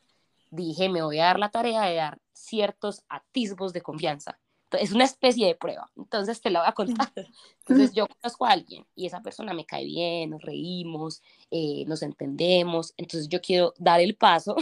Dije, 0.49 0.89
me 0.89 1.03
voy 1.03 1.19
a 1.19 1.25
dar 1.25 1.39
la 1.39 1.49
tarea 1.49 1.83
de 1.83 1.95
dar 1.95 2.19
ciertos 2.33 3.03
atisbos 3.07 3.71
de 3.71 3.81
confianza. 3.81 4.39
Entonces, 4.63 4.89
es 4.89 4.95
una 4.95 5.03
especie 5.03 5.45
de 5.45 5.55
prueba. 5.55 5.91
Entonces, 5.95 6.41
te 6.41 6.49
la 6.49 6.61
voy 6.61 6.69
a 6.69 6.73
contar. 6.73 7.11
Entonces, 7.59 7.93
yo 7.93 8.07
conozco 8.07 8.45
a 8.45 8.51
alguien 8.51 8.85
y 8.95 9.05
esa 9.05 9.21
persona 9.21 9.53
me 9.53 9.65
cae 9.65 9.85
bien, 9.85 10.31
nos 10.31 10.41
reímos, 10.41 11.21
eh, 11.51 11.85
nos 11.85 12.01
entendemos. 12.01 12.93
Entonces, 12.97 13.29
yo 13.29 13.41
quiero 13.41 13.73
dar 13.77 13.99
el 13.99 14.15
paso 14.15 14.55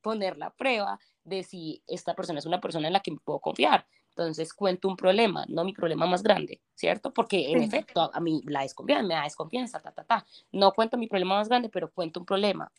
poner 0.00 0.36
la 0.38 0.50
prueba 0.50 0.98
de 1.24 1.42
si 1.42 1.82
esta 1.86 2.14
persona 2.14 2.38
es 2.38 2.46
una 2.46 2.60
persona 2.60 2.86
en 2.86 2.92
la 2.92 3.00
que 3.00 3.12
me 3.12 3.18
puedo 3.18 3.40
confiar. 3.40 3.86
Entonces 4.10 4.52
cuento 4.52 4.88
un 4.88 4.96
problema, 4.96 5.46
no 5.48 5.64
mi 5.64 5.72
problema 5.72 6.06
más 6.06 6.22
grande, 6.22 6.60
¿cierto? 6.74 7.12
Porque 7.12 7.52
en 7.52 7.62
efecto 7.62 8.10
a 8.12 8.20
mí 8.20 8.42
la 8.44 8.62
desconfianza, 8.62 9.06
me 9.06 9.14
da 9.14 9.22
desconfianza, 9.22 9.80
ta, 9.80 9.92
ta, 9.92 10.04
ta. 10.04 10.26
No 10.52 10.72
cuento 10.72 10.98
mi 10.98 11.06
problema 11.06 11.36
más 11.36 11.48
grande, 11.48 11.68
pero 11.68 11.90
cuento 11.90 12.20
un 12.20 12.26
problema. 12.26 12.70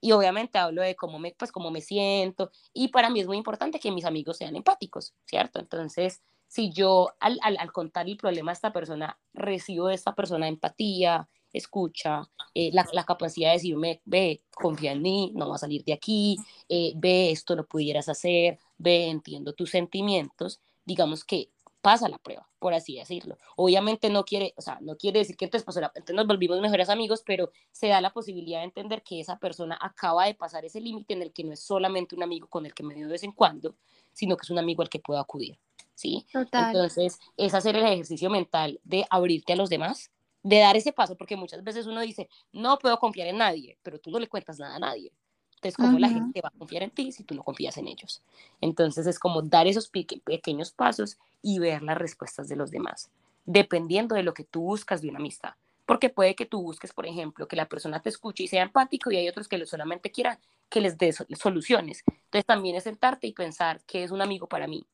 Y 0.00 0.12
obviamente 0.12 0.58
hablo 0.58 0.82
de 0.82 0.96
cómo 0.96 1.18
me, 1.18 1.34
pues, 1.36 1.52
cómo 1.52 1.70
me 1.70 1.80
siento. 1.80 2.50
Y 2.72 2.88
para 2.88 3.10
mí 3.10 3.20
es 3.20 3.26
muy 3.26 3.36
importante 3.36 3.80
que 3.80 3.90
mis 3.90 4.04
amigos 4.04 4.38
sean 4.38 4.56
empáticos, 4.56 5.14
¿cierto? 5.24 5.58
Entonces, 5.58 6.22
si 6.46 6.72
yo 6.72 7.10
al, 7.20 7.38
al, 7.42 7.58
al 7.58 7.72
contar 7.72 8.08
el 8.08 8.16
problema 8.16 8.52
a 8.52 8.54
esta 8.54 8.72
persona, 8.72 9.18
recibo 9.34 9.88
de 9.88 9.94
esta 9.94 10.14
persona 10.14 10.48
empatía, 10.48 11.28
escucha, 11.58 12.28
eh, 12.54 12.70
la, 12.72 12.86
la, 12.92 13.04
capacidad 13.04 13.50
de 13.50 13.54
decirme, 13.54 14.00
ve, 14.04 14.40
confía 14.54 14.92
en 14.92 15.02
mí, 15.02 15.32
no 15.34 15.48
va 15.48 15.56
a 15.56 15.58
salir 15.58 15.84
de 15.84 15.92
aquí, 15.92 16.38
eh, 16.68 16.92
ve, 16.96 17.30
esto 17.30 17.54
lo 17.54 17.66
pudieras 17.66 18.08
hacer, 18.08 18.58
ve, 18.78 19.08
entiendo 19.08 19.52
tus 19.52 19.70
sentimientos, 19.70 20.60
digamos 20.84 21.24
que 21.24 21.50
pasa 21.80 22.08
la 22.08 22.18
prueba, 22.18 22.48
por 22.58 22.74
así 22.74 22.96
decirlo. 22.96 23.38
Obviamente 23.56 24.10
no 24.10 24.24
quiere, 24.24 24.52
o 24.56 24.62
sea, 24.62 24.78
no 24.80 24.96
quiere 24.96 25.20
decir 25.20 25.36
que 25.36 25.44
entonces, 25.44 25.64
pues, 25.64 25.76
entonces 25.76 26.16
nos 26.16 26.26
volvimos 26.26 26.60
mejores 26.60 26.88
amigos, 26.88 27.22
pero 27.24 27.50
se 27.70 27.88
da 27.88 28.00
la 28.00 28.12
posibilidad 28.12 28.58
de 28.58 28.64
entender 28.64 29.02
que 29.02 29.20
esa 29.20 29.38
persona 29.38 29.78
acaba 29.80 30.26
de 30.26 30.34
pasar 30.34 30.64
ese 30.64 30.80
límite 30.80 31.14
en 31.14 31.22
el 31.22 31.32
que 31.32 31.44
no 31.44 31.52
es 31.52 31.60
solamente 31.60 32.16
un 32.16 32.22
amigo 32.22 32.48
con 32.48 32.66
el 32.66 32.74
que 32.74 32.82
me 32.82 32.94
veo 32.94 33.06
de 33.06 33.12
vez 33.12 33.22
en 33.22 33.32
cuando, 33.32 33.76
sino 34.12 34.36
que 34.36 34.42
es 34.42 34.50
un 34.50 34.58
amigo 34.58 34.82
al 34.82 34.88
que 34.88 34.98
puedo 34.98 35.20
acudir, 35.20 35.58
¿sí? 35.94 36.26
Entonces, 36.34 37.18
es 37.36 37.54
hacer 37.54 37.76
el 37.76 37.84
ejercicio 37.84 38.30
mental 38.30 38.80
de 38.84 39.06
abrirte 39.10 39.52
a 39.52 39.56
los 39.56 39.70
demás, 39.70 40.10
de 40.42 40.58
dar 40.58 40.76
ese 40.76 40.92
paso, 40.92 41.16
porque 41.16 41.36
muchas 41.36 41.62
veces 41.64 41.86
uno 41.86 42.00
dice, 42.00 42.28
no 42.52 42.78
puedo 42.78 42.98
confiar 42.98 43.28
en 43.28 43.38
nadie, 43.38 43.78
pero 43.82 43.98
tú 43.98 44.10
no 44.10 44.18
le 44.18 44.28
cuentas 44.28 44.58
nada 44.58 44.76
a 44.76 44.78
nadie. 44.78 45.12
Entonces, 45.56 45.76
¿cómo 45.76 45.98
la 45.98 46.08
gente 46.08 46.40
va 46.40 46.50
a 46.54 46.58
confiar 46.58 46.84
en 46.84 46.90
ti 46.90 47.10
si 47.10 47.24
tú 47.24 47.34
no 47.34 47.42
confías 47.42 47.76
en 47.78 47.88
ellos? 47.88 48.22
Entonces, 48.60 49.08
es 49.08 49.18
como 49.18 49.42
dar 49.42 49.66
esos 49.66 49.88
pequeños 49.88 50.70
pasos 50.70 51.18
y 51.42 51.58
ver 51.58 51.82
las 51.82 51.98
respuestas 51.98 52.48
de 52.48 52.54
los 52.54 52.70
demás, 52.70 53.10
dependiendo 53.44 54.14
de 54.14 54.22
lo 54.22 54.34
que 54.34 54.44
tú 54.44 54.62
buscas 54.62 55.02
de 55.02 55.08
una 55.08 55.18
amistad. 55.18 55.54
Porque 55.84 56.10
puede 56.10 56.36
que 56.36 56.46
tú 56.46 56.62
busques, 56.62 56.92
por 56.92 57.06
ejemplo, 57.06 57.48
que 57.48 57.56
la 57.56 57.68
persona 57.68 58.00
te 58.00 58.08
escuche 58.08 58.44
y 58.44 58.48
sea 58.48 58.62
empático 58.62 59.10
y 59.10 59.16
hay 59.16 59.28
otros 59.28 59.48
que 59.48 59.64
solamente 59.66 60.12
quieran 60.12 60.38
que 60.68 60.80
les 60.80 60.96
dé 60.96 61.12
soluciones. 61.12 62.04
Entonces, 62.06 62.46
también 62.46 62.76
es 62.76 62.84
sentarte 62.84 63.26
y 63.26 63.32
pensar 63.32 63.80
qué 63.84 64.04
es 64.04 64.12
un 64.12 64.22
amigo 64.22 64.46
para 64.46 64.68
mí 64.68 64.86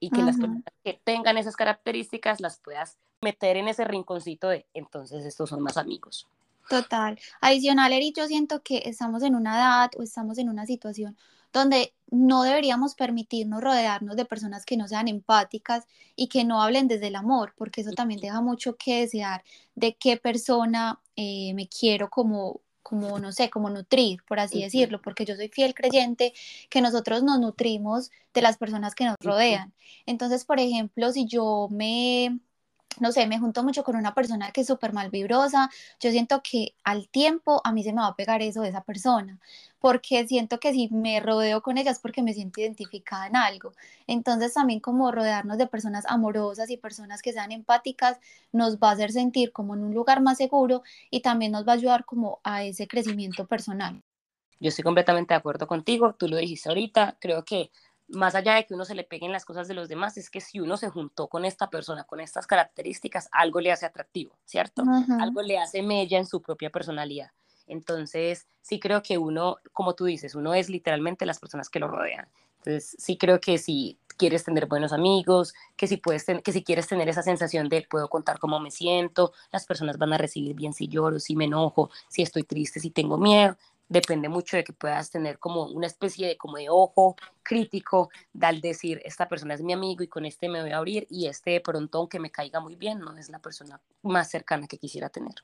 y 0.00 0.10
que 0.10 0.22
las 0.22 0.36
personas 0.36 0.64
que 0.84 1.00
tengan 1.04 1.38
esas 1.38 1.56
características 1.56 2.40
las 2.40 2.58
puedas 2.58 2.98
meter 3.20 3.56
en 3.56 3.68
ese 3.68 3.84
rinconcito 3.84 4.48
de 4.48 4.66
entonces 4.74 5.24
estos 5.24 5.50
son 5.50 5.62
más 5.62 5.76
amigos. 5.76 6.26
Total. 6.68 7.18
Adicional, 7.40 7.92
Eri, 7.92 8.12
yo 8.12 8.26
siento 8.26 8.62
que 8.62 8.82
estamos 8.84 9.22
en 9.22 9.34
una 9.34 9.56
edad 9.56 9.90
o 9.96 10.02
estamos 10.02 10.36
en 10.38 10.50
una 10.50 10.66
situación 10.66 11.16
donde 11.52 11.94
no 12.10 12.42
deberíamos 12.42 12.94
permitirnos 12.94 13.62
rodearnos 13.62 14.16
de 14.16 14.26
personas 14.26 14.66
que 14.66 14.76
no 14.76 14.86
sean 14.86 15.08
empáticas 15.08 15.86
y 16.14 16.28
que 16.28 16.44
no 16.44 16.62
hablen 16.62 16.88
desde 16.88 17.06
el 17.06 17.16
amor, 17.16 17.54
porque 17.56 17.80
eso 17.80 17.92
también 17.92 18.20
deja 18.20 18.42
mucho 18.42 18.76
que 18.76 19.00
desear 19.00 19.42
de 19.74 19.96
qué 19.96 20.18
persona 20.18 21.00
eh, 21.16 21.54
me 21.54 21.68
quiero 21.68 22.10
como 22.10 22.60
como, 22.82 23.18
no 23.18 23.32
sé, 23.32 23.50
como 23.50 23.70
nutrir, 23.70 24.22
por 24.24 24.40
así 24.40 24.62
decirlo, 24.62 25.00
porque 25.02 25.24
yo 25.24 25.36
soy 25.36 25.48
fiel 25.48 25.74
creyente 25.74 26.32
que 26.70 26.80
nosotros 26.80 27.22
nos 27.22 27.38
nutrimos 27.40 28.10
de 28.34 28.42
las 28.42 28.56
personas 28.56 28.94
que 28.94 29.04
nos 29.04 29.16
rodean. 29.20 29.72
Entonces, 30.06 30.44
por 30.44 30.60
ejemplo, 30.60 31.12
si 31.12 31.26
yo 31.26 31.68
me 31.70 32.38
no 33.00 33.12
sé, 33.12 33.26
me 33.26 33.38
junto 33.38 33.62
mucho 33.62 33.84
con 33.84 33.96
una 33.96 34.14
persona 34.14 34.50
que 34.50 34.62
es 34.62 34.66
súper 34.66 34.92
mal 34.92 35.10
vibrosa, 35.10 35.70
yo 36.00 36.10
siento 36.10 36.42
que 36.42 36.74
al 36.84 37.08
tiempo 37.08 37.60
a 37.64 37.72
mí 37.72 37.82
se 37.82 37.92
me 37.92 38.00
va 38.00 38.08
a 38.08 38.16
pegar 38.16 38.42
eso 38.42 38.62
de 38.62 38.68
esa 38.68 38.82
persona, 38.82 39.38
porque 39.78 40.26
siento 40.26 40.58
que 40.60 40.72
si 40.72 40.88
me 40.90 41.20
rodeo 41.20 41.62
con 41.62 41.78
ella 41.78 41.90
es 41.90 41.98
porque 42.00 42.22
me 42.22 42.34
siento 42.34 42.60
identificada 42.60 43.26
en 43.26 43.36
algo. 43.36 43.72
Entonces 44.06 44.54
también 44.54 44.80
como 44.80 45.10
rodearnos 45.12 45.58
de 45.58 45.66
personas 45.66 46.04
amorosas 46.08 46.70
y 46.70 46.76
personas 46.76 47.22
que 47.22 47.32
sean 47.32 47.52
empáticas 47.52 48.18
nos 48.52 48.78
va 48.78 48.90
a 48.90 48.92
hacer 48.92 49.12
sentir 49.12 49.52
como 49.52 49.74
en 49.74 49.84
un 49.84 49.94
lugar 49.94 50.20
más 50.20 50.38
seguro 50.38 50.82
y 51.10 51.20
también 51.20 51.52
nos 51.52 51.66
va 51.66 51.72
a 51.72 51.76
ayudar 51.76 52.04
como 52.04 52.40
a 52.42 52.64
ese 52.64 52.88
crecimiento 52.88 53.46
personal. 53.46 54.02
Yo 54.60 54.70
estoy 54.70 54.82
completamente 54.82 55.34
de 55.34 55.38
acuerdo 55.38 55.68
contigo, 55.68 56.14
tú 56.14 56.26
lo 56.26 56.36
dijiste 56.36 56.68
ahorita, 56.68 57.16
creo 57.20 57.44
que 57.44 57.70
más 58.08 58.34
allá 58.34 58.54
de 58.54 58.66
que 58.66 58.74
uno 58.74 58.84
se 58.84 58.94
le 58.94 59.04
peguen 59.04 59.32
las 59.32 59.44
cosas 59.44 59.68
de 59.68 59.74
los 59.74 59.88
demás, 59.88 60.16
es 60.16 60.30
que 60.30 60.40
si 60.40 60.60
uno 60.60 60.76
se 60.76 60.88
juntó 60.88 61.28
con 61.28 61.44
esta 61.44 61.70
persona, 61.70 62.04
con 62.04 62.20
estas 62.20 62.46
características, 62.46 63.28
algo 63.32 63.60
le 63.60 63.72
hace 63.72 63.86
atractivo, 63.86 64.36
¿cierto? 64.44 64.82
Algo 65.20 65.42
le 65.42 65.58
hace 65.58 65.82
mella 65.82 66.18
en 66.18 66.26
su 66.26 66.40
propia 66.40 66.70
personalidad. 66.70 67.30
Entonces, 67.66 68.46
sí 68.62 68.80
creo 68.80 69.02
que 69.02 69.18
uno, 69.18 69.58
como 69.72 69.94
tú 69.94 70.06
dices, 70.06 70.34
uno 70.34 70.54
es 70.54 70.70
literalmente 70.70 71.26
las 71.26 71.38
personas 71.38 71.68
que 71.68 71.78
lo 71.78 71.88
rodean. 71.88 72.26
Entonces, 72.58 72.96
sí 72.98 73.18
creo 73.18 73.40
que 73.40 73.58
si 73.58 73.98
quieres 74.16 74.42
tener 74.42 74.66
buenos 74.66 74.92
amigos, 74.92 75.54
que 75.76 75.86
si, 75.86 75.96
puedes 75.96 76.24
que 76.42 76.52
si 76.52 76.64
quieres 76.64 76.88
tener 76.88 77.08
esa 77.08 77.22
sensación 77.22 77.68
de 77.68 77.86
puedo 77.88 78.08
contar 78.08 78.38
cómo 78.38 78.58
me 78.58 78.70
siento, 78.70 79.32
las 79.52 79.64
personas 79.64 79.96
van 79.98 80.12
a 80.12 80.18
recibir 80.18 80.56
bien 80.56 80.72
si 80.72 80.88
lloro, 80.88 81.20
si 81.20 81.36
me 81.36 81.44
enojo, 81.44 81.90
si 82.08 82.22
estoy 82.22 82.42
triste, 82.42 82.80
si 82.80 82.90
tengo 82.90 83.16
miedo, 83.16 83.56
depende 83.88 84.28
mucho 84.28 84.56
de 84.56 84.64
que 84.64 84.72
puedas 84.72 85.10
tener 85.10 85.38
como 85.38 85.66
una 85.66 85.86
especie 85.86 86.28
de 86.28 86.36
como 86.36 86.56
de 86.56 86.68
ojo 86.68 87.16
crítico 87.42 88.10
al 88.40 88.60
decir 88.60 89.00
esta 89.04 89.28
persona 89.28 89.54
es 89.54 89.62
mi 89.62 89.72
amigo 89.72 90.02
y 90.02 90.08
con 90.08 90.24
este 90.24 90.48
me 90.48 90.60
voy 90.60 90.70
a 90.70 90.78
abrir 90.78 91.06
y 91.10 91.26
este 91.26 91.52
de 91.52 91.60
pronto 91.60 91.98
aunque 91.98 92.20
me 92.20 92.30
caiga 92.30 92.60
muy 92.60 92.76
bien 92.76 93.00
no 93.00 93.16
es 93.16 93.28
la 93.28 93.38
persona 93.38 93.80
más 94.02 94.30
cercana 94.30 94.66
que 94.66 94.78
quisiera 94.78 95.08
tener. 95.08 95.34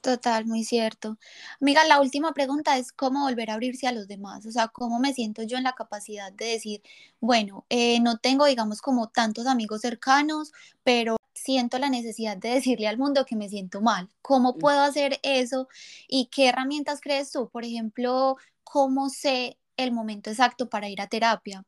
Total, 0.00 0.46
muy 0.46 0.62
cierto. 0.64 1.18
Amiga, 1.60 1.84
la 1.84 2.00
última 2.00 2.32
pregunta 2.32 2.78
es 2.78 2.92
cómo 2.92 3.24
volver 3.24 3.50
a 3.50 3.54
abrirse 3.54 3.88
a 3.88 3.92
los 3.92 4.06
demás, 4.06 4.46
o 4.46 4.52
sea, 4.52 4.68
cómo 4.68 5.00
me 5.00 5.12
siento 5.12 5.42
yo 5.42 5.58
en 5.58 5.64
la 5.64 5.74
capacidad 5.74 6.32
de 6.32 6.46
decir, 6.46 6.82
bueno, 7.20 7.66
eh, 7.68 7.98
no 8.00 8.16
tengo, 8.16 8.46
digamos, 8.46 8.80
como 8.80 9.08
tantos 9.08 9.46
amigos 9.46 9.80
cercanos, 9.80 10.52
pero 10.84 11.17
siento 11.48 11.78
la 11.78 11.88
necesidad 11.88 12.36
de 12.36 12.50
decirle 12.50 12.88
al 12.88 12.98
mundo 12.98 13.24
que 13.24 13.34
me 13.34 13.48
siento 13.48 13.80
mal. 13.80 14.06
¿Cómo 14.20 14.58
puedo 14.58 14.82
hacer 14.82 15.18
eso? 15.22 15.66
¿Y 16.06 16.26
qué 16.26 16.48
herramientas 16.48 17.00
crees 17.00 17.32
tú? 17.32 17.48
Por 17.48 17.64
ejemplo, 17.64 18.36
¿cómo 18.64 19.08
sé 19.08 19.56
el 19.78 19.90
momento 19.92 20.28
exacto 20.28 20.68
para 20.68 20.90
ir 20.90 21.00
a 21.00 21.06
terapia? 21.06 21.64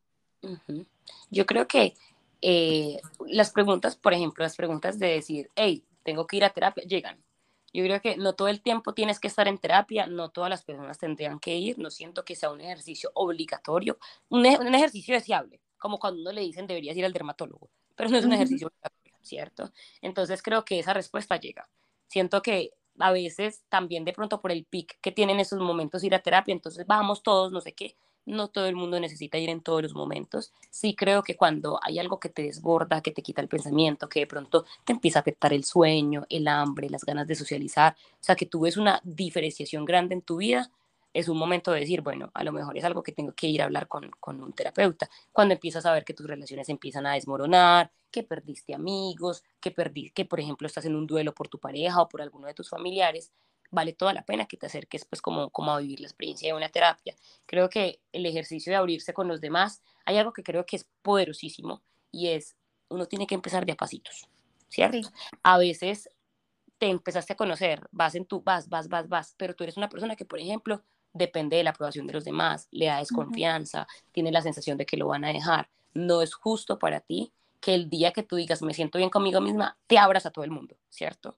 Yo 1.30 1.46
creo 1.46 1.66
que 1.66 1.94
eh, 2.42 3.00
las 3.26 3.52
preguntas, 3.52 3.96
por 3.96 4.12
ejemplo, 4.12 4.44
las 4.44 4.54
preguntas 4.54 4.98
de 4.98 5.06
decir, 5.06 5.50
hey, 5.56 5.82
tengo 6.02 6.26
que 6.26 6.36
ir 6.36 6.44
a 6.44 6.50
terapia, 6.50 6.84
llegan. 6.84 7.18
Yo 7.72 7.82
creo 7.82 8.02
que 8.02 8.18
no 8.18 8.34
todo 8.34 8.48
el 8.48 8.60
tiempo 8.60 8.92
tienes 8.92 9.18
que 9.18 9.28
estar 9.28 9.48
en 9.48 9.56
terapia, 9.56 10.06
no 10.06 10.28
todas 10.28 10.50
las 10.50 10.62
personas 10.62 10.98
tendrían 10.98 11.40
que 11.40 11.56
ir, 11.56 11.78
no 11.78 11.90
siento 11.90 12.22
que 12.22 12.36
sea 12.36 12.50
un 12.50 12.60
ejercicio 12.60 13.12
obligatorio, 13.14 13.96
un, 14.28 14.40
un 14.40 14.74
ejercicio 14.74 15.14
deseable, 15.14 15.58
como 15.78 15.98
cuando 15.98 16.20
uno 16.20 16.32
le 16.32 16.42
dicen 16.42 16.66
deberías 16.66 16.98
ir 16.98 17.06
al 17.06 17.14
dermatólogo, 17.14 17.70
pero 17.96 18.10
no 18.10 18.18
es 18.18 18.26
un 18.26 18.34
ejercicio 18.34 18.66
obligatorio 18.66 18.99
¿cierto? 19.22 19.72
Entonces 20.02 20.42
creo 20.42 20.64
que 20.64 20.78
esa 20.78 20.94
respuesta 20.94 21.36
llega. 21.36 21.68
Siento 22.06 22.42
que 22.42 22.72
a 22.98 23.12
veces 23.12 23.62
también 23.68 24.04
de 24.04 24.12
pronto 24.12 24.40
por 24.40 24.52
el 24.52 24.64
pic 24.64 24.98
que 25.00 25.12
tienen 25.12 25.40
esos 25.40 25.60
momentos 25.60 26.04
ir 26.04 26.14
a 26.14 26.22
terapia, 26.22 26.52
entonces 26.52 26.86
vamos 26.86 27.22
todos, 27.22 27.52
no 27.52 27.60
sé 27.60 27.72
qué, 27.72 27.96
no 28.26 28.48
todo 28.48 28.66
el 28.66 28.76
mundo 28.76 29.00
necesita 29.00 29.38
ir 29.38 29.48
en 29.48 29.62
todos 29.62 29.82
los 29.82 29.94
momentos. 29.94 30.52
Sí 30.70 30.94
creo 30.94 31.22
que 31.22 31.36
cuando 31.36 31.80
hay 31.82 31.98
algo 31.98 32.20
que 32.20 32.28
te 32.28 32.42
desborda, 32.42 33.00
que 33.00 33.10
te 33.10 33.22
quita 33.22 33.40
el 33.40 33.48
pensamiento, 33.48 34.08
que 34.08 34.20
de 34.20 34.26
pronto 34.26 34.64
te 34.84 34.92
empieza 34.92 35.18
a 35.18 35.22
afectar 35.22 35.52
el 35.52 35.64
sueño, 35.64 36.26
el 36.28 36.48
hambre, 36.48 36.90
las 36.90 37.04
ganas 37.04 37.26
de 37.26 37.34
socializar, 37.34 37.96
o 38.14 38.22
sea, 38.22 38.36
que 38.36 38.46
tú 38.46 38.60
ves 38.60 38.76
una 38.76 39.00
diferenciación 39.04 39.84
grande 39.84 40.14
en 40.14 40.22
tu 40.22 40.36
vida, 40.36 40.70
es 41.12 41.28
un 41.28 41.38
momento 41.38 41.72
de 41.72 41.80
decir, 41.80 42.02
bueno, 42.02 42.30
a 42.34 42.44
lo 42.44 42.52
mejor 42.52 42.76
es 42.78 42.84
algo 42.84 43.02
que 43.02 43.12
tengo 43.12 43.32
que 43.32 43.48
ir 43.48 43.62
a 43.62 43.64
hablar 43.64 43.88
con, 43.88 44.10
con 44.20 44.42
un 44.42 44.52
terapeuta. 44.52 45.08
Cuando 45.32 45.54
empiezas 45.54 45.84
a 45.86 45.92
ver 45.92 46.04
que 46.04 46.14
tus 46.14 46.26
relaciones 46.26 46.68
empiezan 46.68 47.06
a 47.06 47.14
desmoronar, 47.14 47.92
que 48.10 48.22
perdiste 48.22 48.74
amigos, 48.74 49.42
que, 49.60 49.70
perdí, 49.70 50.10
que 50.10 50.24
por 50.24 50.40
ejemplo 50.40 50.66
estás 50.66 50.84
en 50.84 50.94
un 50.94 51.06
duelo 51.06 51.34
por 51.34 51.48
tu 51.48 51.58
pareja 51.58 52.00
o 52.00 52.08
por 52.08 52.22
alguno 52.22 52.46
de 52.46 52.54
tus 52.54 52.68
familiares, 52.68 53.32
vale 53.70 53.92
toda 53.92 54.12
la 54.12 54.24
pena 54.24 54.46
que 54.46 54.56
te 54.56 54.66
acerques 54.66 55.04
pues 55.04 55.22
como, 55.22 55.50
como 55.50 55.72
a 55.72 55.80
vivir 55.80 56.00
la 56.00 56.06
experiencia 56.06 56.48
de 56.48 56.56
una 56.56 56.68
terapia. 56.68 57.14
Creo 57.46 57.68
que 57.68 58.00
el 58.12 58.26
ejercicio 58.26 58.72
de 58.72 58.76
abrirse 58.76 59.14
con 59.14 59.28
los 59.28 59.40
demás, 59.40 59.82
hay 60.04 60.16
algo 60.16 60.32
que 60.32 60.42
creo 60.42 60.66
que 60.66 60.76
es 60.76 60.86
poderosísimo 61.02 61.82
y 62.10 62.28
es, 62.28 62.56
uno 62.88 63.06
tiene 63.06 63.26
que 63.26 63.34
empezar 63.34 63.66
de 63.66 63.72
a 63.72 63.76
pasitos, 63.76 64.28
¿cierto? 64.68 65.08
A 65.42 65.58
veces 65.58 66.10
te 66.78 66.88
empezaste 66.88 67.34
a 67.34 67.36
conocer, 67.36 67.86
vas 67.92 68.14
en 68.14 68.24
tu, 68.24 68.42
vas, 68.42 68.68
vas, 68.68 68.88
vas, 68.88 69.08
vas, 69.08 69.34
pero 69.36 69.54
tú 69.54 69.64
eres 69.64 69.76
una 69.76 69.88
persona 69.88 70.16
que, 70.16 70.24
por 70.24 70.40
ejemplo, 70.40 70.82
depende 71.12 71.56
de 71.56 71.64
la 71.64 71.70
aprobación 71.70 72.06
de 72.06 72.12
los 72.12 72.24
demás, 72.24 72.68
le 72.70 72.86
da 72.86 72.98
desconfianza, 72.98 73.86
tiene 74.12 74.30
la 74.30 74.42
sensación 74.42 74.78
de 74.78 74.86
que 74.86 74.96
lo 74.96 75.08
van 75.08 75.24
a 75.24 75.32
dejar. 75.32 75.68
No 75.92 76.22
es 76.22 76.34
justo 76.34 76.78
para 76.78 77.00
ti 77.00 77.32
que 77.60 77.74
el 77.74 77.90
día 77.90 78.12
que 78.12 78.22
tú 78.22 78.36
digas 78.36 78.62
me 78.62 78.74
siento 78.74 78.98
bien 78.98 79.10
conmigo 79.10 79.40
misma, 79.40 79.76
te 79.86 79.98
abras 79.98 80.26
a 80.26 80.30
todo 80.30 80.44
el 80.44 80.50
mundo, 80.50 80.76
¿cierto? 80.88 81.36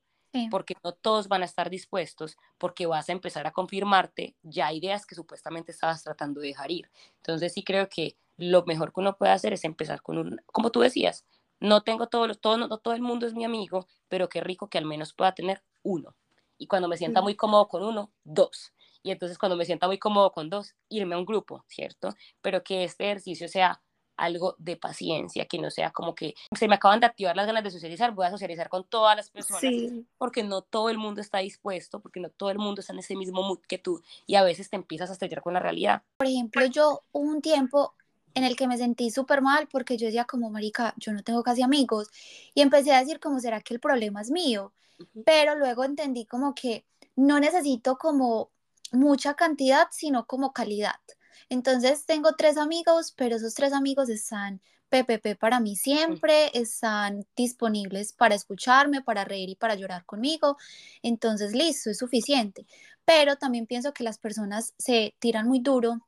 Porque 0.50 0.74
no 0.82 0.92
todos 0.92 1.28
van 1.28 1.42
a 1.42 1.44
estar 1.44 1.68
dispuestos, 1.68 2.38
porque 2.56 2.86
vas 2.86 3.10
a 3.10 3.12
empezar 3.12 3.46
a 3.46 3.50
confirmarte 3.50 4.34
ya 4.42 4.72
ideas 4.72 5.04
que 5.04 5.14
supuestamente 5.14 5.72
estabas 5.72 6.02
tratando 6.02 6.40
de 6.40 6.48
dejar 6.48 6.70
ir. 6.70 6.90
Entonces 7.16 7.52
sí 7.52 7.62
creo 7.62 7.88
que 7.90 8.16
lo 8.38 8.64
mejor 8.64 8.94
que 8.94 9.00
uno 9.00 9.16
puede 9.16 9.32
hacer 9.32 9.52
es 9.52 9.64
empezar 9.64 10.00
con 10.00 10.16
un, 10.16 10.40
como 10.46 10.70
tú 10.70 10.80
decías, 10.80 11.26
no 11.60 11.82
tengo 11.82 12.08
todos 12.08 12.28
los, 12.28 12.40
todo, 12.40 12.56
no, 12.56 12.78
todo 12.78 12.94
el 12.94 13.02
mundo 13.02 13.26
es 13.26 13.34
mi 13.34 13.44
amigo, 13.44 13.86
pero 14.08 14.28
qué 14.28 14.40
rico 14.40 14.68
que 14.68 14.78
al 14.78 14.86
menos 14.86 15.12
pueda 15.12 15.32
tener 15.32 15.62
uno. 15.82 16.16
Y 16.56 16.66
cuando 16.66 16.88
me 16.88 16.96
sienta 16.96 17.20
muy 17.20 17.34
cómodo 17.34 17.68
con 17.68 17.82
uno, 17.82 18.10
dos. 18.24 18.72
Y 19.02 19.10
entonces 19.10 19.38
cuando 19.38 19.56
me 19.56 19.64
sienta 19.64 19.86
muy 19.86 19.98
cómodo 19.98 20.32
con 20.32 20.48
dos, 20.48 20.74
irme 20.88 21.14
a 21.14 21.18
un 21.18 21.24
grupo, 21.24 21.64
¿cierto? 21.68 22.14
Pero 22.40 22.62
que 22.62 22.84
este 22.84 23.04
ejercicio 23.04 23.48
sea 23.48 23.82
algo 24.16 24.54
de 24.58 24.76
paciencia, 24.76 25.46
que 25.46 25.58
no 25.58 25.70
sea 25.70 25.90
como 25.90 26.14
que 26.14 26.34
se 26.56 26.68
me 26.68 26.76
acaban 26.76 27.00
de 27.00 27.06
activar 27.06 27.34
las 27.34 27.46
ganas 27.46 27.64
de 27.64 27.70
socializar, 27.70 28.12
voy 28.12 28.26
a 28.26 28.30
socializar 28.30 28.68
con 28.68 28.84
todas 28.84 29.16
las 29.16 29.30
personas, 29.30 29.72
porque 30.18 30.44
no 30.44 30.62
todo 30.62 30.90
el 30.90 30.98
mundo 30.98 31.20
está 31.20 31.38
dispuesto, 31.38 32.00
porque 32.00 32.20
no 32.20 32.28
todo 32.28 32.50
el 32.50 32.58
mundo 32.58 32.80
está 32.80 32.92
en 32.92 33.00
ese 33.00 33.16
mismo 33.16 33.42
mood 33.42 33.60
que 33.66 33.78
tú, 33.78 34.02
y 34.26 34.36
a 34.36 34.44
veces 34.44 34.70
te 34.70 34.76
empiezas 34.76 35.10
a 35.10 35.14
estrellar 35.14 35.42
con 35.42 35.54
la 35.54 35.60
realidad. 35.60 36.02
Por 36.18 36.28
ejemplo, 36.28 36.64
yo 36.66 37.00
un 37.10 37.40
tiempo 37.40 37.94
en 38.34 38.44
el 38.44 38.54
que 38.54 38.68
me 38.68 38.78
sentí 38.78 39.10
súper 39.10 39.42
mal 39.42 39.66
porque 39.66 39.96
yo 39.96 40.06
decía 40.06 40.24
como, 40.24 40.50
marica, 40.50 40.94
yo 40.98 41.12
no 41.12 41.22
tengo 41.22 41.42
casi 41.42 41.62
amigos, 41.62 42.08
y 42.54 42.60
empecé 42.60 42.92
a 42.92 43.00
decir 43.00 43.18
como, 43.18 43.40
¿será 43.40 43.60
que 43.60 43.74
el 43.74 43.80
problema 43.80 44.20
es 44.20 44.30
mío? 44.30 44.72
Pero 45.24 45.56
luego 45.56 45.82
entendí 45.82 46.26
como 46.26 46.54
que 46.54 46.84
no 47.16 47.40
necesito 47.40 47.96
como 47.96 48.51
mucha 48.92 49.34
cantidad, 49.34 49.88
sino 49.90 50.26
como 50.26 50.52
calidad. 50.52 51.00
Entonces 51.48 52.06
tengo 52.06 52.32
tres 52.36 52.56
amigos, 52.56 53.12
pero 53.16 53.36
esos 53.36 53.54
tres 53.54 53.72
amigos 53.72 54.08
están 54.08 54.60
PPP 54.92 55.36
para 55.38 55.58
mí 55.58 55.74
siempre, 55.74 56.50
están 56.52 57.26
disponibles 57.34 58.12
para 58.12 58.34
escucharme, 58.34 59.02
para 59.02 59.24
reír 59.24 59.48
y 59.48 59.56
para 59.56 59.74
llorar 59.74 60.04
conmigo. 60.04 60.58
Entonces, 61.02 61.54
listo, 61.54 61.90
es 61.90 61.98
suficiente. 61.98 62.66
Pero 63.04 63.36
también 63.36 63.66
pienso 63.66 63.94
que 63.94 64.04
las 64.04 64.18
personas 64.18 64.74
se 64.76 65.14
tiran 65.18 65.48
muy 65.48 65.60
duro 65.60 66.06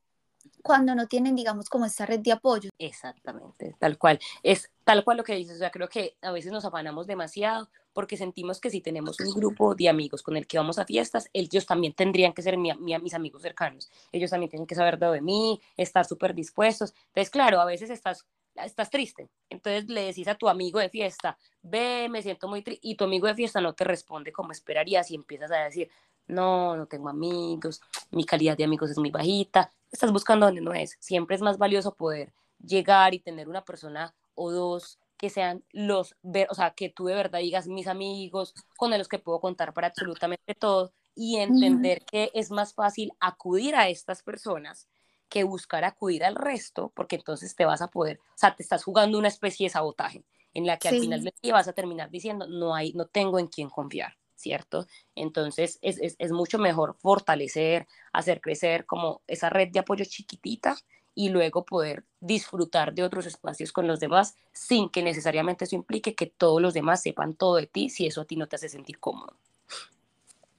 cuando 0.65 0.95
no 0.95 1.07
tienen, 1.07 1.37
digamos, 1.37 1.69
como 1.69 1.85
esta 1.85 2.07
red 2.07 2.21
de 2.21 2.33
apoyo. 2.33 2.71
Exactamente, 2.79 3.77
tal 3.79 3.99
cual. 3.99 4.19
Es 4.43 4.71
tal 4.83 5.05
cual 5.05 5.19
lo 5.19 5.25
que 5.25 5.35
dices. 5.35 5.57
O 5.57 5.59
sea, 5.59 5.71
creo 5.71 5.91
que 5.91 6.17
a 6.23 6.33
veces 6.33 6.53
nos 6.53 6.65
afanamos 6.65 7.07
demasiado 7.07 7.69
porque 7.93 8.17
sentimos 8.17 8.63
que 8.63 8.71
si 8.71 8.81
tenemos 8.81 9.21
un 9.21 9.35
grupo 9.35 9.75
de 9.75 9.91
amigos 9.91 10.23
con 10.23 10.39
el 10.39 10.47
que 10.47 10.57
vamos 10.57 10.79
a 10.79 10.87
fiestas, 10.87 11.29
ellos 11.35 11.67
también 11.67 11.93
tendrían 11.93 12.33
que 12.33 12.41
ser 12.41 12.57
mis 12.57 13.15
amigos 13.15 13.43
cercanos. 13.43 13.91
Ellos 14.11 14.31
también 14.31 14.49
tienen 14.49 14.67
que 14.67 14.75
saber 14.75 14.99
de 14.99 15.21
mí, 15.21 15.61
estar 15.77 16.07
súper 16.07 16.35
dispuestos. 16.35 16.95
Entonces, 17.09 17.29
claro, 17.29 17.61
a 17.61 17.67
veces 17.67 17.91
estás 17.91 18.25
estás 18.57 18.89
triste. 18.89 19.29
Entonces 19.51 19.89
le 19.91 20.05
decís 20.05 20.29
a 20.29 20.37
tu 20.37 20.49
amigo 20.49 20.79
de 20.79 20.89
fiesta, 20.89 21.37
ve, 21.61 22.09
me 22.09 22.23
siento 22.23 22.49
muy 22.49 22.63
triste, 22.63 22.81
y 22.89 22.95
tu 22.95 23.05
amigo 23.05 23.27
de 23.27 23.35
fiesta 23.35 23.61
no 23.61 23.75
te 23.75 23.85
responde 23.85 24.33
como 24.33 24.53
esperarías 24.53 25.11
y 25.11 25.17
empiezas 25.17 25.51
a 25.51 25.65
decir, 25.65 25.91
no, 26.27 26.77
no 26.77 26.87
tengo 26.87 27.09
amigos, 27.09 27.83
mi 28.13 28.25
calidad 28.25 28.57
de 28.57 28.65
amigos 28.65 28.91
es 28.91 28.99
muy 28.99 29.11
bajita, 29.11 29.73
estás 29.95 30.13
buscando 30.13 30.47
donde 30.47 30.61
no 30.61 30.75
es. 30.75 30.97
Siempre 31.01 31.37
es 31.37 31.43
más 31.43 31.59
valioso 31.59 31.95
poder 31.95 32.33
llegar 32.65 33.15
y 33.15 33.21
tener 33.21 33.49
una 33.49 33.65
persona 33.65 34.15
o 34.35 34.51
dos 34.51 34.99
que 35.17 35.31
sean 35.31 35.65
los, 35.73 36.17
o 36.49 36.55
sea, 36.55 36.73
que 36.73 36.89
tú 36.89 37.07
de 37.07 37.15
verdad 37.15 37.39
digas 37.39 37.67
mis 37.67 37.87
amigos 37.87 38.53
con 38.77 38.91
los 38.91 39.09
que 39.09 39.19
puedo 39.19 39.41
contar 39.41 39.73
para 39.73 39.87
absolutamente 39.87 40.55
todo 40.55 40.93
y 41.15 41.37
entender 41.37 42.05
que 42.05 42.31
es 42.35 42.51
más 42.51 42.75
fácil 42.75 43.13
acudir 43.21 43.77
a 43.77 43.89
estas 43.89 44.23
personas 44.23 44.89
que 45.29 45.45
buscar 45.45 45.85
acudir 45.85 46.25
al 46.25 46.35
resto, 46.35 46.93
porque 46.95 47.17
entonces 47.17 47.57
te 47.57 47.65
vas 47.65 47.83
a 47.83 47.89
poder, 47.89 48.19
o 48.19 48.37
sea, 48.39 48.55
te 48.55 48.63
estás 48.63 48.85
jugando 48.85 49.19
una 49.19 49.29
especie 49.29 49.67
de 49.67 49.71
sabotaje 49.71 50.25
en 50.53 50.67
la 50.67 50.79
que 50.79 50.89
al 50.89 51.01
final 51.01 51.25
del 51.25 51.35
día 51.43 51.53
vas 51.53 51.69
a 51.69 51.73
terminar 51.73 52.11
diciendo, 52.11 52.47
no 52.47 52.75
hay, 52.75 52.93
no 52.93 53.07
tengo 53.07 53.39
en 53.39 53.49
quién 53.49 53.69
confiar. 53.69 54.17
¿Cierto? 54.45 54.87
Entonces 55.15 55.79
es, 55.81 55.99
es, 56.01 56.17
es, 56.19 56.31
mucho 56.33 56.59
mejor 56.59 56.97
fortalecer, 57.01 57.87
hacer 58.13 58.43
crecer 58.43 58.85
como 58.85 59.23
esa 59.27 59.49
red 59.49 59.71
de 59.73 59.79
apoyo 59.81 60.05
chiquitita 60.05 60.77
y 61.15 61.31
luego 61.31 61.65
poder 61.65 62.05
disfrutar 62.21 62.93
de 62.93 63.05
otros 63.05 63.25
espacios 63.25 63.73
con 63.73 63.87
los 63.87 64.01
demás 64.01 64.37
sin 64.53 64.91
que 64.91 65.03
necesariamente 65.03 65.65
eso 65.65 65.77
implique 65.77 66.15
que 66.15 66.27
todos 66.27 66.61
los 66.61 66.75
demás 66.75 67.01
sepan 67.01 67.35
todo 67.35 67.57
de 67.57 67.67
ti 67.67 67.89
si 67.89 68.07
eso 68.07 68.21
a 68.21 68.27
ti 68.27 68.37
no 68.37 68.47
te 68.47 68.57
hace 68.57 68.69
sentir 68.69 68.99
cómodo. 68.99 69.35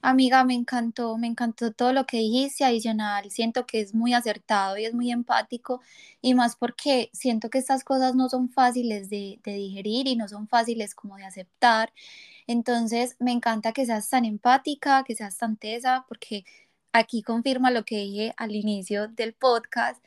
Amiga, 0.02 0.44
me 0.44 0.54
encantó, 0.54 1.16
me 1.18 1.26
encantó 1.26 1.72
todo 1.72 1.92
lo 1.92 2.06
que 2.06 2.18
dijiste, 2.18 2.64
adicional, 2.64 3.28
siento 3.30 3.66
que 3.66 3.80
es 3.80 3.92
muy 3.92 4.14
acertado 4.14 4.76
y 4.78 4.84
es 4.84 4.94
muy 4.94 5.10
empático 5.10 5.80
y 6.22 6.34
más 6.34 6.54
porque 6.54 7.10
siento 7.12 7.50
que 7.50 7.58
estas 7.58 7.82
cosas 7.82 8.14
no 8.14 8.28
son 8.28 8.48
fáciles 8.48 9.10
de, 9.10 9.40
de 9.42 9.54
digerir 9.54 10.06
y 10.06 10.14
no 10.14 10.28
son 10.28 10.46
fáciles 10.46 10.94
como 10.94 11.16
de 11.16 11.24
aceptar. 11.24 11.92
Entonces, 12.46 13.16
me 13.20 13.32
encanta 13.32 13.72
que 13.72 13.86
seas 13.86 14.08
tan 14.08 14.24
empática, 14.24 15.04
que 15.04 15.14
seas 15.16 15.36
tan 15.38 15.56
tesa, 15.56 16.04
porque 16.08 16.44
aquí 16.92 17.22
confirma 17.22 17.70
lo 17.70 17.84
que 17.84 17.98
dije 17.98 18.34
al 18.36 18.54
inicio 18.54 19.08
del 19.08 19.34
podcast, 19.34 20.02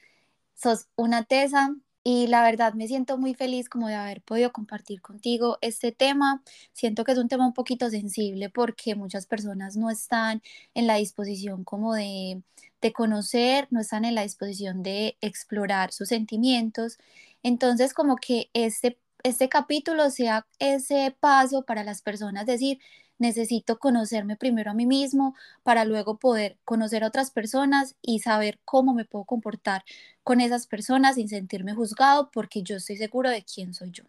sos 0.56 0.88
una 0.96 1.24
tesa, 1.26 1.76
y 2.04 2.28
la 2.28 2.42
verdad 2.44 2.74
me 2.74 2.88
siento 2.88 3.18
muy 3.18 3.34
feliz 3.36 3.70
como 3.70 3.88
de 3.88 3.96
haber 3.96 4.22
podido 4.22 4.52
compartir 4.52 5.02
contigo 5.02 5.58
este 5.62 5.92
tema. 5.92 6.42
Siento 6.74 7.04
que 7.04 7.12
es 7.12 7.18
un 7.18 7.28
tema 7.28 7.46
un 7.46 7.54
poquito 7.54 7.90
sensible 7.90 8.50
porque 8.50 8.96
muchas 8.96 9.26
personas 9.26 9.76
no 9.78 9.90
están 9.90 10.42
en 10.74 10.88
la 10.88 10.96
disposición 10.96 11.64
como 11.64 11.94
de, 11.94 12.42
de 12.82 12.94
conocer, 12.94 13.68
no 13.72 13.82
están 13.82 14.06
en 14.06 14.16
la 14.16 14.24
disposición 14.24 14.82
de 14.82 15.18
explorar 15.22 15.92
sus 15.92 16.08
sentimientos. 16.10 16.98
Entonces 17.44 17.94
como 17.94 18.16
que 18.16 18.50
este, 18.54 18.98
este 19.24 19.50
capítulo 19.50 20.10
sea 20.10 20.46
ese 20.60 21.16
paso 21.20 21.64
para 21.64 21.84
las 21.84 22.02
personas, 22.02 22.46
decir, 22.46 22.80
necesito 23.20 23.78
conocerme 23.78 24.38
primero 24.38 24.72
a 24.72 24.74
mí 24.74 24.86
mismo 24.86 25.36
para 25.62 25.86
luego 25.86 26.18
poder 26.18 26.58
conocer 26.66 27.04
a 27.04 27.08
otras 27.08 27.30
personas 27.30 27.96
y 28.02 28.20
saber 28.20 28.60
cómo 28.66 28.94
me 28.94 29.06
puedo 29.06 29.26
comportar 29.26 29.84
con 30.24 30.42
esas 30.42 30.66
personas 30.66 31.16
sin 31.16 31.28
sentirme 31.28 31.76
juzgado 31.76 32.32
porque 32.32 32.64
yo 32.64 32.78
estoy 32.78 32.98
seguro 32.98 33.30
de 33.30 33.44
quién 33.44 33.74
soy 33.74 33.92
yo. 33.92 34.06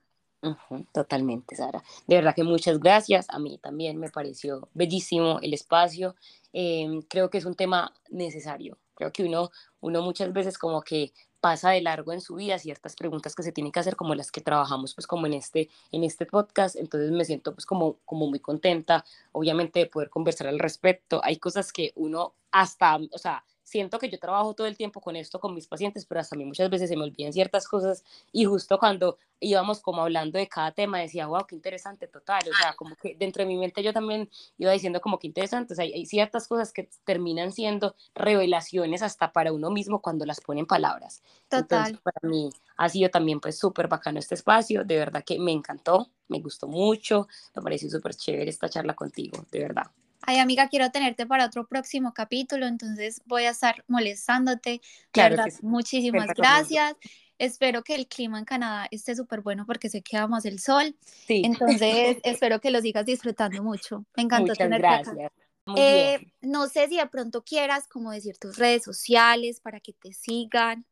totalmente, 0.93 1.57
Sara. 1.57 1.83
De 2.07 2.17
verdad 2.17 2.35
que 2.35 2.45
muchas 2.45 2.79
gracias. 2.79 3.27
A 3.29 3.39
mí 3.39 3.59
también 3.59 3.99
me 3.99 4.09
pareció 4.09 4.69
bellísimo 4.73 5.39
el 5.43 5.53
espacio. 5.53 6.15
Em, 6.53 7.03
creo 7.03 7.29
que 7.29 7.39
es 7.39 7.45
un 7.45 7.55
tema 7.55 7.93
necesario. 8.11 8.79
Creo 8.95 9.13
que 9.13 9.25
uno, 9.25 9.51
uno 9.81 10.03
muchas 10.03 10.33
veces 10.33 10.57
como 10.57 10.83
que 10.83 11.13
pasa 11.41 11.71
de 11.71 11.81
largo 11.81 12.13
en 12.13 12.21
su 12.21 12.37
vida 12.37 12.59
ciertas 12.59 12.97
preguntas 12.97 13.35
que 13.35 13.43
se 13.43 13.53
tienen 13.53 13.73
que 13.73 13.81
hacer 13.81 13.97
como 13.97 14.15
las 14.15 14.31
que 14.31 14.41
trabajamos 14.41 14.95
pues 14.95 15.07
como 15.07 15.27
en 15.27 15.35
este 15.35 15.69
en 15.93 16.05
este 16.05 16.27
podcast 16.27 16.77
entonces 16.77 17.11
me 17.11 17.25
siento 17.25 17.55
pues 17.55 17.67
como 17.67 17.97
como 18.05 18.27
muy 18.29 18.41
contenta 18.41 19.05
obviamente 19.33 19.81
de 19.81 19.87
poder 19.87 20.11
conversar 20.11 20.47
al 20.47 20.59
respecto. 20.59 21.21
Hay 21.25 21.37
cosas 21.37 21.73
que 21.73 21.93
uno 21.97 22.35
hasta 22.51 22.99
o 23.11 23.19
sea 23.19 23.45
siento 23.71 24.01
que 24.01 24.11
yo 24.11 24.19
trabajo 24.19 24.53
todo 24.53 24.67
el 24.67 24.77
tiempo 24.77 25.01
con 25.01 25.15
esto, 25.15 25.39
con 25.39 25.55
mis 25.55 25.69
pacientes, 25.69 26.05
pero 26.05 26.21
hasta 26.21 26.35
a 26.35 26.39
mí 26.39 26.45
muchas 26.45 26.69
veces 26.69 26.89
se 26.89 26.97
me 26.97 27.05
olvidan 27.05 27.33
ciertas 27.33 27.69
cosas 27.69 28.05
y 28.33 28.45
justo 28.45 28.79
cuando 28.79 29.17
íbamos 29.39 29.81
como 29.81 30.03
hablando 30.03 30.39
de 30.39 30.49
cada 30.49 30.73
tema 30.73 30.99
decía, 30.99 31.29
wow, 31.29 31.47
qué 31.47 31.55
interesante, 31.55 32.09
total, 32.09 32.43
o 32.51 32.53
sea, 32.53 32.75
como 32.75 32.97
que 32.97 33.15
dentro 33.15 33.45
de 33.45 33.47
mi 33.47 33.57
mente 33.57 33.83
yo 33.83 33.93
también 33.93 34.29
iba 34.59 34.73
diciendo 34.73 35.01
como 35.01 35.21
que 35.21 35.29
interesante, 35.29 35.73
o 35.73 35.77
sea, 35.77 35.85
hay, 35.85 36.05
ciertas 36.05 36.49
cosas 36.49 36.73
que 36.73 36.91
terminan 37.05 37.53
siendo 37.53 37.95
revelaciones 38.15 39.03
hasta 39.03 39.33
para 39.33 39.53
uno 39.53 39.71
mismo 39.71 40.03
cuando 40.03 40.27
las 40.27 40.41
pone 40.41 40.61
en 40.61 40.67
palabras. 40.67 41.23
Total. 41.49 41.63
Entonces, 41.63 41.99
para 42.03 42.29
mí 42.29 42.51
ha 42.77 42.89
sido 42.89 43.09
también 43.09 43.39
pues 43.39 43.57
súper 43.57 43.87
bacano 43.87 44.19
este 44.19 44.35
espacio, 44.35 44.85
de 44.85 44.97
verdad 44.97 45.23
que 45.25 45.39
me 45.39 45.53
encantó, 45.53 46.11
me 46.27 46.41
gustó 46.41 46.67
mucho, 46.67 47.29
me 47.55 47.63
pareció 47.63 47.89
súper 47.89 48.15
chévere 48.15 48.51
esta 48.51 48.69
charla 48.69 48.95
contigo, 48.95 49.47
de 49.53 49.61
verdad. 49.61 49.87
Ay, 50.23 50.39
amiga, 50.39 50.69
quiero 50.69 50.91
tenerte 50.91 51.27
para 51.27 51.47
otro 51.47 51.67
próximo 51.67 52.13
capítulo, 52.13 52.67
entonces 52.67 53.23
voy 53.25 53.45
a 53.45 53.51
estar 53.51 53.85
molestándote. 53.89 54.81
Claro 55.13 55.37
verdad, 55.37 55.53
muchísimas 55.63 56.29
gracias. 56.35 56.95
Espero 57.39 57.83
que 57.83 57.95
el 57.95 58.07
clima 58.07 58.39
en 58.39 58.45
Canadá 58.45 58.87
esté 58.91 59.17
súper 59.17 59.41
bueno 59.41 59.65
porque 59.65 59.89
sé 59.89 60.03
que 60.03 60.19
vamos 60.19 60.45
el 60.45 60.59
sol. 60.59 60.95
Sí. 61.27 61.43
Entonces, 61.45 62.19
espero 62.23 62.61
que 62.61 62.71
lo 62.71 62.83
sigas 62.83 63.07
disfrutando 63.07 63.63
mucho. 63.63 64.05
Me 64.15 64.25
encantó 64.25 64.53
Muchas 64.53 64.59
tenerte 64.59 64.87
gracias. 64.87 65.33
Eh, 65.77 66.33
no 66.41 66.67
sé 66.67 66.89
si 66.89 66.97
de 66.97 67.07
pronto 67.07 67.43
quieras 67.43 67.87
como 67.87 68.11
decir 68.13 68.37
tus 68.39 68.57
redes 68.57 68.83
sociales 68.83 69.61
para 69.61 69.81
que 69.81 69.93
te 69.93 70.13
sigan. 70.13 70.85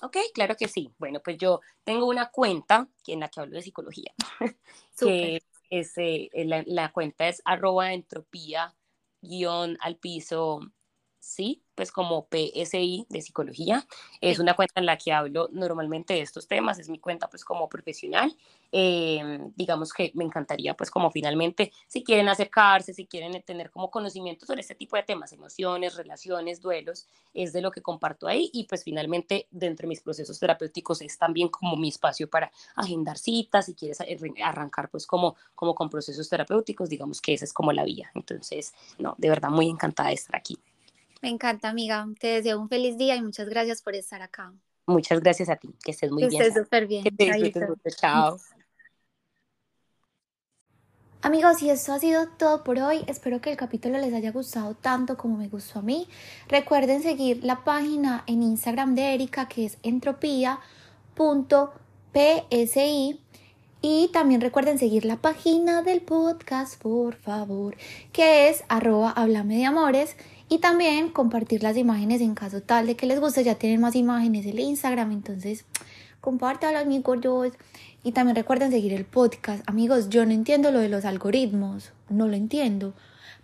Ok, 0.00 0.16
claro 0.32 0.56
que 0.56 0.68
sí. 0.68 0.90
Bueno, 0.98 1.20
pues 1.22 1.36
yo 1.38 1.60
tengo 1.84 2.06
una 2.06 2.30
cuenta 2.30 2.88
en 3.06 3.20
la 3.20 3.28
que 3.28 3.40
hablo 3.40 3.56
de 3.56 3.62
psicología, 3.62 4.12
que 4.98 5.42
ese, 5.72 6.28
la, 6.34 6.92
cuenta 6.92 7.28
es 7.28 7.40
arroba 7.46 7.94
entropía 7.94 8.76
guion 9.22 9.78
al 9.80 9.96
piso 9.96 10.60
sí, 11.22 11.62
pues 11.76 11.92
como 11.92 12.26
PSI 12.28 13.06
de 13.08 13.22
psicología. 13.22 13.86
Es 14.20 14.40
una 14.40 14.54
cuenta 14.54 14.80
en 14.80 14.86
la 14.86 14.98
que 14.98 15.12
hablo 15.12 15.48
normalmente 15.52 16.14
de 16.14 16.20
estos 16.20 16.48
temas, 16.48 16.78
es 16.80 16.88
mi 16.88 16.98
cuenta 16.98 17.30
pues 17.30 17.44
como 17.44 17.68
profesional. 17.68 18.36
Em, 18.72 19.52
digamos 19.54 19.92
que 19.92 20.10
me 20.14 20.24
encantaría 20.24 20.74
pues 20.74 20.90
como 20.90 21.10
finalmente, 21.10 21.72
si 21.86 22.02
quieren 22.02 22.28
acercarse, 22.28 22.92
si 22.92 23.06
quieren 23.06 23.40
tener 23.42 23.70
como 23.70 23.90
conocimiento 23.90 24.46
sobre 24.46 24.62
este 24.62 24.74
tipo 24.74 24.96
de 24.96 25.04
temas, 25.04 25.32
emociones, 25.32 25.94
relaciones, 25.94 26.60
duelos, 26.60 27.06
es 27.32 27.52
de 27.52 27.62
lo 27.62 27.70
que 27.70 27.82
comparto 27.82 28.26
ahí 28.26 28.50
y 28.52 28.64
pues 28.64 28.82
finalmente 28.82 29.46
dentro 29.50 29.84
de 29.84 29.90
mis 29.90 30.00
procesos 30.00 30.40
terapéuticos 30.40 31.02
es 31.02 31.16
también 31.18 31.48
como 31.48 31.76
mi 31.76 31.88
espacio 31.88 32.28
para 32.28 32.50
agendar 32.74 33.16
citas, 33.16 33.66
si 33.66 33.74
quieres 33.74 33.98
arrancar 34.42 34.90
pues 34.90 35.06
como, 35.06 35.36
como 35.54 35.74
con 35.74 35.88
procesos 35.88 36.28
terapéuticos, 36.28 36.88
digamos 36.88 37.20
que 37.20 37.34
esa 37.34 37.44
es 37.44 37.52
como 37.52 37.72
la 37.72 37.84
vía. 37.84 38.10
Entonces, 38.14 38.74
no, 38.98 39.14
de 39.18 39.28
verdad 39.28 39.50
muy 39.50 39.68
encantada 39.68 40.08
de 40.08 40.16
estar 40.16 40.34
aquí. 40.34 40.58
Me 41.22 41.28
encanta, 41.28 41.68
amiga. 41.68 42.04
Te 42.18 42.26
deseo 42.26 42.60
un 42.60 42.68
feliz 42.68 42.98
día 42.98 43.14
y 43.14 43.22
muchas 43.22 43.48
gracias 43.48 43.80
por 43.80 43.94
estar 43.94 44.20
acá. 44.22 44.52
Muchas 44.86 45.20
gracias 45.20 45.48
a 45.48 45.56
ti. 45.56 45.72
Que 45.82 45.92
estés 45.92 46.10
muy 46.10 46.22
que 46.22 46.28
bien. 46.28 46.42
Estés 46.42 46.62
súper 46.64 46.88
bien. 46.88 47.04
Que 47.04 47.12
te 47.12 47.90
Chao. 47.92 48.36
Amigos, 51.22 51.62
y 51.62 51.70
esto 51.70 51.92
ha 51.92 52.00
sido 52.00 52.26
todo 52.36 52.64
por 52.64 52.80
hoy. 52.80 53.04
Espero 53.06 53.40
que 53.40 53.52
el 53.52 53.56
capítulo 53.56 53.96
les 53.98 54.12
haya 54.12 54.32
gustado 54.32 54.74
tanto 54.74 55.16
como 55.16 55.36
me 55.36 55.46
gustó 55.46 55.78
a 55.78 55.82
mí. 55.82 56.08
Recuerden 56.48 57.00
seguir 57.00 57.44
la 57.44 57.62
página 57.62 58.24
en 58.26 58.42
Instagram 58.42 58.96
de 58.96 59.14
Erika 59.14 59.46
que 59.46 59.66
es 59.66 59.78
entropía.psi. 59.84 60.58
Y 63.84 64.08
también 64.12 64.40
recuerden 64.40 64.78
seguir 64.78 65.04
la 65.04 65.16
página 65.16 65.82
del 65.82 66.02
podcast, 66.02 66.80
por 66.82 67.14
favor, 67.14 67.76
que 68.12 68.48
es 68.48 68.64
arroba 68.68 69.10
hablame 69.10 69.58
de 69.58 69.66
amores 69.66 70.16
y 70.52 70.58
también 70.58 71.08
compartir 71.08 71.62
las 71.62 71.78
imágenes 71.78 72.20
en 72.20 72.34
caso 72.34 72.60
tal 72.60 72.86
de 72.86 72.94
que 72.94 73.06
les 73.06 73.18
guste. 73.18 73.42
Ya 73.42 73.54
tienen 73.54 73.80
más 73.80 73.96
imágenes 73.96 74.44
en 74.44 74.50
el 74.50 74.60
Instagram, 74.60 75.10
entonces 75.10 75.64
compártanlo 76.20 76.78
amigos. 76.78 77.20
Y 78.04 78.12
también 78.12 78.36
recuerden 78.36 78.70
seguir 78.70 78.92
el 78.92 79.06
podcast. 79.06 79.66
Amigos, 79.66 80.10
yo 80.10 80.26
no 80.26 80.32
entiendo 80.32 80.70
lo 80.70 80.80
de 80.80 80.90
los 80.90 81.06
algoritmos, 81.06 81.92
no 82.10 82.28
lo 82.28 82.36
entiendo. 82.36 82.92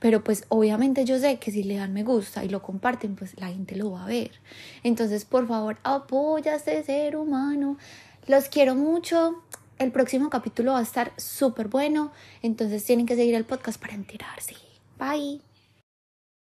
Pero 0.00 0.22
pues 0.22 0.44
obviamente 0.50 1.06
yo 1.06 1.18
sé 1.18 1.38
que 1.38 1.50
si 1.50 1.62
le 1.62 1.76
dan 1.76 1.94
me 1.94 2.02
gusta 2.04 2.44
y 2.44 2.50
lo 2.50 2.60
comparten, 2.60 3.16
pues 3.16 3.40
la 3.40 3.46
gente 3.46 3.74
lo 3.74 3.90
va 3.90 4.04
a 4.04 4.06
ver. 4.06 4.32
Entonces, 4.82 5.24
por 5.24 5.48
favor, 5.48 5.78
apoya 5.84 6.52
a 6.52 6.56
este 6.56 6.82
ser 6.82 7.16
humano. 7.16 7.78
Los 8.26 8.50
quiero 8.50 8.74
mucho. 8.74 9.42
El 9.78 9.92
próximo 9.92 10.28
capítulo 10.28 10.72
va 10.72 10.80
a 10.80 10.82
estar 10.82 11.14
súper 11.16 11.68
bueno. 11.68 12.12
Entonces 12.42 12.84
tienen 12.84 13.06
que 13.06 13.16
seguir 13.16 13.34
el 13.34 13.46
podcast 13.46 13.80
para 13.80 13.94
enterarse. 13.94 14.56
Bye. 14.98 15.47